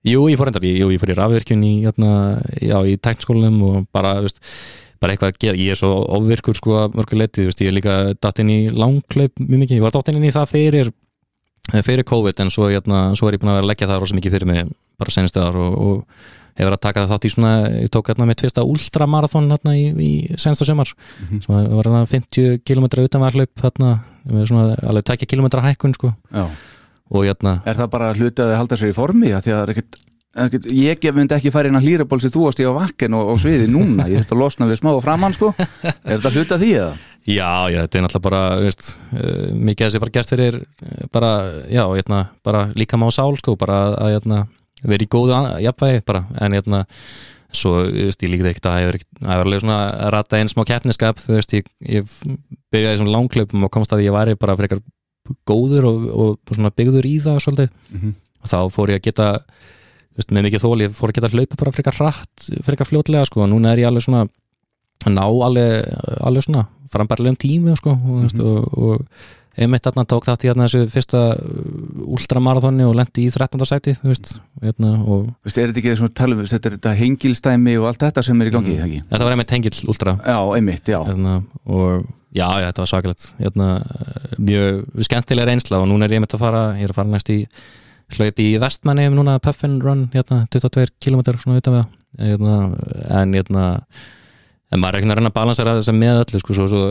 [0.06, 2.10] Jú, ég fór endar, jú, ég fór í rafvirkjun í, hérna,
[2.62, 4.38] í tæknskólanum og bara, veist,
[5.02, 7.76] bara eitthvað að gera, ég er svo ofvirkur sko að mörgu leiti, veist, ég er
[7.76, 10.92] líka datt inn í langklaup mjög mikið, ég var datt inn í það fyrir
[11.82, 14.16] fyrir COVID en svo, hérna, svo er ég búin að vera að leggja það rosa
[14.16, 14.68] mikið fyrir mig
[15.00, 15.96] bara senstu ár og, og
[16.56, 17.50] hefur að taka það þátt í svona,
[17.82, 22.62] ég tók hérna mitt fyrsta ultramarathon hérna í, í senstu sömar sem var hérna 50
[22.62, 23.90] km utanvarlaup hérna,
[24.30, 26.14] með svona alveg 2 km hækkun sko.
[26.30, 26.46] Já.
[27.10, 29.32] Og hérna, Er það bara hluti að þið halda sér í formi?
[29.32, 29.98] Að að það er ekkert,
[30.46, 33.34] ekkert, ég myndi ekki fara inn að hlýraból sem þú varst í á vakken og,
[33.34, 35.52] og sviði núna, ég þurft að losna við smá og framann sko.
[35.86, 36.96] Er þetta hluti að því eða?
[37.26, 41.06] Já, já, þetta er náttúrulega bara, veist, uh, mikið að þessi bara gert fyrir uh,
[41.14, 41.30] bara,
[41.66, 44.42] já, hérna, bara líka má sál, sko, bara að, að hérna,
[44.86, 46.84] vera í góðu jafnvægi, bara, en hérna,
[47.50, 50.62] svo, þú veist, ég líkði ekkert að ég var alveg svona að rata einn smá
[50.68, 51.66] keppniskap, þú veist, ég,
[51.96, 52.14] ég
[52.74, 54.82] byrjaði svona langklöpum og komst að ég væri bara frekar
[55.48, 58.14] góður og, og svona byggður í það svolítið, Mhm.
[58.42, 59.28] og þá fór ég að geta,
[60.12, 63.26] þú veist, með mikið þól, ég fór að geta hlaupa bara frekar hratt, frekar fljótlega,
[63.26, 64.28] sko, og núna er ég alveg svona
[65.06, 68.42] að ná alveg, alveg svona frambærlegum tími sko, og, mm -hmm.
[68.42, 69.06] og, og
[69.56, 71.20] einmitt þarna tók þátt í hérna, þessu fyrsta
[72.16, 73.64] ultramarathoni og lendi í 13.
[73.68, 77.76] sæti þú veist, hérna, og Veistu, er þetta ekki svona talum þetta er þetta hengilstæmi
[77.80, 78.84] og allt þetta sem er í gangi, mm.
[78.84, 79.02] ekki?
[79.10, 81.00] þetta var einmitt hengill ultra Já, einmitt, já.
[81.06, 83.68] hérna, og já, já, þetta var svakalegt hérna,
[84.38, 87.32] mjög skemmtilega reynsla og núna er ég einmitt að fara, ég er að fara næst
[87.32, 87.40] í
[88.16, 91.96] hlaup í vestmanni núna Puffin Run, hérna, 22 km svona utan við það.
[92.26, 92.58] hérna,
[93.20, 93.64] en hérna
[94.74, 96.86] en maður er ekki að reyna að balansera þess að með öllu sko, svo, svo,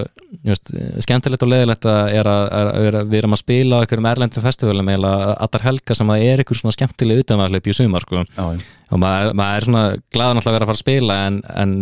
[0.48, 0.72] just,
[1.04, 4.46] skemmtilegt og leðilegt að, er að, að, að við erum að spila á einhverjum erlendum
[4.46, 5.12] festivalum eða
[5.44, 8.24] allar helga sem að er einhver svona skemmtileg utanvæðhlaup í sumar sko.
[8.24, 8.64] já, já.
[8.88, 9.84] og maður, maður er svona
[10.16, 11.76] glaðan alltaf að vera að fara að spila en, en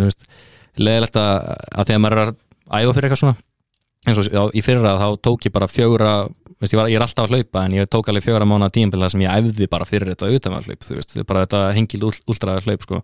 [0.81, 1.33] leðilegt að,
[1.77, 2.37] að því að maður er að
[2.73, 3.37] æfa fyrir eitthvað svona
[4.07, 6.13] eins og já, í fyrra þá tók ég bara fjögra
[6.63, 9.09] veist, ég, var, ég er alltaf að hlaupa en ég tók alveg fjögra mánu tímpila
[9.11, 13.01] sem ég æfði bara fyrir þetta utanvæðhlaup þú veist, bara þetta hengil últraðar hlaup sko.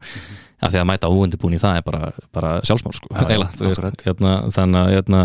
[0.60, 4.04] Af því að mæta óundibúin í það er bara, bara sjálfsmál sko, veist, akkurat.
[4.04, 5.22] hérna, þannig að hérna,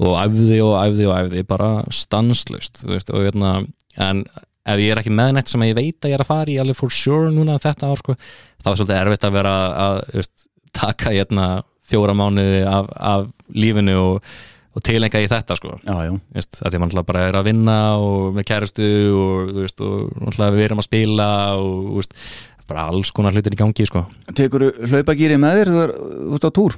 [0.00, 3.52] og æfði og æfði og æfði bara stanslust veist, og hérna,
[4.00, 4.24] en
[4.64, 6.56] ef ég er ekki með neitt sem ég veit að ég er að fara í
[6.62, 8.16] alveg for sure núna þetta ár sko,
[8.64, 9.54] þá er svolítið erfitt að vera
[9.84, 11.48] að veist, taka hérna
[11.84, 14.34] fjóra mánuði af, af lífinu og,
[14.74, 16.14] og tilenga í þetta sko Já, já.
[16.34, 19.84] veist, að því mann alltaf bara er að vinna og með kærustu og, þú veist,
[19.86, 21.28] og alltaf við erum að spila
[21.60, 22.16] og þú veist,
[22.64, 24.06] bara alls konar hlutir í gangi sko.
[24.32, 25.94] Tekur hlaupagýri með þér þú er
[26.38, 26.76] út á túr?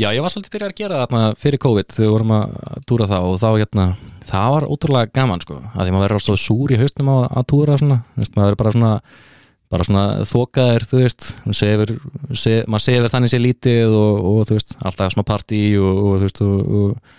[0.00, 3.06] Já, ég var svolítið byrjað að gera þarna fyrir COVID þegar við vorum að túra
[3.06, 3.84] það og þá hérna,
[4.26, 7.46] það var ótrúlega gaman sko, að því maður verður alltaf súr í haustum á að
[7.52, 8.92] túra svona, þú veist, maður er bara svona
[9.70, 11.94] bara svona þokaðir, þú veist sefur,
[12.34, 16.14] sef, maður sefur þannig sér lítið og, og þú veist, alltaf smá partí og, og
[16.18, 17.16] þú veist og, og,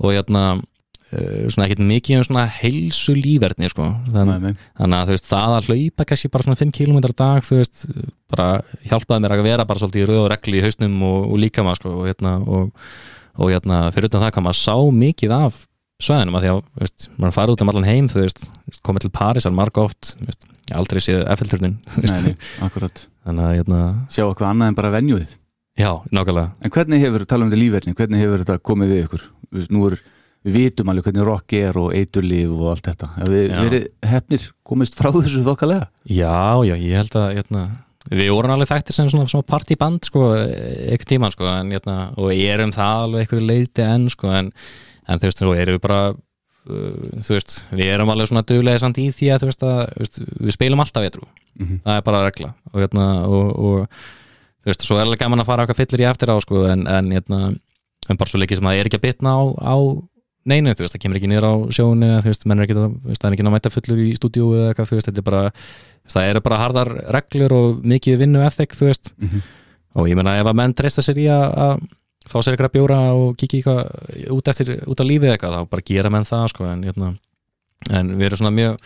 [0.00, 4.66] og hérna uh, svona ekkert mikið um svona heilsu lífverðni sko, Þann, Nei, nei.
[4.80, 7.84] þannig að þú veist, það að hlaupa kannski bara svona 5 km dag, þú veist
[8.32, 8.50] bara
[8.88, 11.82] hjálpaði mér að vera bara svolítið í rauð og regli í hausnum og, líka maður
[11.82, 12.94] sko, og hérna, og,
[13.36, 15.66] og hérna fyrir utan það hvað maður sá mikið af
[16.00, 18.46] svæðinum að því að, þú veist, maður farið út um allan heim, þú veist,
[18.88, 23.80] komið til Parísar marg oft, þú veist, aldrei séð Eiffelturnin, þannig að, hérna,
[24.12, 25.34] Sjá eitthvað annað en bara venjuðið.
[25.80, 29.24] já, nákvæmlega En hvernig hefur, tala um þetta lífverðni, hvernig hefur þetta komið við ykkur?
[29.74, 29.96] Nú er,
[30.46, 33.08] við vitum alveg hvernig rock er og eiturlíf og allt þetta.
[33.28, 35.88] Við verið hefnir, komist frá þessu þokkalega?
[36.06, 36.36] Já,
[36.68, 37.64] já, ég held að hérna,
[38.10, 42.30] við vorum alveg þekktir sem svona, svona partyband sko, eitthvað tíman sko, en, hérna, og
[42.34, 44.52] ég erum það alveg eitthvað leiti enn sko, en
[45.10, 46.00] en þú veist, svo erum við bara
[46.68, 50.18] þú veist, við erum alveg svona duglega samt í því að þú veist að veist,
[50.44, 51.24] við spilum alltaf vetrú,
[51.84, 52.50] það er bara regla.
[52.72, 53.88] Og hérna og, og
[54.64, 56.86] þú veist, svo er alveg gaman að fara okkar fyllir í eftir á sko, en,
[56.86, 57.40] en hérna,
[58.08, 59.76] en bara svo leikið sem að það er ekki að bitna á, á
[60.50, 62.98] neinu, þú veist, það kemur ekki niður á sjónu þú veist, menn er ekki, að-
[63.20, 65.42] það er ekki að mæta fullur í stúdíu eða eitthvað, þú veist, þetta er bara
[66.10, 69.12] það eru bara harðar reglur og mikið vinnu ethik, þú veist.
[70.00, 71.80] Og ég meina ef að menn treysta sér í að
[72.28, 75.86] fá sér eitthvað bjóra og kikið eitthvað út eftir, út af lífið eitthvað þá bara
[75.86, 77.14] gera menn það, sko, en hérna
[77.90, 78.76] en við erum svona mjög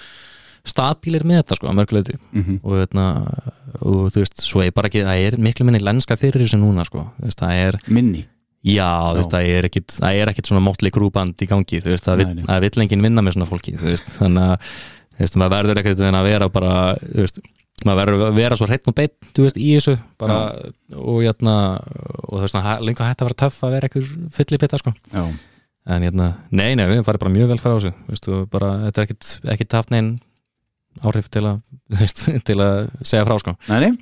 [0.65, 2.61] stabílir með þetta, sko, að mörguleiti Mhm.
[2.63, 3.07] og, hérna,
[3.83, 6.87] og þú veist, svo er bara ekki það er miklu minni lenska fyrir þessu núna,
[6.87, 8.25] sko veist, það er Minni?
[8.65, 11.91] Já, þú veist, það er ekkit, það er ekkit svona mótli grúband í gangi, þú
[11.93, 14.71] veist, það vill, enginn vinna með svona fólki, þú veist, þannig að,
[15.19, 17.39] þú veist, maður verður ekkert að vera bara, þú veist,
[17.83, 20.39] maður verður að vera svo hreitt og beitt, þú veist, í þessu, bara,
[20.95, 21.57] og hérna,
[22.29, 24.07] og það er lengur hægt að vera töff að vera ekkur
[24.37, 25.25] fyllipitta, sko, Já,
[25.95, 28.71] en hérna, nei, nei, við farið bara mjög vel frá þessu, þú veist, og bara,
[28.87, 30.15] þetta er ekkit, ekkit haft neinn
[31.03, 31.61] áhrif til að,
[31.99, 33.57] veist, til að segja frá, sko.
[33.73, 33.93] nei, nei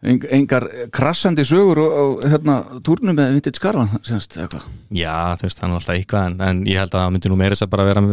[0.00, 0.64] Engar
[0.96, 2.54] krassandi sögur og, og hérna,
[2.86, 4.64] túrnum með vintage skarvan semst, eitthvað
[4.96, 7.32] Já, þú veist, það er nú alltaf eitthvað en, en ég held að það myndi
[7.32, 8.04] nú meira þess að bara vera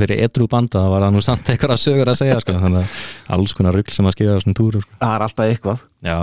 [0.00, 2.80] fyrir edru banda, það var það nú samt eitthvað að sögur að segja, sko, þannig
[2.82, 4.98] að alls konar rugl sem að skeiða á svona túru, sko.
[5.04, 5.86] Það er alltaf eitthvað.
[6.10, 6.18] Já,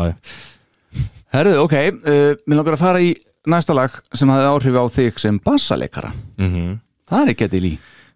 [1.33, 3.15] Herðu, ok, uh, mér langar að fara í
[3.49, 6.11] næsta lag sem hafði áhrif á þig sem bassaleikara.
[6.41, 7.71] Mm Það er ekki að til í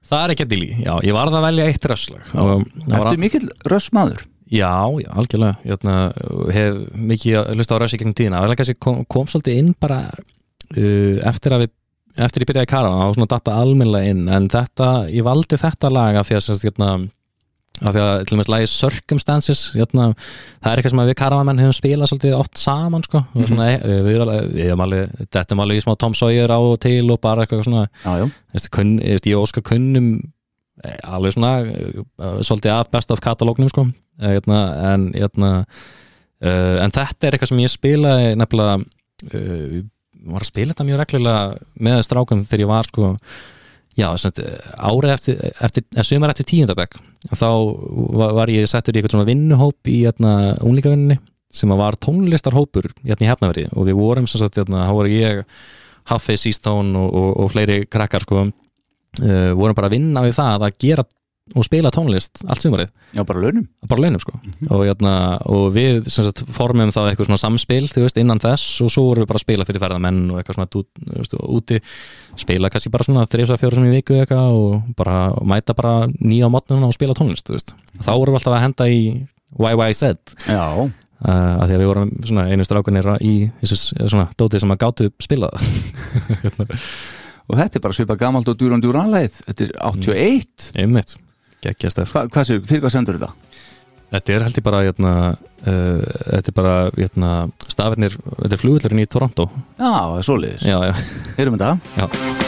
[0.07, 2.27] það er ekki að dili, já, ég varð að velja eitt rösslag.
[2.31, 4.23] Það var Ertu mikill rössmaður?
[4.47, 5.57] Já, já, algjörlega.
[5.67, 5.95] Jötna,
[6.55, 8.43] hef mikið að hlusta á rössi gegn tíðina.
[8.45, 11.75] Það kannski kom, kom svolítið inn bara uh, eftir að við
[12.17, 14.25] eftir ég byrjaði Kara og svona datta almennlega inn.
[14.31, 16.93] En þetta, ég valdi þetta lag af því að semst, jötna,
[17.77, 20.07] af því að til og með lagi Circumstances jötna,
[20.63, 23.51] það er eitthvað sem við Karavamenn hefum spilað svolítið oft saman sko, mm -hmm.
[23.51, 26.59] svona, við, við, við, við erum alveg, þetta er alveg í smá Tom Sawyer á
[26.59, 30.25] og til og bara eitthvað svona Já, já, kunn, ég, veist, ég óska kunnum eh,
[30.85, 33.87] alveg svona uh, svolítið af best of katalógnum sko.
[34.21, 34.61] Eh, hérna,
[34.93, 35.51] en hérna,
[36.41, 39.77] uh, en þetta er eitthvað sem ég spilaði nefnilega uh,
[40.27, 41.43] var að spila þetta mjög reglulega
[41.85, 43.11] með strákum þegar ég var sko,
[43.97, 44.41] já, sem,
[44.89, 46.97] árið eftir, eftir eh, sumar eftir tíundabæk
[47.31, 47.49] þá
[48.37, 50.33] var, ég settur í eitthvað svona vinnuhóp í hérna,
[50.65, 51.19] unglíkavinninni
[51.53, 55.45] sem var tónlistarhópur í hefnaverði og við vorum sem sagt, þá var ég
[56.07, 58.45] Haffi, Seastone og, og, og fleiri krakkar sko,
[59.21, 61.07] uh, vorum bara að vinna við það að gera
[61.55, 63.67] og spila tónlist allt sumarið, já, bara launum.
[63.87, 64.33] Bara launum sko.
[64.67, 65.13] Og, hérna,
[65.47, 69.29] og við sagt, formum þá eitthvað svona samspil veist, innan þess og svo vorum við
[69.31, 70.83] bara að spila fyrir ferðamenn og eitthvað svona þú
[71.13, 71.79] veist, úti.
[72.43, 75.75] Spila kannski bara svona þrjus að fjóra sem í viku eitthvað og bara og mæta
[75.77, 77.75] bara nýja á mótnuna og spila tónlist þú veist.
[78.01, 79.01] þá vorum við alltaf að henda í
[79.57, 80.03] YYZ
[80.51, 80.89] Já, uh,
[81.23, 85.09] að því að við vorum svona einu strákunir í þessu svona dótið sem að gátu
[85.23, 85.55] spilað
[87.47, 91.17] og þetta er bara svipa gamalt og dúran dúranleið Þetta er 81 einmitt,
[91.65, 93.33] geggjastef Hva, hvað sér, fyrir hvað sendur þetta?
[94.07, 95.13] Þetta er held ég bara hérna,
[95.67, 97.31] uh, þetta er bara hérna,
[97.67, 99.49] stafirnir, þetta er flugullurinn í Toronto.
[99.75, 100.27] Já, það er
[100.63, 100.93] Já, já,
[101.35, 101.73] heyrum þetta.
[101.99, 102.46] Já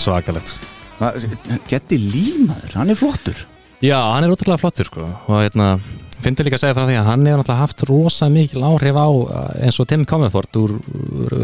[0.00, 0.68] er svakalegt sko.
[1.00, 1.30] Það-
[1.70, 3.46] Geddi límaður, hann er flottur
[3.80, 5.06] Já, hann er ótrúlega flottur sko.
[5.28, 5.70] og hérna,
[6.20, 9.06] finnst líka að segja frá því að hann hefur náttúrulega haft rosa mikil áhrif á
[9.08, 10.74] uh, eins og Tim Comerford úr,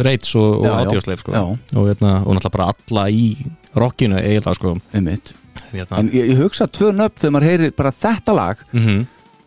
[0.04, 0.66] Reits og.
[0.68, 1.32] Audiosleif sko.
[1.32, 3.22] Og, hérna, og náttúrulega bara alla í
[3.76, 4.74] rockinu eiginlega sko.
[5.72, 5.98] hérna.
[6.02, 9.06] En ég, ég hugsa tvö nöfn þegar maður heyrir bara þetta lag mm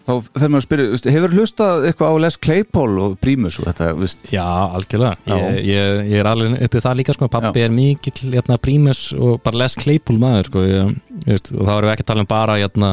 [0.09, 3.89] þá fer maður að spyrja, hefur hlustað eitthvað á Les Claypool og Primus og þetta,
[3.99, 4.45] veist, Já,
[4.77, 5.35] algjörlega Já.
[5.37, 7.29] Ég, ég, ég er alveg uppið það líka sko.
[7.31, 7.67] pappi Já.
[7.67, 10.65] er mikill hérna, prímus og bara Les Claypool maður sko.
[10.65, 12.91] ég, veist, og þá erum við ekki að tala um bara hérna,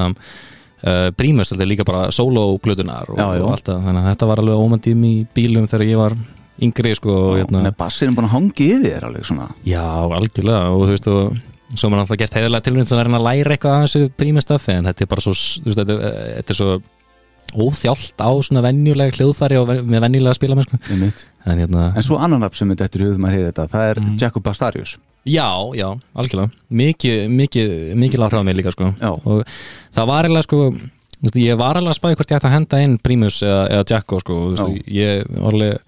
[0.84, 3.42] uh, prímus, þetta er líka bara solo-blutunar og, Já, já.
[3.42, 6.16] og allt það þannig að þetta var alveg ómandið í bílum þegar ég var
[6.66, 9.84] yngri sko, og, hérna, með bassinu búin að hangi yfir þér alveg svona Já,
[10.16, 11.36] algjörlega og þú veist og
[11.74, 15.10] svo maður alltaf gert heiðilega tilvægt að læra eitthvað af þessu prímustöfi en þetta er
[15.10, 16.76] bara svo, þú veist, þetta er svo
[17.56, 20.78] óþjált á svona venjulega hljóðfæri og með venjulega spilamennsku.
[21.46, 23.90] En hérna, En svo annan nafn sem er þetta í hugum að heyra þetta það
[23.90, 24.18] er Mhm.
[24.20, 24.96] Jacob Bastarius.
[25.26, 26.50] Já, já, algjörlega.
[26.70, 28.92] Mikið, mikið, mikið láhrif á mig líka sko.
[29.26, 29.42] Og
[29.94, 30.60] það var eiginlega sko
[31.34, 34.20] ég var alveg að spæði hvort ég ætti að henda inn Primus eða, eða Jacko
[34.20, 34.34] sko
[34.86, 35.78] ég var alveg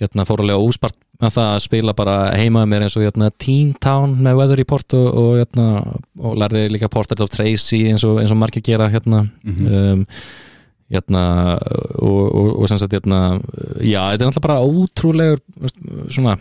[0.00, 3.74] hérna, fór alveg óspart með það að spila bara heimaði mér eins og hérna, Teen
[3.78, 5.66] Town með Weather Report og, og, hérna,
[6.18, 9.28] og lærði líka Portrait of Tracy eins og, eins og margir gera hérna.
[9.44, 10.06] Um,
[10.92, 11.22] hérna
[11.98, 13.20] og, og, og sem sagt hérna
[13.80, 15.40] já, þetta er náttúrulega bara ótrúlegur
[16.12, 16.36] svona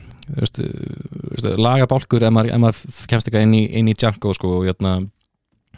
[1.59, 4.97] lagabálkur ef maður, maður kemst ekki inn í, inn í Django sko, og, hérna,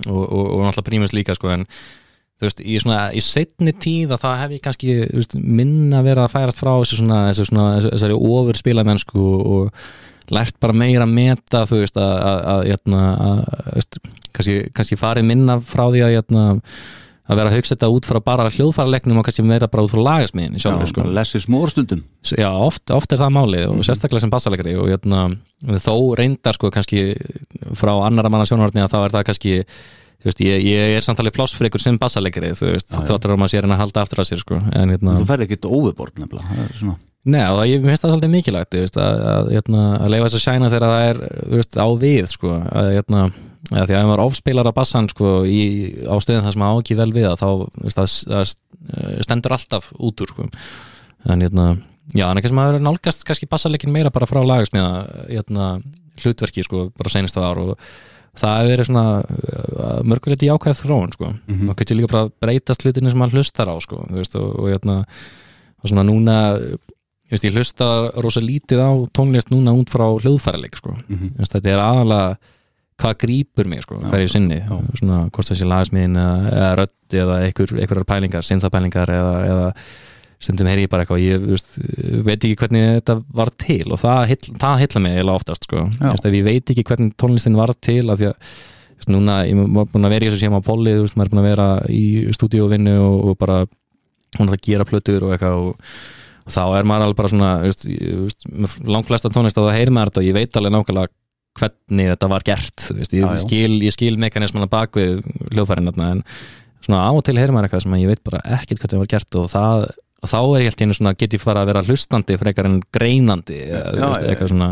[0.07, 1.67] og, og, náttúrulega Primus líka sko, en
[2.39, 6.25] þú veist, í svona í setni tíð að það hef ég kannski veist, minna verið
[6.25, 9.85] að færast frá þessu svona, þessu svona, þessari ofur spilamennsku og,
[10.31, 13.97] lært bara meira að meta þú veist, að, að, að,
[14.33, 16.13] kannski, kannski farið minna frá því að
[17.23, 20.01] að vera að hugsa þetta út frá bara hljóðfæralegnum og kannski meira bara út frá
[20.03, 21.05] lagasmiðin sjálfur, sko.
[21.15, 25.25] Lessi smórstundum Já, oft, oft er það málið og sérstaklega sem bassalegri og hérna,
[25.79, 27.13] þó reyndar sko kannski
[27.79, 29.55] frá annara manna sjónvarni að þá er það kannski
[30.27, 33.75] veist, ég, ég er samtalið plássfrekur sem bassalegri þú veist, þáttur að maður sér en
[33.77, 37.55] að halda aftur að sér sko, en hérna, Þú færði ekki overbord nefnilega er neða,
[37.57, 40.71] það, ég finnst það svolítið mikilvægt veist, að, að, hérna, að leifa þess að sjæna
[40.73, 41.21] þegar það er
[41.53, 43.23] veist, á við sko, að, hérna,
[43.71, 45.63] að því að ef maður ofspilar að bassan sko, í,
[46.03, 47.47] á stöðin það sem á ekki vel við þá
[47.87, 48.61] veist,
[49.23, 50.47] stendur alltaf út úr sko.
[51.31, 51.67] en hérna,
[52.11, 55.77] já, en ekki sem að vera nálgast kannski bassalekin meira bara frá lagasmiða
[56.21, 57.77] hlutverki sko, bara senastu ár og
[58.37, 61.31] það verið svona mörgulegt í ákveð þróun sko.
[61.47, 61.69] Mhm.
[61.69, 65.05] og getur líka bara að breytast hlutinu sem maður hlustar á sko, og, og, hérna,
[65.83, 66.37] og svona núna
[67.27, 67.89] ég, veist, ég hlusta
[68.23, 70.95] rosa lítið á tónlist núna út frá hljóðfæraleik sko.
[71.07, 72.37] Þú veist, þetta er aðalega
[73.03, 74.61] hvað grípur mig sko, hverju sinni.
[74.99, 79.69] Svona hvort þessi lagasmiðin eða, eða rödd eða einhver, einhverjar pælingar, sinnþapælingar eða, eða
[80.43, 81.77] stundum heyri ég bara eitthvað ég veist,
[82.25, 85.85] veit ekki hvernig þetta var til og það, það hitla mig eða oftast sko.
[85.99, 88.35] Veist, ég veit ekki hvernig tónlistin var til af því að
[88.97, 91.43] veist, núna, ég er búin að vera í þessu sem á Polly, maður er búin
[91.43, 92.03] að vera í
[92.35, 93.63] stúdíóvinnu og, og bara
[94.37, 95.95] hún er að gera plötur og eitthvað og,
[96.43, 99.95] og þá er maður alveg bara svona veist, veist, með langflesta tónlist að það heyri
[99.95, 101.13] maður þetta og ég veit alveg nákvæmlega
[101.59, 103.43] hvernig þetta var gert veist, ég, Já, já.
[103.45, 105.21] skil, ég skil mekanisman að bak við
[105.53, 106.23] hljóðfærin en
[106.83, 109.13] svona á og til heyri maður eitthvað sem ég veit bara ekkert hvernig það var
[109.13, 109.87] gert og það
[110.23, 113.59] og þá er ég einu svona, get ég fara að vera hlustandi frekar en greinandi
[113.67, 114.69] Já, veist, eitthvað svona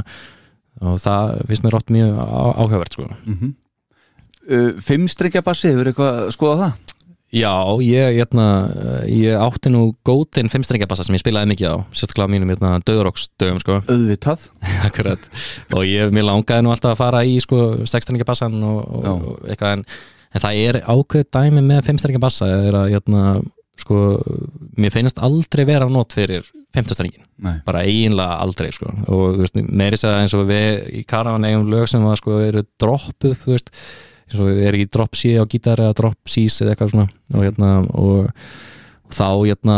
[0.81, 3.09] og það finnst mér rótt mjög áhugavert sko.
[3.27, 3.51] mm
[4.49, 6.90] uh, Fimmstrykja bassi, hefur eitthvað að skoða það?
[7.31, 8.45] Já, ég, hérna,
[9.07, 13.61] ég átti nú góðinn fimmstrengjabassa sem ég spilaði mikið á sérstaklega á mínum hérna, döðróksdögum
[13.63, 13.77] sko.
[14.87, 15.29] Akkurat
[15.71, 19.77] og ég, mér langaði nú alltaf að fara í sko, sexstrengjabassan og, og, og eitthvað
[19.77, 19.85] en,
[20.35, 23.23] en það er ákveð dæmi með fimmstrengjabassa er að hérna,
[23.79, 24.01] sko,
[24.75, 27.57] mér finnst aldrei vera nót fyrir fimmtastrengin Nei.
[27.65, 28.91] bara eiginlega aldrei sko.
[29.07, 32.43] og þú veist, meiri segja eins og við í Karavan eigum lög sem var, sko,
[32.43, 33.71] eru droppuð þú veist,
[34.31, 37.07] eins og erum ekki drop C á gítar eða drop Cs eða eitthvað svona.
[37.35, 38.29] Og hérna og,
[39.11, 39.77] og þá hérna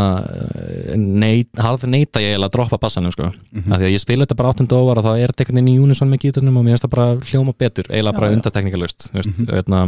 [0.96, 3.72] neit, harð neita ég að droppa bassanum sko, Mhm.
[3.72, 5.72] af því að ég spila þetta bara áttundu óvar og þá er þetta einhvern veginn
[5.74, 9.18] í unison með gítarnum og mér finnst það bara hljóma betur eiginlega bara undarteknikalust þú
[9.18, 9.82] veist, hérna,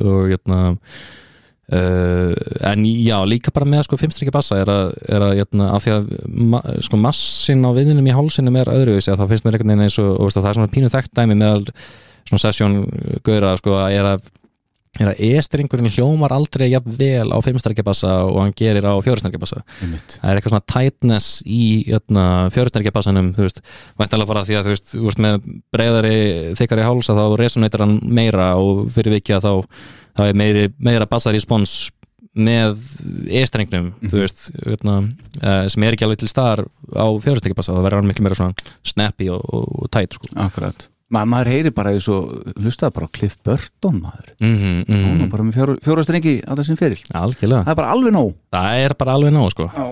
[0.00, 0.60] og hérna
[1.72, 2.34] Uh,
[2.68, 5.92] en já, líka bara með sko fimmstrykja bassa er að, er að, hérna, að því
[5.94, 6.08] að
[6.52, 9.84] ma sko massin á viðinum í hálsinum er öðruvísi að þá finnst mér einhvern veginn
[9.86, 11.62] eins og, og veist, það er svona pínu þekkt dæmi meðal
[12.32, 12.78] svona sesjón
[13.26, 14.30] gauðra sko að er að
[15.00, 19.40] er að e-stringurinn hljómar aldrei jafn vel á fimmstrykja bassa og hann gerir á fjóristrykkja
[19.40, 20.18] bassa Einmitt.
[20.18, 23.62] það er eitthvað svona tightness í hérna, fjóristrykkja bassanum þú veist,
[24.00, 26.20] væntalega bara því að þú veist, þú veist með breyðari,
[26.60, 29.80] þykkari háls að þá resonator hann meira og fyrir vikið að þá
[30.12, 31.76] þá er meiri, meira bassarespons
[32.36, 32.76] með
[33.32, 35.00] e-strengnum þú veist, hérna,
[35.40, 38.40] uh, sem er ekki alveg til staðar á fjóristrykkja bassa, það verður hann miklu meira
[38.42, 40.34] svona snappy og, og tight sko.
[40.36, 44.32] Akkurat Ma, maður heyri bara eins og hlustaði bara Cliff Burton maður.
[44.40, 47.80] Mm -hmm, Hún er bara með fjóra, fjóra strengi að þessum fyrir algjörlega, Það er
[47.82, 48.34] bara alveg nóg.
[48.50, 49.70] Það er bara alveg nóg sko.
[49.76, 49.86] Já,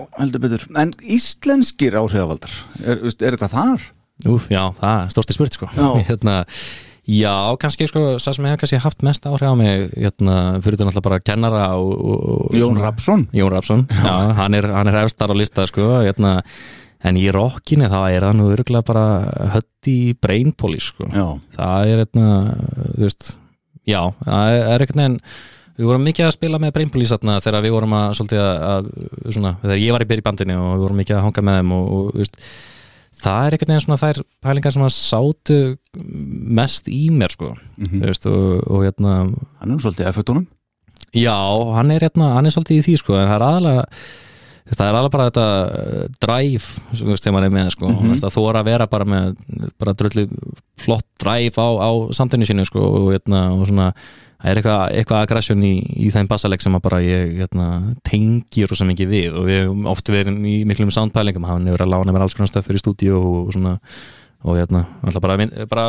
[0.81, 2.51] En íslenskir áhrifavaldar
[2.85, 3.91] Er, er eitthvað þar?
[4.29, 5.69] Úf, já, það er stórsti spurt sko.
[5.75, 5.87] Já.
[6.09, 6.45] hérna,
[7.05, 10.89] já, kannski sko, það sem hefur kannski haft mest áhrif á mig hérna, fyrir þetta
[10.89, 15.35] náttúrulega bara kennara og, og, Jón Rapsson Jón Rapsson, já, hann er, er efstar á
[15.37, 16.41] lista sko, hérna,
[17.07, 19.05] en í rockinu þá er það nú örgulega bara
[19.55, 21.07] hött í brainpolis sko.
[21.55, 22.27] Það er hérna,
[22.97, 23.31] þú veist
[23.89, 25.17] já, það er einhvern veginn
[25.81, 28.91] við vorum mikið að spila með brainpolis þarna þegar við vorum að, svolítið að,
[29.33, 31.59] svona, þegar ég var í byrja í bandinu og við vorum mikið að hanga með
[31.61, 32.39] þeim og, og þú veist,
[33.21, 35.59] það er einhvern veginn svona þær pælingar sem að sátu
[36.61, 40.49] mest í mér sko, þú veist, og, og hérna hann er svolítið effektunum
[41.17, 41.35] Já,
[41.75, 43.87] hann er, hérna, hann er svolítið í því sko, en það er aðalega
[44.77, 45.47] það er aðalega bara þetta
[46.23, 46.65] drive
[46.95, 48.19] þú veist, þegar maður er með sko, mm -hmm.
[48.23, 49.35] það þóra að vera bara með
[49.79, 50.27] bara dröllu
[50.81, 53.91] flott drive á, á samtinu sínu sko, og, hérna, og svona,
[54.41, 55.73] það er eitthvað, eitthvað aggression í,
[56.05, 57.67] í þeim bassaleg sem að bara ég hérna,
[58.07, 59.37] tengir rosa mikið við.
[59.37, 61.45] Og við oft verið í miklum soundpælingum.
[61.49, 63.77] Hann hefur að lána mér alls konar stöð fyrir stúdíu og, svona
[64.41, 65.37] og hérna, alltaf bara,
[65.69, 65.83] bara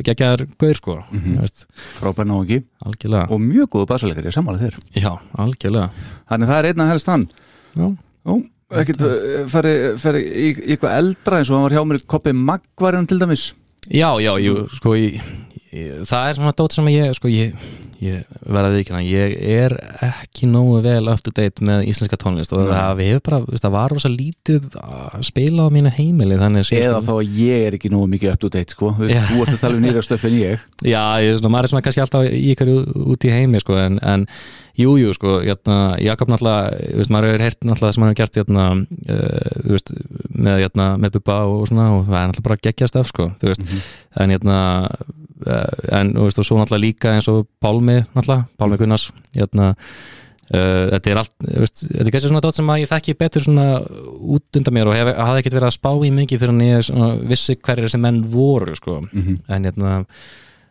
[0.00, 1.64] geggjaður gaur sko, mm -hmm.
[2.00, 3.26] Frábær ná ekki algjörlega.
[3.28, 4.78] Og mjög góðu basalegari, ég sammála þér.
[4.96, 5.90] Já, algjörlega.
[6.30, 7.28] Þannig það er einna helst hann.
[7.76, 7.96] Já,
[8.28, 8.38] Jú,
[8.76, 12.34] ekkert uh, fari, fari í, eitthvað eldra eins og hann var hjá mér í koppi
[12.36, 13.50] Magvarinn til dæmis.
[13.88, 15.22] Já, já, jú, sko ég,
[15.68, 17.56] það er svona dót sem ég, sko ég,
[18.00, 19.74] ég verða því ekki ég er
[20.06, 23.74] ekki nógu vel up to date með íslenska tónlist og það við hefur bara, það
[23.74, 27.76] var rosa lítið að spila á mínu heimili þannig Eða sko, þá að ég er
[27.78, 28.94] ekki nógu mikið up to date sko.
[28.98, 30.64] Þú ert að tala um nýra stöff en ég.
[30.94, 32.72] Já, ég, svona, maður er svona kannski alltaf í ykkur
[33.14, 34.26] út í heimi, sko, en, en
[34.78, 38.40] jú, jú, sko, jæna, Jakob náttúrulega, veist, maður hefur heyrt náttúrulega sem hann hefur gert,
[38.42, 38.66] jæna,
[39.14, 39.94] uh, þú veist,
[40.34, 43.52] með, jæna, með Bubba og svona, og það er náttúrulega bara geggja stöf, sko, þú
[43.52, 43.64] veist,
[44.22, 45.16] en, jæna, uh,
[45.46, 49.74] en, þú veist, og svo náttúrulega líka eins og Pálmi, náttúrulega, Pálmi Gunnars, jæna,
[50.48, 53.42] Uh, þetta er allt, veist, þetta er kannski svona dót sem að ég þekki betur
[53.44, 56.62] svona út undan mér og hef, hafði ekkert verið að spá í mikið fyrir en
[56.64, 58.94] ég svona, vissi hverjir þessi menn voru sko.
[59.12, 59.34] Mhm.
[59.44, 60.06] en hérna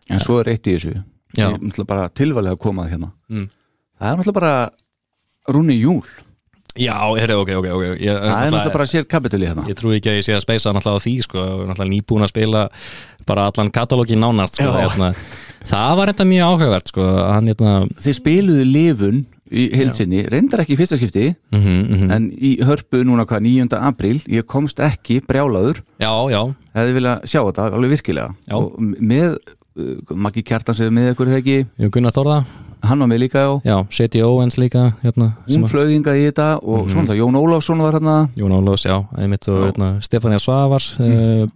[0.09, 0.95] En svo er eitt í þessu
[1.37, 1.51] Já.
[1.51, 3.49] Ég er náttúrulega bara tilvalið að koma að hérna Mm.
[3.99, 4.71] Það er náttúrulega bara
[5.53, 6.09] Rúni Júl
[6.77, 7.83] Já, heyrðu, ok, ok, ok.
[8.01, 9.65] Ég, Það er náttúrulega bara sér kapituli hérna.
[9.69, 12.33] Ég trúi ekki að ég sé að speisa náttúrulega á því sko, náttúrulega nýbúin að
[12.33, 12.67] spila
[13.27, 15.09] bara allan katalógi nánast sko, hérna.
[15.67, 20.75] Það var þetta mjög áhugavert sko, hann hérna Þeir spiluðu lifun í heilsinni Reyndar ekki
[20.75, 23.79] í fyrsta skipti mm -hmm, En í hörpu núna hvað 9.
[23.79, 25.81] apríl Ég komst ekki brjálaður.
[25.99, 26.41] Já, já,
[26.75, 28.35] Hefði vilja sjá þetta alveg virkilega.
[28.99, 29.37] Með
[29.77, 31.59] uh, Maggi Kjartans eða með ykkur þegar ekki?
[31.81, 32.39] Jón Gunnar Þórða
[32.83, 33.61] Hann var með líka já.
[33.65, 36.89] Já, Seti Ówens líka hérna, sem Hún að- flöginga í þetta Og Mhm.
[36.93, 38.29] svona það Jón Ólafsson var hérna.
[38.37, 41.47] Jón Ólafs, já, einmitt og hérna, Stefania Svavars uh,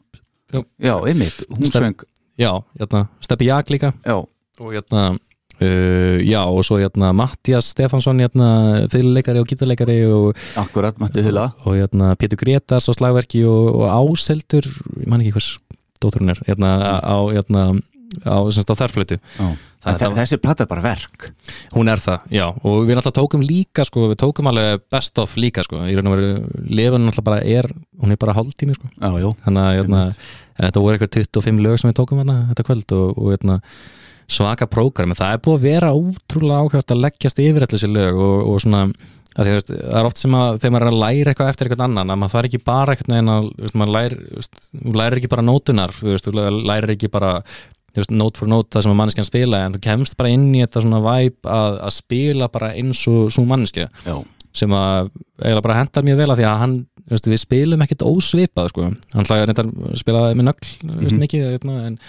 [0.80, 1.96] Já, einmitt Hún Stef- söng.
[2.40, 3.94] Já, hérna, Steppi Jak líka.
[4.06, 4.16] Já.
[4.60, 5.18] Og hérna
[5.62, 11.52] Uh, já og svo hérna Mattias Stefansson hérna fyrirleikari og gítarleikari og, Akkurat, Matti Hula
[11.66, 14.66] og hérna Pétur Gretars á slagverki og, og Áseldur,
[14.98, 15.60] ég man ekki hvers
[16.02, 17.80] dótturinn er, hérna á hérna
[18.28, 19.20] á, á þærflötu
[19.82, 21.32] þessi platta er bara verk.
[21.74, 25.34] Hún er það, já, og við náttúrulega tókum líka sko, við tókum alveg best of
[25.40, 26.34] líka sko, í raun og veru,
[26.70, 27.70] lefun náttúrulega bara er
[28.02, 30.04] hún er bara hálftími sko, Já, já þannig að hérna,
[30.62, 33.58] þetta voru eitthvað 25 lög sem við tókum hérna, þetta kvöld og, og hérna,
[34.32, 38.22] svaka prógram, það er búið að vera ótrúlega áhört að leggjast yfir allir þessi lög
[38.22, 38.86] og, og svona,
[39.36, 41.86] að veist, það er oft sem að þegar maður er að læra eitthvað eftir eitthvað
[41.88, 43.50] annan að maður þarf ekki bara eitthvað en að,
[43.82, 44.46] maður læri,
[45.02, 47.34] lærir ekki bara nótunar, þú lærir ekki bara
[48.00, 50.62] veist, note for note það sem að manneskjan spila en þú kemst bara inn í
[50.64, 54.16] þetta svona væp að, að spila bara eins og svo manneskja Já,
[54.62, 55.12] sem að
[55.42, 56.76] eiginlega bara hendar mjög vel að því að hann,
[57.12, 61.48] veist, við spilum ekkit ósvipað sko, hann hlaði reyndar spilaði með nögl, mm veist mikið
[61.50, 62.00] hérna, en,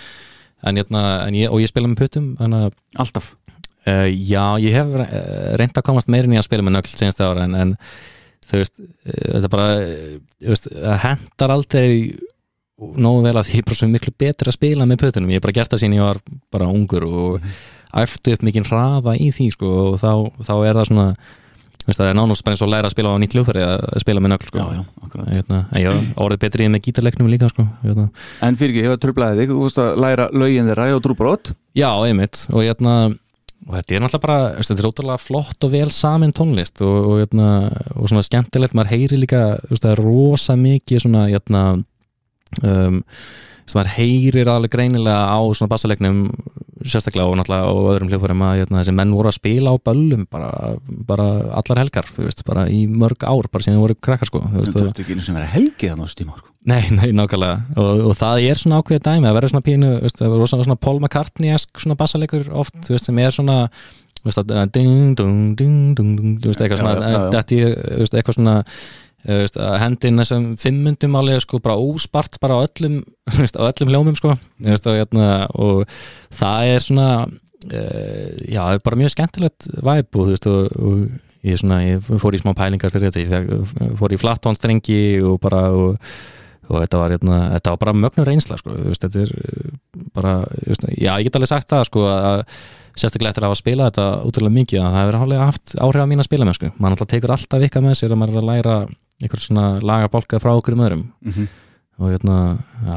[0.63, 2.03] en, hérna, en ég, og ég spila með
[2.47, 2.67] að
[3.03, 3.35] alltaf?
[3.83, 5.07] Uh, já, ég hef uh,
[5.59, 7.73] reynd að komast meirin í að spila með nögl senast ára en, en
[8.47, 9.71] þú veist, uh, þetta bara
[10.39, 10.69] veist,
[11.03, 11.89] hendar aldrei
[12.97, 15.47] nógu vel að ég er bara svo miklu betur að spila með puttunum, ég hef
[15.47, 16.23] bara gert það sín ég var
[16.55, 17.53] bara ungur og
[17.93, 20.13] æftu upp mikinn hraða í því sko, og þá,
[20.49, 21.07] þá er það svona
[21.87, 24.23] veist, það er nánast bara eins og læra að spila á nýtt hljóðfæri að spila
[24.23, 24.61] með nögl sko.
[24.63, 27.67] Já, já, akkurat Hérna, en ég var orðið betri með gítarleiknum líka sko.
[27.83, 28.07] hérna.
[28.47, 31.91] En fyrir ekki, hefur tröflaðið þig, þú veist að læra lögin þeirra og trúbrót Já,
[32.07, 32.97] einmitt og, hérna,
[33.67, 36.99] og þetta er náttúrulega bara veist, þetta er ótrúlega flott og vel samin tónlist og,
[37.03, 37.49] og, hérna,
[37.97, 39.43] og svona skemmtilegt maður heyri líka,
[39.73, 41.65] það er rosa mikið svona hérna,
[42.61, 43.01] um,
[43.63, 46.25] sem maður heyrir alveg greinilega á svona bassalegnum
[46.83, 50.25] sérstaklega og náttúrulega á öðrum hljóðfærum að hérna, þessi menn voru að spila á böllum
[50.33, 50.51] bara,
[51.09, 51.27] bara
[51.61, 54.83] allar helgar veist, bara í mörg ár, bara síðan voru krakkar sko, þú veist, Þú
[54.83, 56.53] og, ert ekki einu sem vera helgið þannig á stíma sko.
[56.73, 60.19] nei, nei, nákvæmlega og, og það er svona ákveðið dæmi að vera svona pínu, veist,
[60.19, 63.61] það verður svona, svona Paul McCartney-esk svona bassalegur oft, þú veist, sem er svona
[64.75, 67.63] ding, dung, ding, dung, dung, þú veist, eitthvað svona þetta
[68.03, 68.59] veist, eitthvað svona
[69.27, 73.01] veist, að hendin þessum fimmundum alveg sko bara óspart bara á öllum
[73.39, 74.35] veist, á öllum hljómum sko.
[74.63, 75.85] Veist, og, hérna, og
[76.35, 81.01] það er svona uh, já, bara mjög skemmtilegt væp og og, og
[81.43, 83.43] ég, svona, ég fór í smá pælingar fyrir þetta.
[83.43, 85.97] Ég fór í flattónstrengi og bara og,
[86.73, 90.39] þetta var, hérna, þetta var bara mögnur reynsla sko, þetta er uh, bara,
[90.97, 92.47] já, ég get alveg sagt það sko að
[92.93, 96.11] sérstaklega eftir að hafa spilað þetta útrúlega mikið að það hefur hálflega haft áhrif á
[96.11, 98.51] mína spila með sko, mann alltaf tekur alltaf ykkar með sér að maður er að
[98.51, 98.75] læra
[99.23, 101.49] einhver svona lagabálka frá okkur um öðrum Mhm.
[102.03, 102.37] og hérna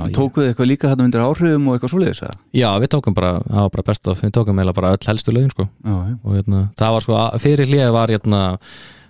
[0.07, 2.37] ég, Tókuðu eitthvað líka þarna undir áhrifum og eitthvað svoleiðis eða?
[2.53, 5.31] já, við tókum bara, það var bara best að við tókum eiginlega bara öll helstu
[5.35, 8.41] lögin sko Já, og hérna, það var sko, fyrir hlið var hérna,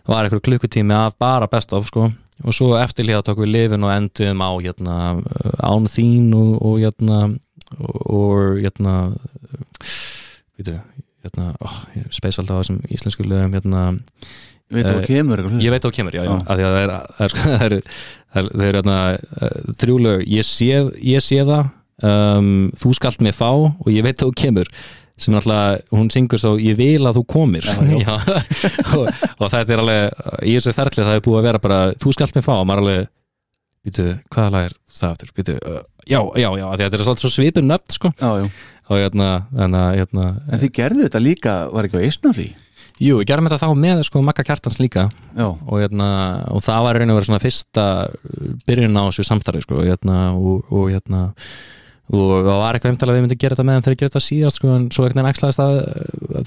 [0.08, 2.12] var eitthvað klukkutími af bara best of sko
[2.44, 4.96] og svo eftir hlið tókum við lifin og endum á hérna,
[5.64, 7.40] án þín og, og hérna
[7.80, 8.96] og, hérna
[10.58, 10.76] veitu,
[11.24, 13.86] hérna oh, ég speis alltaf á þessum íslensku lögum hérna,
[14.74, 16.38] Veit þú Eh, að kemur ég veit þá kemur, já, já, Já.
[16.50, 17.80] því að það er, það er, það er,
[18.50, 20.70] það er, það þrjú lög, ég sé,
[21.06, 21.68] ég sé það
[22.04, 24.72] um, þú skalt mig fá og ég veit þá kemur.
[25.16, 27.64] Sem alltaf, hún syngur svo ég vil að þú komir.
[28.04, 28.18] Já,
[28.98, 29.06] og,
[29.40, 32.36] og þetta er alveg, í þessu ferli það er búið að vera bara, þú skalt
[32.36, 32.52] mig fá.
[32.58, 33.06] Og maður alveg,
[33.86, 37.24] býtu, hvaða lag er það aftur, býtu, uh, já, já, já að þetta er svolítið
[37.28, 38.12] svo svipur nöfn, sko.
[38.20, 38.50] Já, já.
[38.90, 42.50] og hérna, hérna, hérna En þið gerðu þetta líka, var ekki á Eistnafí?
[43.02, 45.08] Jú, við gerum þetta þá með, sko, Magga Kjartans líka.
[45.36, 46.10] Og, hérna,
[46.52, 47.88] og það var raun og verið svona fyrsta
[48.70, 51.26] byrjun á þessu samstarfi sko, hérna, og, og, hérna,
[52.14, 54.16] og það var eitthvað umtalað að við myndum gera þetta með þeim þegar við gerum
[54.16, 55.78] þetta síðast sko, en svo einhvern veginn æxlaðist að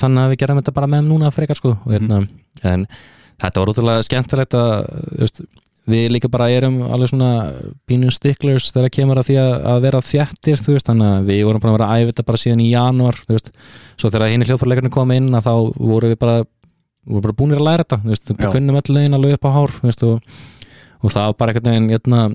[0.01, 2.21] þannig að við gerum þetta bara með núna frekar sko, hérna,
[2.63, 2.87] en
[3.43, 4.77] þetta var útrúlega skemmtilegt að
[5.19, 5.43] veist,
[5.89, 7.31] við líka bara erum alveg svona
[7.89, 11.43] pínu sticklers þegar kemur að því að, að vera þjættir þú veist, þannig að við
[11.49, 13.51] vorum bara að vera að þetta bara síðan í janúar, þú veist,
[13.97, 16.37] svo þegar hinn hljóðfórleikarnir kom inn að þá voru við bara
[17.09, 19.51] voru bara búinir að læra þetta, þú veist, við kunnum öll lögin alveg upp á
[19.57, 20.43] hár, þú veist, og,
[21.01, 22.27] og það var bara einhvern veginn, hérna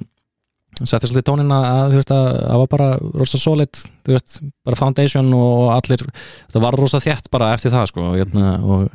[0.81, 2.88] setti svolítið tónina að, þú veist, að það var bara
[3.21, 6.05] rosa solid, þú veist, bara foundation og allir,
[6.53, 8.88] það var rosa þjætt bara eftir það, sko, og, hérna, og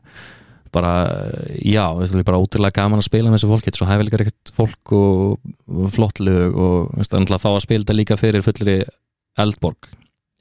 [0.74, 0.93] bara,
[1.65, 4.24] já, það er bara ótrúlega gaman að spila með þessu fólki, þetta er svo hæfilegar
[4.27, 8.19] ekkert fólk og, og flott lög og, þú veist, að fá að spila þetta líka
[8.20, 8.78] fyrir fullri
[9.39, 9.90] Eldborg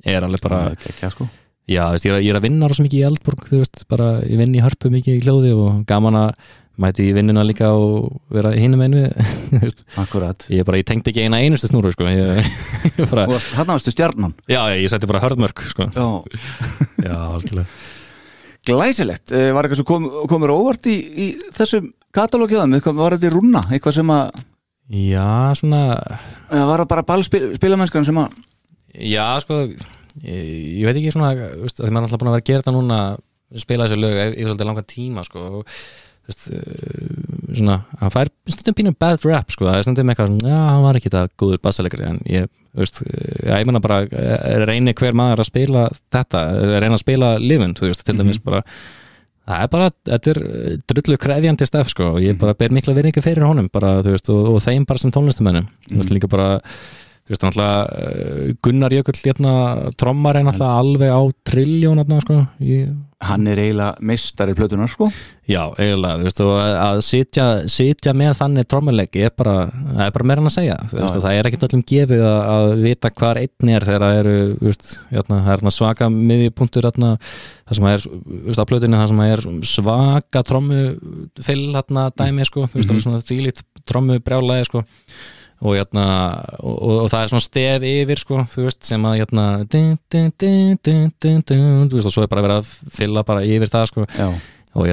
[0.07, 1.27] er alveg bara, ekki ekki sko.
[1.67, 3.59] Já, þú veist, ég er, að- ég er að vinna rosa mikið í Eldborg, þú
[3.63, 7.41] veist, bara ég vinn í hörpu mikið í hljóði og gaman að mæti í vinnuna
[7.41, 9.07] líka og vera hinum einu
[9.49, 10.43] þú Akkurat.
[10.53, 14.35] Ég bara, ég tengdi ekki eina einustu snúru sko, Og þarna varstu stjarnan.
[14.45, 16.05] Já, ég setti bara hörðmörk sko, Já,
[17.07, 17.65] já, algjörlega
[18.67, 19.31] glæsilegt.
[19.33, 23.33] Eh, Var eitthvað sem kom, komur óvart í, í þessum katalógiðum, eitthvað var þetta í
[23.35, 24.41] rúna eitthvað sem að,
[24.97, 25.27] já,
[25.59, 25.81] svona
[26.49, 28.43] eða var það bara ballspilamennskan sem að
[28.97, 30.45] Já, sko ég,
[30.79, 32.75] ég veit ekki svona veist, því maður er alltaf búin að vera að gera þetta
[32.77, 32.99] núna
[33.61, 35.75] spila þessu lög yfir svolítið langan tíma sko, og,
[36.27, 40.99] svona, hann fær stundum pínum bad rap sko, það er stundum eitthvað svona, hann var
[40.99, 45.43] ekki það góður bassalegri en ég, veist, já, ég menna bara eh, reyni hver maður
[45.43, 48.63] að spila þetta, eh, reyna að spila lifund, þú veist, til dæmis bara.
[49.47, 52.95] Það er bara, þetta er eh, drullu krefjandi stef sko, og ég bara ber mikla
[52.97, 56.31] verðingu fyrir honum bara, þú veist, og, og þeim bara sem tónlistumennum þú veist, líka
[56.31, 56.57] bara
[57.27, 59.53] þú veist, náttúrulega eh, Gunnar Jökull hérna,
[59.99, 62.91] trommar er náttúrulega alveg á trilljón hérna, sko ég,
[63.23, 65.07] hann er eiginlega meistari plötunar sko.
[65.49, 66.41] Já, eiginlega, þú veist,
[66.83, 69.55] að sitja, sitja með þannig trommuleiki er bara,
[70.05, 71.17] er bara meira en að segja þú veist, Já.
[71.17, 74.35] og það er ekkert öllum gefið að, að vita hvar einn er þegar það eru
[74.43, 77.13] þú veist, hérna, það er hérna svaka miðjupunktur hérna,
[77.63, 80.83] það sem er, þú veist, á plötinu það sem er svaka trommu
[81.47, 81.65] fyll
[82.21, 84.85] dæmi, sko, þú veist, mm svona þýlít trommu brjálæði, sko
[85.61, 86.03] og, hérna,
[86.61, 89.15] og, og, og það er svona stef yfir sko, þú veist, sem að
[90.43, 93.71] dun, dun, dun, dun, þú veist, og svo er bara verið að fylla bara yfir
[93.73, 94.27] það sko, Já,
[94.77, 94.85] og,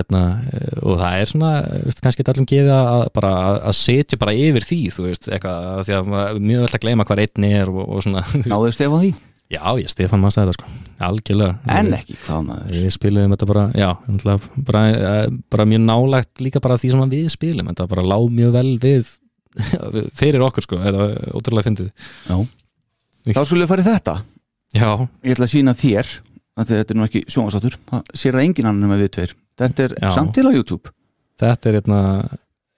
[0.89, 1.53] og það er svona
[1.85, 5.99] veist, kannski allum geði að, bara, að- setja bara yfir því, þú veist, eitthvað því
[5.99, 8.25] að mjög vel að gleyma hvað einn er og, og svona,
[8.55, 9.13] náðu Stefán því?
[9.53, 10.71] Já, ég, Stefán maður sagði það sko,
[11.05, 11.59] algjörlega.
[11.77, 12.71] En ekki, hvað maður.
[12.81, 17.05] Við spilum þetta bara, já, náttúrulega bara, eh, bara mjög nálægt líka bara því sem
[17.13, 19.13] við spilum, þetta bara lág mjög vel við
[20.21, 21.91] fyrir okkur sko, eða ótrúlega fyndið.
[22.29, 22.37] Já,
[23.31, 24.17] þá skulum við fara í þetta.
[24.75, 24.89] Já,
[25.23, 26.13] Ég ætla að sína þér
[26.55, 29.37] að þetta er nú ekki sjónvarsáttur það sér það engin annan með við tveir.
[29.59, 30.09] Þetta er Já.
[30.15, 30.95] samt til á YouTube.
[31.39, 32.01] Þetta er hérna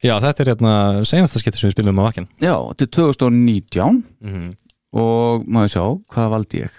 [0.04, 0.72] Já, þetta er hérna
[1.08, 4.50] senasta skipti sem við spilum á vakkin Já, þetta er 2019 mm -hmm.
[5.00, 6.74] og maður sjá, hvað valdi ég?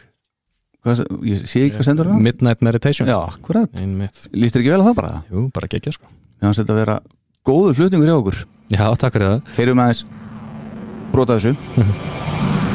[0.88, 3.10] hvað, ég sé ekki hvað sendur það Midnight Meditation.
[3.10, 3.82] Já, akkurat,
[4.32, 5.24] líst þér ekki vel að það bara?
[5.32, 6.12] Jú, bara geggja sko.
[6.42, 6.98] Finnst þetta að vera
[7.48, 9.52] góður flutningur hjá okkur Já, takk fyrir það.
[9.58, 10.02] Heyrum aðeins
[11.14, 11.54] brota þessu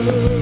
[0.00, 0.37] I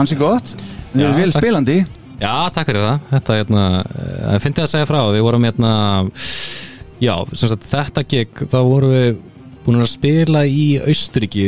[0.00, 0.54] Ansi gott,
[0.94, 1.78] þið eru vel spilandi.
[2.20, 3.06] Já, takk fyrir það.
[3.10, 5.00] Þetta, hérna, uh, finnst ég að segja frá.
[5.12, 5.72] Við vorum, hérna
[7.00, 9.20] Já, sem sagt, þetta gig Þá vorum við
[9.64, 11.46] búin að spila í Austuríki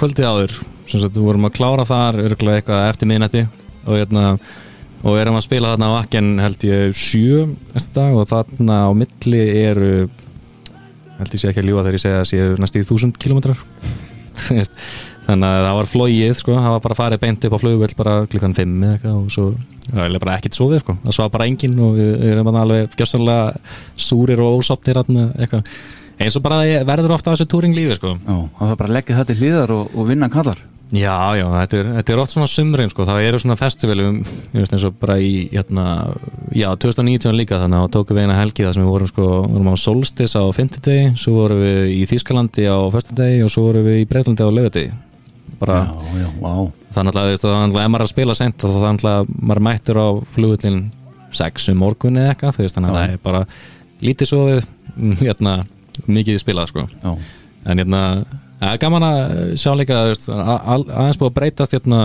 [0.00, 0.56] Kvöldið áður.
[0.90, 3.44] Sem sagt, við vorum að klára þar Örgulega eitthvað eftir miðnætti
[3.84, 4.24] Og, hérna
[5.06, 7.46] Og erum að spila þarna á Akken held ég sjö
[7.94, 9.92] dag og þarna á milli eru
[11.20, 13.62] held ég sé ekki að ljúga þegar ég segja að séu næstu í þúsund kilometrar
[14.40, 14.76] Þú veist,
[15.26, 18.16] þannig að það var flóið sko, það var bara farið beint upp á flugvöld bara
[18.30, 19.46] klukkan 5 eða eitthvað og svo
[19.90, 22.98] það er bara ekkert sofið sko, það svaf bara enginn og við erum bara alveg
[22.98, 23.78] gjössanlega
[24.08, 25.72] súrir og ósopnir þarna, eitthvað.
[26.20, 28.12] Eins og bara verður ofta á þessu túringlífi sko.
[28.20, 30.60] Já, það er bara að leggja það til hliðar og, og vinna kallar.
[30.90, 34.56] Já, já, þetta er, þetta er oft svona sumrin sko, það eru svona festivalum ég
[34.56, 35.84] veist eins og bara í, hérna
[36.50, 39.70] já, 2019 líka þannig að tókum við eina helgi þar sem við vorum sko, vorum
[39.70, 43.14] á Solstis á 50 degi, svo vorum við í Þýskalandi á 1.
[43.22, 44.90] degi og svo vorum við í Breitlandi á laugardegi
[45.60, 46.54] bara, Já, já,
[46.96, 50.80] þannig að ef maður er að spila sent þá þannig að maður mættur á flugullin
[51.36, 53.42] 6 um morgun eða eitthvað þú veist, þannig að það er bara
[54.00, 54.64] lítið sofið
[54.96, 55.54] mm, hérna,
[56.08, 56.86] mikið spilað sko.
[57.68, 58.00] En hérna,
[58.62, 59.20] það er gaman að
[59.60, 62.02] sjá líka aðeins búið að breytast hérna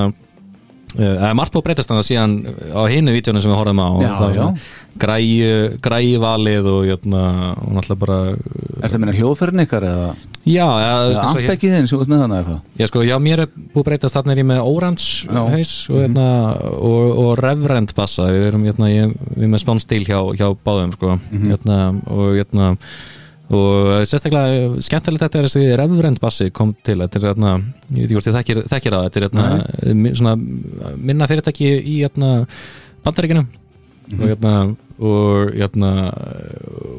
[0.96, 2.34] Það er margt búið að breytast þannig að síðan
[2.72, 4.46] á hinu vítjónu sem við horfum á Já, það já.
[5.04, 7.24] græju, græju valið og, jötna,
[7.60, 8.20] og náttúrulega bara
[8.80, 10.06] er það meina hljóðferðin ykkar eða,
[10.46, 10.92] já, ja,
[11.26, 14.16] ambekkið þinn sem út með þannig eitthvað já, sko, já, mér er búið að breytast
[14.18, 14.62] þarna er ég með.
[15.42, 15.52] Mhm.
[15.56, 16.28] haus og, jötna,
[16.78, 20.94] og, og reverend bassa við erum jötna, ég, við erum með spánstíl hjá, hjá báðum
[20.94, 21.52] sko, Mhm.
[21.52, 22.78] jötna, og jötna,
[23.50, 27.52] og sérstaklega skemmtilegt þetta er þessi reverend bassi kom til þetta er hérna,
[27.94, 30.36] ég veit ekki hvort ég þekkir, þekkir það þetta er hérna, mi- svona
[30.98, 32.48] minna fyrirtæki í hérna
[33.06, 33.46] bandaríkinu
[34.12, 34.22] Mhm.
[34.22, 35.92] og hérna og hérna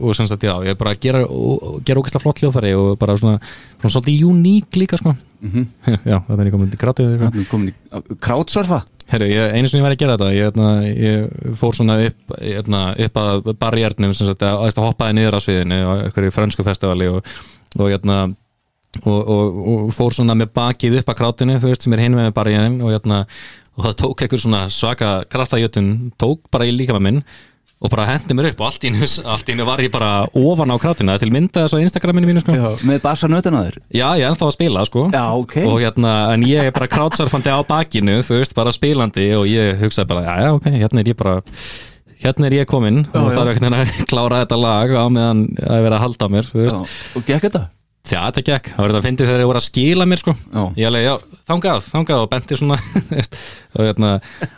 [0.01, 1.23] og sem sagt já, ég bara gera,
[1.85, 3.39] gera ógæslega flott hljófæri og bara svona,
[3.81, 5.16] svona svolítið uník líka sko.
[6.10, 8.82] Já, það er ég komin í er komin í krátsurfa?
[9.06, 10.31] Herru, einu var ég að gera þetta.
[10.35, 15.18] Ég, hérna, ég fór svona upp, hérna, upp að barjernum sem sagt, að, að hoppaði
[15.18, 17.20] niður á sviðinu á einhverju frönsku festivali og,
[17.77, 18.18] og, hérna,
[19.05, 22.18] og, og, og fór svona með bakið upp að krátinu þú veist sem er hinn
[22.18, 23.12] með barjernin og,
[23.77, 27.23] og það tók einhver svona svaka kraftajötun tók bara í líka með minn
[27.77, 30.12] og bara hendi mér upp og allt í einu allt í einu var ég bara
[30.32, 32.55] ofan á er til mynda þessu á Instagraminu mínu sko.
[32.57, 35.57] Já, með bassa nötana þér Já, ég er ennþá að spila sko Já, ok.
[35.69, 39.77] og hérna, en ég er bara krátsurfandi á bakinu, þú veist, bara spilandi og ég
[39.82, 41.36] hugsaði bara, já, já, ok, hérna er ég bara
[42.24, 43.36] hérna er ég kominn og já.
[43.36, 46.62] það er ekkert að klára þetta lag á meðan að vera að halda mér, þú
[46.65, 47.66] veist og gekk þetta?
[48.07, 50.35] Þetta gekk, það var þetta að fyndi þegar ég voru að skila mér sko.
[50.47, 50.62] Já.
[50.78, 52.77] ég alveg, já, þangað, þangað og benti svona
[53.77, 54.11] og, hérna,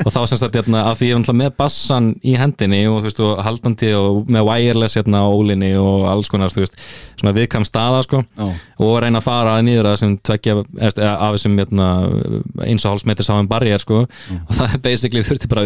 [0.04, 3.22] og þá semst að hérna, að því ég var með bassan í hendinni og, veist,
[3.24, 6.76] og haldandi og með wireless hérna á ólinni og alls konar veist,
[7.16, 8.22] svona viðkam staða sko.
[8.36, 8.48] Já.
[8.84, 10.58] og reyna að fara niður að þessum tveggja,
[10.90, 11.58] eða, af þessum
[12.68, 14.04] eins og hálfsmetri sáum barriðar sko.
[14.04, 15.64] og það er basically þurfti bara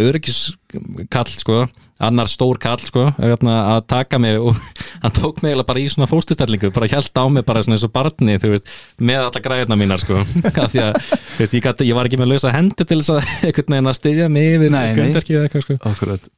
[0.75, 1.57] örgiskall sko
[2.03, 4.57] annar stór kall sko hérna, að taka mig og
[5.05, 7.93] hann tók mig bara í svona fóstustellingu, bara hjælt á mig bara svona eins og
[7.95, 10.23] barni, þú veist, með alla græðina mínar sko,
[10.65, 10.97] af því að
[11.39, 13.99] veist, ég, gat, ég var ekki með lausa hendi til þess að einhvern veginn að
[14.01, 14.87] styðja mig nei.
[14.99, 16.33] grundverkið eða eitthvað sko Akkurat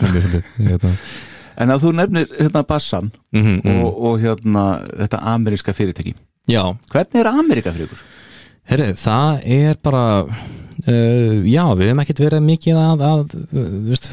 [0.00, 0.94] hérna.
[1.60, 3.82] En að þú nefnir hérna bassan Mhm, mhm.
[3.84, 4.64] og, og hérna
[5.04, 6.16] þetta ameríska fyrirtæki
[6.50, 8.00] Já, Hvernig er Ameríka fyrir ykkur?
[8.70, 10.02] Herri, það er bara
[10.86, 13.34] uh, já, við hefum ekkert verið mikið að, að
[13.88, 14.10] veist,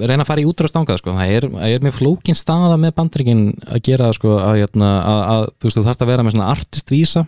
[0.00, 1.16] reyna að fara í útrastangað sko.
[1.18, 5.44] það er, er mjög flókin staða með bandrykkin að gera sko, að, hérna, að, að
[5.50, 7.24] þú, veist, þú þarft að vera með svona artistvísa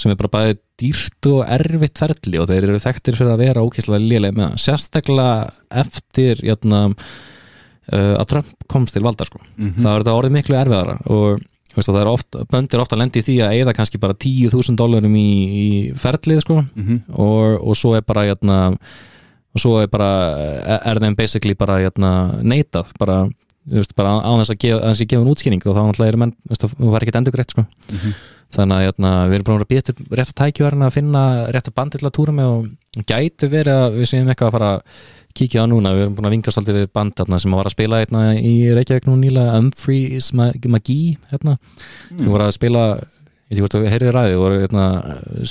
[0.00, 3.64] sem er bara bæði dýrt og erfitt ferli og þeir eru þekktir fyrir að vera
[3.66, 5.34] ókýrslega lélega með það, sérstaklega
[5.82, 6.82] eftir hérna,
[7.92, 9.42] uh, að Trump komst til valda sko.
[9.58, 11.42] það er þetta orðið miklu erfiðara og
[11.76, 15.28] það er oft, böndir ofta lendi í því að eigða kannski bara 10.000 dólarum í,
[15.46, 16.64] í ferlið sko.
[17.14, 18.56] Og, og svo er bara hérna,
[19.54, 20.10] og svo er bara
[20.80, 23.20] er þeim basically bara hérna, neitað bara,
[23.70, 26.90] veist, bara á þess að gefa, gefa en útskýring og þá náttúrulega er menn, þú
[26.90, 27.66] var ekkert endur greitt sko.
[28.50, 31.24] þannig að hérna, við erum bara að til rétt að tækjuverðin að finna
[31.54, 34.56] rétt að bandi til að túra með og gætu verið að við séum eitthvað að
[34.56, 34.80] fara að
[35.36, 37.74] kíkja á núna, við erum búin að vingast alltaf við band hérna, sem var að
[37.76, 41.56] spila hérna, í Reykjavík nú nýlega Umphreys Magee hérna,
[42.10, 42.84] sem voru að spila
[43.50, 44.84] ég veit hvort að við heyrðið ræði voru hérna,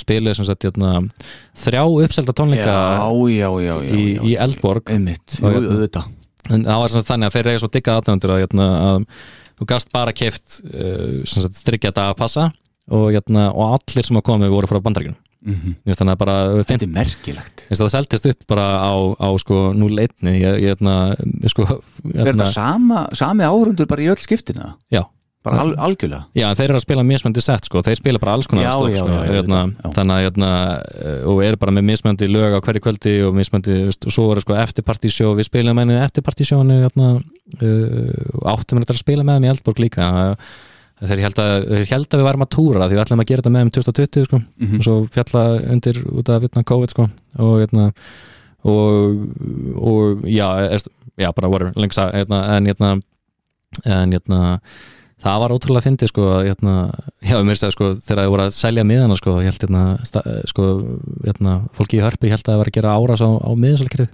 [0.00, 0.94] spilið sem sagt hérna,
[1.64, 4.88] þrjá uppselda tónleika Já, já, já, í, í Eldborg.
[4.92, 6.08] Einmitt, Og hérna- auðvitað.
[6.50, 9.04] En það var þannig að þeir reyða svo diggað aðtöndur að, hérna, að
[9.60, 12.46] þú gast bara keift uh, sagt þryggja daga passa
[12.88, 16.34] og, hérna, og allir sem að komið voru frá bandaríkunum Mér finnst þannig að bara
[16.68, 17.62] Þetta er merkilegt.
[17.70, 20.96] Það seldist upp bara á, á sko, nú leitni ég, ég, hérna,
[21.48, 21.64] sko,
[22.12, 24.74] Er þetta sama, sami árundur bara í öll skiptina?
[24.92, 25.06] Já,
[25.40, 26.26] Bara al, algjörlega?
[26.36, 28.90] Já, þeir eru að spila mismöndi sett sko, þeir spila bara alls konar Já, stóð
[28.92, 29.60] já, sko, já, ég hérna,
[29.96, 30.50] þannig að hérna,
[31.00, 34.42] eh, og eru bara með mismöndi lög á hverju kvöldi og mismöndi, og svo voru
[34.44, 37.08] sko eftirpartísjó, við spilum henni eftirpartísjónu hérna,
[37.56, 40.10] uh, áttum við að spila með þeim í Eldborg líka
[41.00, 43.52] þeir held að, held að við varum að túra því við ætlum að gera þetta
[43.54, 44.76] með þeim 2020 sko, Mhm.
[44.76, 47.08] og svo fjalla undir út af vitna COVID sko,
[47.38, 47.92] og hérna
[48.64, 49.20] og,
[49.80, 50.80] og já, er,
[51.16, 52.90] já bara voru lengsa hérna, en hérna
[53.86, 54.60] en hérna
[55.20, 56.74] það var ótrúlega fyndið sko hérna,
[57.70, 59.82] sko þegar þið voru að selja miðana sko, hérna,
[60.48, 60.66] sko,
[61.24, 64.08] hérna fólki í hörpi held að það var að gera árás á, á miðasalkerfið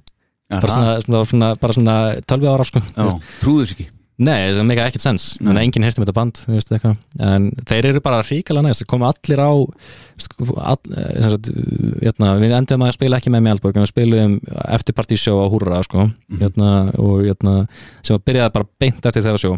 [0.50, 3.22] bara svona, svona, svona, bara svona 12 ára þú Já, veist.
[3.42, 3.86] trúðu sér ekki
[4.16, 5.51] Nei, það meika ekkert sens Nei.
[5.52, 6.94] en enginn heyrti með þetta band þú veist, eitthvað.
[7.26, 11.51] en þeir eru bara ríkala næst koma allir á all, eh, sem sagt,
[12.01, 16.09] hérna, við endum að spila ekki með Mjálborg við spilum eftir partísjó á Húrra sko,
[16.40, 17.56] hérna, og hérna,
[18.01, 19.52] sem að byrjaði bara beint eftir þeirra sjó.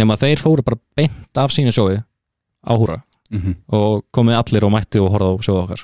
[0.00, 3.02] Nema þeir fóru bara beint af sínu sjói á Húrra
[3.32, 3.52] Mhm.
[3.72, 5.82] og komið allir og mætti og horfði á sjóðu okkar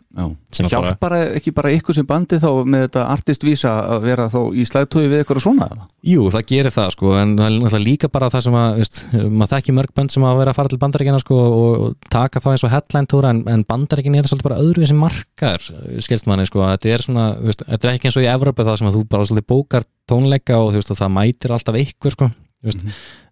[0.93, 4.67] að bara- ekki bara ykkur sem bandi þá með þetta artistvísa að vera þá í
[4.69, 5.69] slæðtói við ykkur og svona?
[6.05, 9.01] Jú, það gerir það sko en það er náttúrulega líka bara það sem að veist,
[9.13, 12.41] maður þekki mörg bönd sem að vera að fara til bandaríkina sko og, og taka
[12.41, 16.45] þá eins og headline túra en, en bandaríkin er svolítið bara öðruvísi markaður skilst manni
[16.47, 18.99] sko, þetta er svona veist, þetta er ekki eins og í Evrópu það sem að
[18.99, 22.71] þú bara svolítið bókar tónleika og þú veist og það mætir alltaf ykkur sko þú
[22.71, 22.83] veist,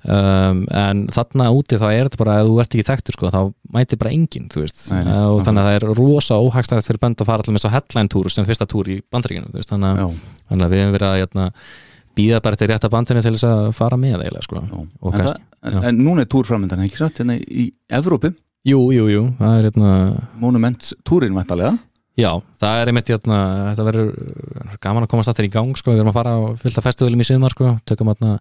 [0.07, 3.41] um, en þarna úti þá er þetta bara að þú ert ekki þekktur sko þá
[3.75, 7.43] mætir bara enginn nei, og þannig að það er rosa óhagstæðið fyrir bönd að fara
[7.43, 10.15] alltaf með svo headline túr sem fyrsta túr í veist, þannig að
[10.47, 11.49] þannig að við hefum verið að hérna,
[12.17, 14.63] býða bara til rétta bandinu til þess að fara með eiginlega sko.
[14.63, 17.67] En, kannski, það, en, núna er túrframöndan ekki satt hérna í
[17.99, 18.31] Evrópu?
[18.67, 19.91] Jú, jú, jú það er hérna,
[20.43, 21.75] Monuments túrin væntalega
[22.17, 23.39] Já, það er einmitt hérna,
[23.69, 26.41] þetta verður uh, gaman að komast aftur í gang sko, við erum að fara á
[26.63, 28.39] fylgta festivalum í sumar sko, tökum, hérna,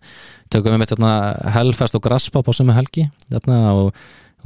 [0.53, 1.09] tökum einmitt hérna,
[1.51, 3.03] Hellfest og Grasspop á sömu helgi
[3.33, 3.89] hérna, og,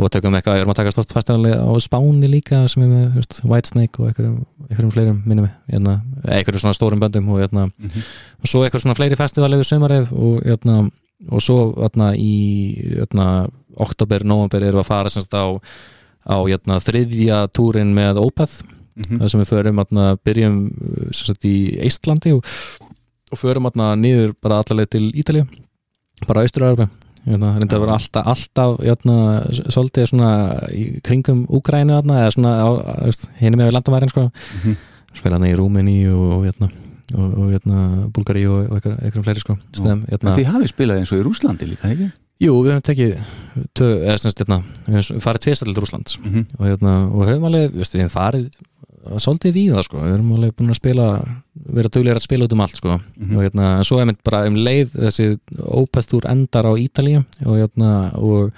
[0.01, 3.19] og tökum eitthvað, við erum að taka stort festivali á Spáni líka sem er með
[3.19, 8.49] veist, Whitesnake og einhverjum, einhverjum fleirum minnum hérna, einhverjum svona stórum böndum og, hérna, og
[8.49, 10.79] svo einhverjum svona fleiri festivali við sumarið og, hérna,
[11.29, 12.33] og svo hérna, í
[12.95, 13.29] hérna,
[13.77, 15.53] oktober, november erum við að fara semst á,
[16.25, 18.65] á hérna, þriðja túrin með Opeth
[19.07, 20.57] þar sem við förum atna, byrjum
[21.11, 21.55] sem sagt, í
[21.85, 22.43] Eistlandi og,
[23.31, 25.45] og förum atna, niður bara allarleið til Ítalíu
[26.27, 26.89] bara austuröðarfi
[27.29, 29.15] hérna, reyndi að vera alltaf, alltaf hérna,
[29.71, 30.29] svolítið svona
[30.73, 32.53] í kringum Úgrænu eða svona
[33.39, 34.29] henni með landamærin sko.
[35.15, 36.69] spila hérna í Rúmeni og, hérna,
[37.15, 37.83] og, og hérna,
[38.15, 39.55] Búlgari og, og einhver- einhverjum fleiri sko.
[39.75, 42.09] Stem, Þið hafið spilað eins og í Rúslandi líka, ekki?
[42.39, 43.15] Jú, við höfum tekið
[43.75, 46.45] tö, eða, hérna, við höfum farið tvistar til Rúslands Mhm.
[46.57, 48.45] og, hérna, og höfum alveg, við höfum farið
[49.17, 51.07] svolítið við það sko, við erum alveg búin að spila
[51.79, 53.35] vera duglega að spila út um allt sko Mhm.
[53.37, 58.13] og hérna, svo er mynd bara um leið þessi ópæðtúr endar á Ítalíu og hérna,
[58.15, 58.51] og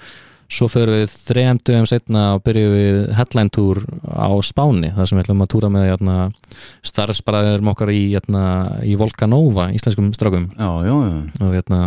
[0.52, 5.18] svo förum við þrejum dögum setna og byrjum við headline tour á Spáni þar sem
[5.18, 6.16] við ætlum að túra með hérna,
[6.90, 8.44] starfsbræðurum okkar í, hérna,
[8.84, 10.68] í Volcanova, íslenskum já.
[11.40, 11.80] og hérna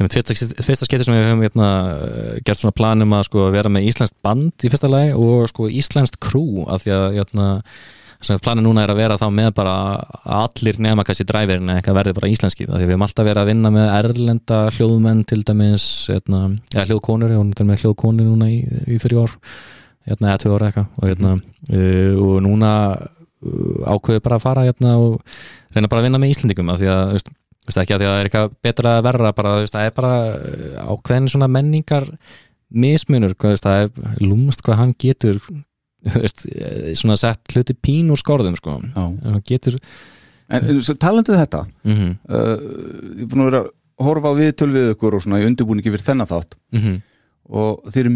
[0.00, 1.70] nefnir, fyrsta, fyrsta skipti sem við höfum hérna,
[2.42, 6.18] gert svona planum að sko, vera með íslenskt band í fyrsta lagi og sko, íslenskt
[6.22, 7.18] crew af því að
[8.22, 9.74] sem sagt, planin núna er að vera þá með bara
[10.22, 13.04] að allir nema kannski dræfirin eða eitthvað verði bara íslenski af því að við höfum
[13.06, 17.70] alltaf verið að vinna með erlenda hljóðmenn til dæmis hérna, eða hljóðkonur og þetta er
[17.70, 19.34] með hljóðkonur núna í, í þrjú ár
[20.06, 21.34] hérna, eða tvö ára eitthvað og, hérna,
[21.72, 22.70] uh, og núna
[23.00, 26.92] uh, ákveðu bara að fara hérna, og reyna bara að vinna með Íslendingum af því
[26.94, 27.34] að veist,
[27.66, 29.98] veist ekki að því að það er eitthvað betra að verra bara, veist, það er
[29.98, 32.08] bara uh, ákveðin svona menningar
[32.72, 35.42] mismunur, hvað, veist, það er lúmst hvað hann getur
[36.02, 38.80] veist, eh, svona sett hluti pín úr skorðum sko.
[39.46, 39.78] getur
[40.52, 41.62] En, talandu þetta.
[41.86, 42.58] Mm uh,
[43.16, 43.70] Ég er búin að vera að
[44.02, 46.56] horfa á viðtöl við ykkur og svona í undirbúningi fyrir þennan þátt.
[46.82, 47.00] -hmm.
[47.52, 48.12] og þeir eru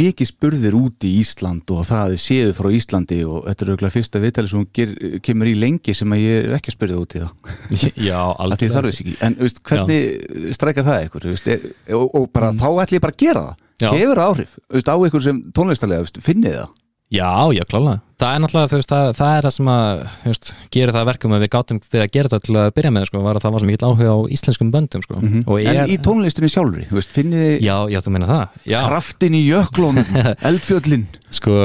[0.00, 3.96] mikið spurðir út í Ísland og það er séðu frá Íslandi og þetta er auðvitað
[3.96, 4.92] fyrsta viðtali sem ger,
[5.26, 7.32] kemur í lengi sem að ég er ekki að spurða út í það
[8.08, 11.28] já, alveg ekki, en veist, hvernig strækja það ykkur?
[11.32, 13.56] Veist, e, og, og bara þá ætlum ég bara að gera það.
[13.60, 13.66] Mm.
[13.80, 13.90] Já.
[13.96, 16.70] hefur áhrif, veist, á ykkur sem tónlistarlega veist, finnið það
[17.10, 17.98] Já, já, klálega.
[18.20, 21.00] Það er náttúrulega, þú veist, það, það er það sem að, þú veist, gerir það
[21.00, 23.34] að verkum að við gátum við að gera þetta til að byrja með, sko, var
[23.38, 25.14] að það var svo mikill áhuga á íslenskum böndum, sko.
[25.40, 28.44] Og en er, í tónlistinni sjálfri, þú veist, finnið þið já, já, þú meina það.
[28.70, 30.20] Já, kraftin í jöklunum,
[30.50, 31.06] eldfjöllin
[31.40, 31.56] sko,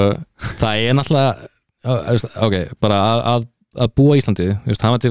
[0.63, 1.51] það er náttúrulega,
[2.07, 2.57] veist, ok,
[2.87, 3.47] bara að, að,
[3.85, 5.01] að búa í Íslandi, þú veist, það var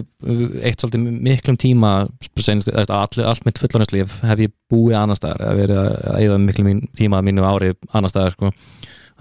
[0.64, 1.92] eitt svolítið miklum tíma,
[2.40, 4.98] veist, all, allt mitt fullorðinslíf hef ég búið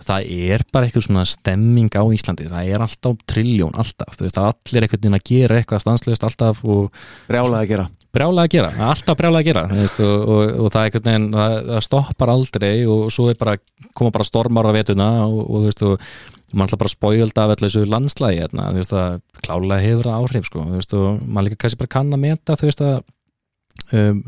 [0.03, 4.17] að að það er bara eitthvað svona stemming á Íslandi það er alltaf trilljón, alltaf
[4.17, 7.87] þú veist, allir einhvern veginn að gera eitthvað stanslust alltaf og brjálað að gera.
[8.13, 11.27] Brjálega að gera, alltaf brjálega að gera veist, og, og, og það er einhvern veginn
[11.33, 13.55] það, það stoppar aldrei og svo er bara
[13.97, 17.47] koma bara stormar á vetuna og, og þú veist, og mann ætla bara að spóilda
[17.47, 20.93] af öllu þessu landslægi, hérna, þú veist, það klálega hefur það áhrif, sko, þú veist,
[20.99, 24.21] og maður líka kannski bara kann að meta, þú veist, að um,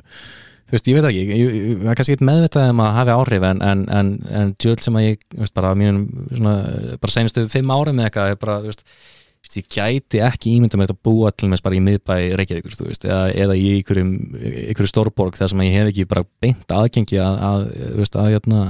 [0.66, 3.16] þú veist, ég veit ekki ég, ég, ég er kannski ekki meðvitað um að hafi
[3.16, 6.56] áhrif en, en, en, en djöld sem að ég veist, bara á mínum, svona,
[7.02, 10.90] bara senustu fimm árum eða eitthvað, er bara, þú veist ég gæti ekki ímynda með
[10.90, 15.38] þetta búa til með bara í miðbæ Reykjavíkur, þú veist, eða, eða í einhverju stórborg
[15.38, 17.68] þar sem ég hef ekki bara beint aðgengi að, að,
[18.02, 18.64] veist, að, hérna,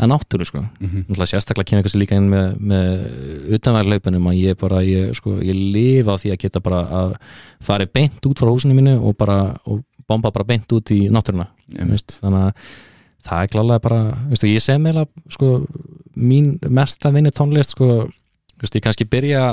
[0.00, 0.62] að náttúru, sko.
[0.80, 1.24] Mm -hmm.
[1.24, 6.14] Sérstaklega kemur kannski líka inn með, með utanvæðarlaupunum að ég bara, ég, sko, ég lifa
[6.16, 7.16] á því að geta bara að
[7.60, 11.48] fara beint út frá húsinu mínu og bara, og bomba bara beint út í náttúruna,
[11.90, 12.70] veist, þannig að
[13.26, 14.00] það er klálega bara,
[14.30, 15.50] veistu, ég sem eiginlega, sko,
[16.16, 18.08] mín mest að vinni tónlist, sko,
[18.60, 19.44] veistu, ég kannski byrja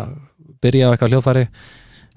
[0.64, 1.46] byrja á eitthvað hljóðfæri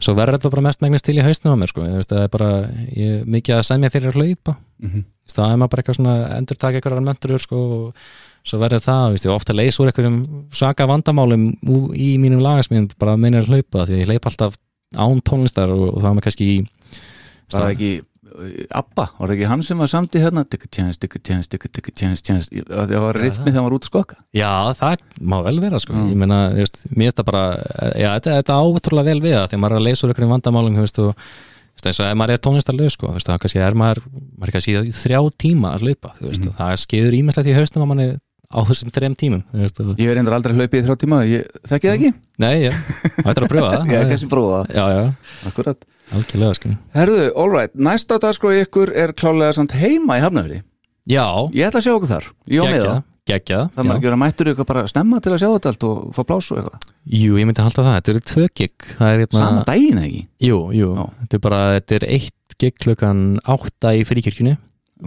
[0.01, 1.85] svo verður þetta bara mest megnast til í hausnum á mér sko.
[1.85, 2.51] veist, það er bara,
[2.97, 5.05] ég er mikið að semja fyrir að hlaupa mm -hmm.
[5.35, 7.95] það er maður bara eitthvað svona endur taka eitthvað mentur sko, og
[8.43, 10.19] svo verður það, veist, ég ofta leys úr einhverjum
[10.53, 11.53] svaka vandamálum
[11.95, 14.57] í mínum lagasmíðum bara að hlaupa því ég hleyp alltaf
[14.97, 16.57] án tónlistar og, og það er maður kannski í
[17.51, 18.05] það ekki uh,
[18.77, 20.45] Abba, var það ekki hann sem var hérna?
[20.47, 23.91] Tjans, tikka tjans, tikka tikka tjans tjans, það var riffmið þegar hann var út að
[23.91, 25.97] skokka Já, það má vel vera sko.
[26.09, 27.45] ég meina, þú veist, mér finnst það bara
[27.99, 30.35] já, þetta, þetta á ótrúlega vel við það þegar maður er að leysa úr einhverjum
[30.37, 33.31] vandamálum þú veist, og þú veist, eins og ef maður er tónlistarlaug sko, þú veist,
[33.31, 34.03] þá kannski er maður,
[34.39, 37.57] maður er kannski í þrjá tíma að hlaupa, þú veist, og það skeður ímislegt í
[37.57, 38.19] haustum að mann er
[38.51, 41.21] á þessum þrem tímum þú veist, og, ég verði endur aldrei hlaupið í þrjá tíma
[41.31, 42.11] ég þekki það ekki,
[42.43, 42.73] nei, já,
[43.21, 43.85] það er að pröfa það.
[43.93, 44.73] Ég hef kannski prófað það.
[44.75, 45.87] Já, já, akkurat,
[46.17, 46.73] algjörlega sko.
[46.97, 50.63] Herðu, all right næsta dagskrá ykkur er klálega samt heima í Hafnafjörði
[51.11, 52.89] já, ég ætla að sjá okkur þar, ég á með
[53.31, 53.97] það maður já.
[54.01, 56.89] ekki vera mættur eitthvað bara snemma til að sjá þetta allt og fá plásu eitthvað.
[57.15, 60.59] Jú, ég myndi halda það, þetta eru tvö gig er hérna, Sama daginn ekki, jú,
[60.75, 61.05] jú, Já.
[61.21, 63.23] þetta er bara þetta er eitt gig klukkan
[63.55, 64.57] átta í fríkirkjunni.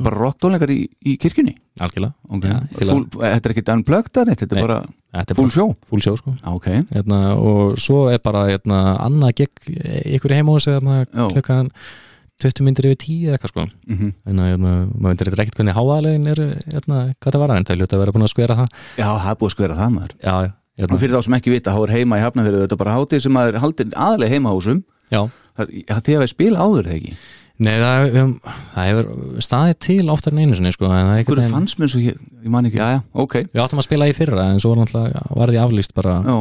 [0.07, 2.55] Bara rocktónleikar í, í kirkjunni algjörlega, okay.
[2.77, 4.79] Fíla Full, Þetta er ekki unplugged að neitt, þetta er bara
[5.17, 5.75] þetta er full show?
[5.89, 6.33] full show sko.
[6.51, 9.69] Ok, hérna, og svo er bara hérna, annað gig
[10.19, 11.27] ykkur hos hérna, Já.
[11.33, 11.71] klukkan
[12.43, 13.65] 20 myndir yfir 10 eða eitthvað sko.
[13.87, 14.13] Mm -hmm.
[14.25, 16.39] en að hérna, maður veitir eitthvað ekkert hvernig háalegin er
[16.73, 18.67] hérna, hvað það var, en það er ljóta að vera búin að skvera það.
[18.97, 20.13] Já, það er búið að skvera það maður.
[20.23, 22.73] Já, já, Og hérna, fyrir þá sem ekki vita, þá er heima í hafnafyrðu Þetta
[22.73, 24.83] er bara hátíð sem maður haldir aðlega heima húsum
[25.13, 25.29] já.
[25.53, 25.67] Það
[27.05, 28.31] það- Nei, það, um,
[28.73, 29.09] það hefur
[29.45, 32.49] staðið til oftar en einu sinni sko, það er Hverju fannst mér svo hér, ég
[32.49, 33.35] man ekki, já, já, ok.
[33.53, 34.89] Við áttum að spila í fyrra en svo var
[35.29, 36.37] var því aflýst bara Já,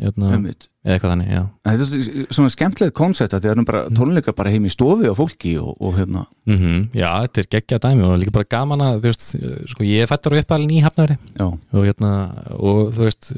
[0.00, 0.66] hérna, einmitt.
[0.84, 1.42] eða eitthvað þannig, já.
[1.66, 5.16] Þetta er svona skemmtilegt koncept að þið erum bara tónleikar bara heim í stofi og
[5.18, 6.24] fólki og, og hérna.
[6.46, 6.58] Mm
[6.96, 9.26] Já, þetta er geggja dæmi og líka bara gaman að þú veist,
[9.72, 12.12] sko, ég er fættur upp alveg Já, og hérna,
[12.56, 13.32] og þú veist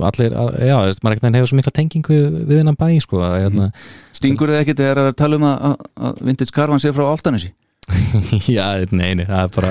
[0.00, 3.22] allir, að, já, þú veist, maður ekkert hefur svo mikla tengingu við hennan bæ, sko
[3.22, 3.70] að, hérna,
[4.12, 7.54] stingur þið ekki þegar að tala um að, að, að Vintage Caravan sé frá Altanesi
[8.46, 9.70] já, nei, nei, það er bara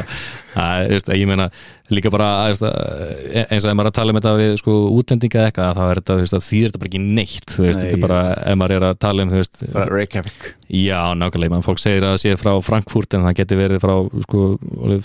[0.50, 1.46] það, er, þú veist, ég meina,
[1.94, 2.64] líka bara að-
[3.50, 6.00] eins og ef maður er að tala um þetta við sko útlendinga eitthvað, þá er
[6.02, 8.20] þetta, veist, að þýðir þetta bara ekki neitt, þú veist, Nei, þetta er bara
[8.52, 9.62] ef maður er að tala um, þú veist,
[9.94, 10.50] Reykjavík.
[10.70, 13.96] Já, nákvæmlega, mann fólk segir að það sé frá Frankfurt en það geti verið frá
[14.26, 14.44] sko,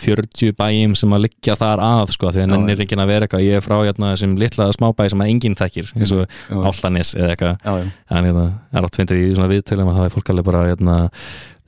[0.04, 3.28] 40 bæjum sem að liggja þar að sko, því að Já, nennir ekki að vera
[3.28, 3.44] eitthvað.
[3.46, 6.58] Ég er frá hérna, þessum litla smábæ sem að enginn þekkir eins og Já.
[6.68, 7.54] Altanis eða eitthvað.
[7.64, 8.44] Já, já, en hérna,
[8.74, 8.98] er átt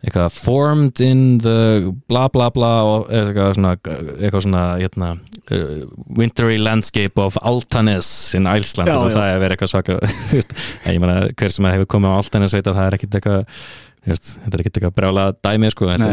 [0.07, 3.73] hérna, eitthvað formed in the bla bla bla og eitthvað svona,
[4.17, 5.11] eitthvað svona hérna,
[5.51, 9.99] uh, wintry landscape of Altanis in Iceland Já, það er verið eitthvað svaka
[10.95, 13.61] ég meina hver sem hefur komið á Altanis veit að það er ekkit eitthvað
[14.07, 16.11] þetta er ekkit eitthvað brjála dæmi sko, þetta,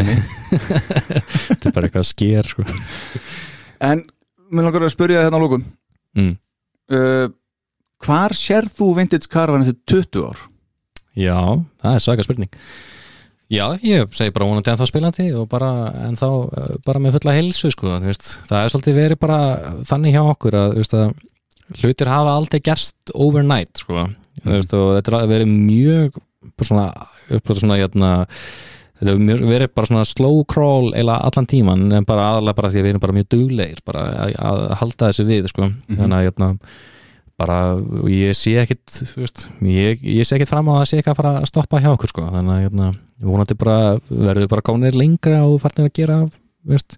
[1.53, 2.65] er bara eitthvað sker sko.
[3.84, 4.02] En
[4.49, 5.68] mér langar að spyrja þetta á lókum
[6.18, 6.34] mm.
[6.94, 7.28] uh,
[8.03, 10.41] Hvar sér þú Vintage Caravan eftir 20 ár?
[11.14, 11.38] Já,
[11.84, 12.52] það er svaka spurning
[13.53, 15.69] Já, ég segi bara vonandi ennþá spilandi og bara
[16.07, 19.39] ennþá uh, bara með fulla heilsu sko, veist, það er svolítið verið bara
[19.85, 24.07] þannig hjá okkur að, veist, að hlutir hafa aldrei gerst overnight sko,
[24.41, 26.17] þú veist, og þetta er verið mjög
[26.65, 26.88] svona,
[27.51, 28.13] svona hérna,
[29.01, 32.88] þetta verið bara svona slow crawl eila allan tíman en bara aðalega bara því að
[32.88, 36.51] við erum bara mjög duglegir bara að, að halda þessu við sko, þannig að hérna
[37.39, 37.57] bara,
[38.11, 41.34] ég sé ekkit veist, ég, ég sé ekkit fram á að sé eitthvað að fara
[41.39, 42.89] að stoppa hjá okkur sko, þannig að hérna,
[43.24, 43.78] vonandi bara
[44.10, 46.20] verður bara komnir lengra og farnir að gera
[46.68, 46.98] veist,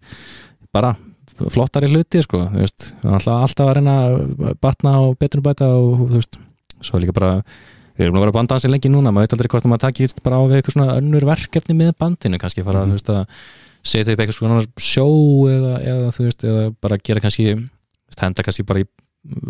[0.76, 0.96] bara
[1.36, 6.12] flottari hluti sko, veist, alltaf, alltaf að reyna að batna og betur bæta og þú
[6.14, 6.40] veist,
[6.86, 7.38] svo líka bara
[7.96, 9.86] við erum að vera að banda hansi lengi núna, maður veit aldrei hvort að maður
[9.86, 13.24] takist bara á við eitthvað svona önnur verkefni með bandinu, kannski fara veist að
[13.86, 15.08] setja upp eitthvað svona sjó
[15.52, 17.56] eða, eða þú veist, eða bara gera kannski
[18.20, 18.88] henda kannski bara í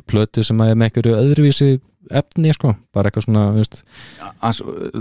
[0.08, 1.70] plötu sem er með einhverju öðruvísi
[2.14, 3.80] efni sko, bara eitthvað svona veist,
[4.46, 4.60] As,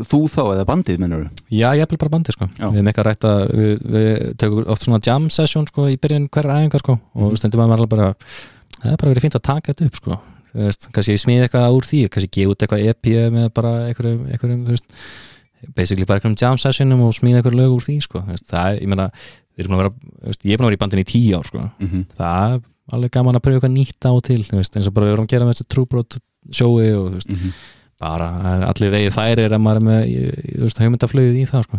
[0.09, 2.49] þú þá eða bandið minnur já, ég er bara bandi sko.
[2.57, 2.71] Já.
[2.71, 6.31] við erum eitthvað rætt að við, við tökum oft svona jam session sko í byrjun
[6.33, 6.97] hverjar æfingar sko.
[7.15, 7.37] Og Mhm.
[7.37, 8.15] stundum að maður bara
[8.81, 10.19] það er bara verið fínt að taka þetta upp sko.
[10.55, 13.73] Þú veist, kannski ég smíði eitthvað úr því kannski gefa út eitthvað EP með bara
[13.89, 14.85] einhverjum, einhverjum þú veist,
[15.75, 18.25] basically bara einhverjum jam sessionum og smíði eitthvað lög úr því sko.
[18.29, 19.13] Veist, það er, ég meina, að
[19.59, 21.59] ég er búin að vera í bandinu í tíu ár sko.
[21.81, 22.07] Mm -hmm.
[22.17, 25.24] það alveg gaman að pröfa eitthvað nýtt á til veist, eins og bara við erum
[25.27, 26.19] að gera með þessi trúbrót
[26.52, 27.52] sjói og þú veist, Mhm.
[28.01, 30.59] bara það er allir vegið færir ef maður er með í- í-
[31.48, 31.78] það sko.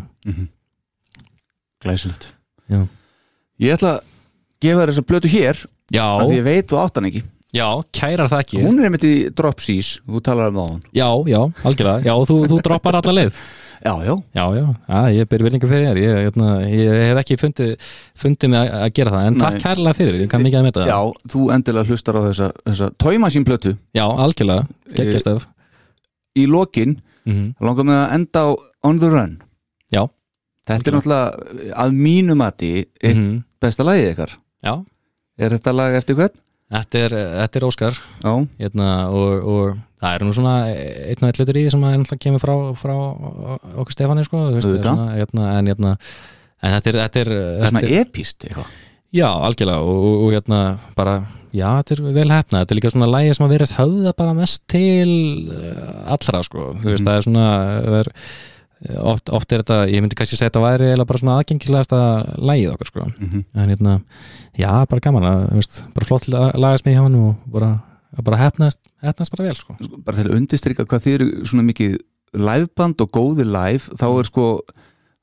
[1.83, 2.33] Glæsilegt.
[2.71, 2.87] Já.
[3.61, 4.01] Ég ætla að
[4.61, 7.23] gefa þér þessa blötu hér já, að því ég veit þú átt hann ekki.
[7.55, 11.39] Já, kærar það ekki Hún er einmitt í Dropsys, þú talar um það já, já,
[11.63, 13.37] algjörlega, já, þú, þú droppar alla leið
[13.83, 15.99] Já, já, já, ég ber virðingu fyrir þér.
[16.01, 17.73] Ég, ég, ég hef ekki fundið
[18.23, 19.41] fundið mig að, gera það, en Nei.
[19.43, 22.49] takk kærlega fyrir ég kann mikið að meta það, já, þú endilega hlustar á þessa,
[22.69, 24.67] þessa tóimasín blötu já, algjörlega.
[24.95, 25.47] Geggjastöf
[26.35, 26.97] Í lokin,
[27.27, 28.49] mm langar með að enda á
[28.85, 29.37] On the Run.
[29.93, 30.03] Já,
[30.65, 32.71] Þetta er náttúrulega að mínu mati
[33.01, 34.33] eitt mm besta lagið ykkar.
[34.65, 34.73] Já,
[35.39, 36.35] Er þetta lag eftir hvern?
[36.75, 37.97] þetta er, þetta er Óskar.
[38.23, 41.85] Já, hérna, og, og það er nú svona einn og einn hlutur í því sem
[41.87, 42.95] að kemur frá, frá
[43.79, 45.95] okkur Stefani sko, veist, svona, hérna, en, hérna,
[46.61, 48.73] en þetta er, þetta er, það er svona þetta er epist eitthvað
[49.15, 50.59] já, algjörlega og, og, og hérna
[50.97, 51.13] bara,
[51.55, 54.33] já, þetta er vel hefna þetta er líka svona lægi sem að verið höfða bara
[54.41, 55.13] mest til
[55.55, 57.07] eh, allra sko, þú veist, Mhm.
[57.07, 57.45] það er svona
[58.01, 58.11] er,
[58.99, 61.99] oft, oft er þetta, ég myndi kannski segja þetta væri eða bara svona aðgengilegasta
[62.37, 63.43] lægið okkar sko, mm -hmm.
[63.55, 64.01] en hérna
[64.59, 67.79] já, bara gaman að, veist, bara flott lagasmið hjá hann og bara,
[68.23, 69.75] bara hefnast, hefnast bara vel sko.
[70.05, 71.97] Bara til að undistrykka hvað þið eru svona mikið
[72.35, 74.47] liveband og góði live þá er sko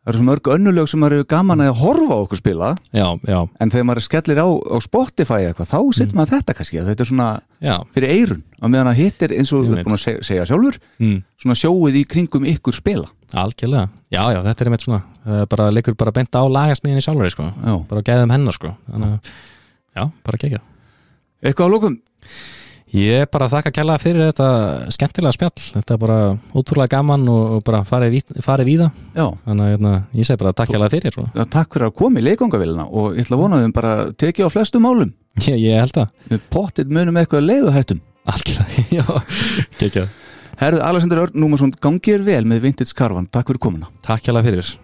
[0.03, 2.71] það eru svo mörg önnulög sem eru gaman að horfa okkur spila.
[2.91, 6.81] Já, já, en þegar maður skellir á, á Spotify eitthvað, þá setur maður þetta kannski
[6.81, 7.29] að þetta er svona
[7.63, 7.75] já.
[7.95, 10.81] fyrir eirun á meðan að hitt er eins og við erum búin að segja, sjálfur
[10.99, 11.21] mm.
[11.45, 13.07] svona sjóið í kringum ykkur spila.
[13.31, 17.31] Algjörlega, já, já, þetta er einmitt svona uh, bara leikur bara beint á lagasmiðinni sjálfur
[17.33, 17.47] sko.
[17.93, 18.75] Bara gæðum hennar sko.
[18.91, 19.33] þannig að,
[19.95, 20.65] já, bara gegja
[21.43, 21.95] Eitthvað á lókum?
[22.93, 24.47] Ég bara þakka kærlega fyrir þetta
[24.93, 26.17] skemmtilega spjall, þetta er bara
[26.53, 28.89] ótrúlega gaman og, bara farið, farið víða.
[29.17, 32.21] Já, þannig að hérna, ég segi bara takk kærlega fyrir já, takk fyrir að koma
[32.21, 35.15] í leikongavélina og ég ætla að vona að við bara tekið á flestum málum.
[35.49, 39.05] Ég, ég held að, pottit munum eitthvað leiðuhættum algjörlega já,
[39.81, 40.07] gegja,
[40.61, 43.89] Herðu, Alexander Örn Númarsson, gangið er vel með Vintage Caravan, takk fyrir komuna.
[44.05, 44.75] Takk kærlega fyrir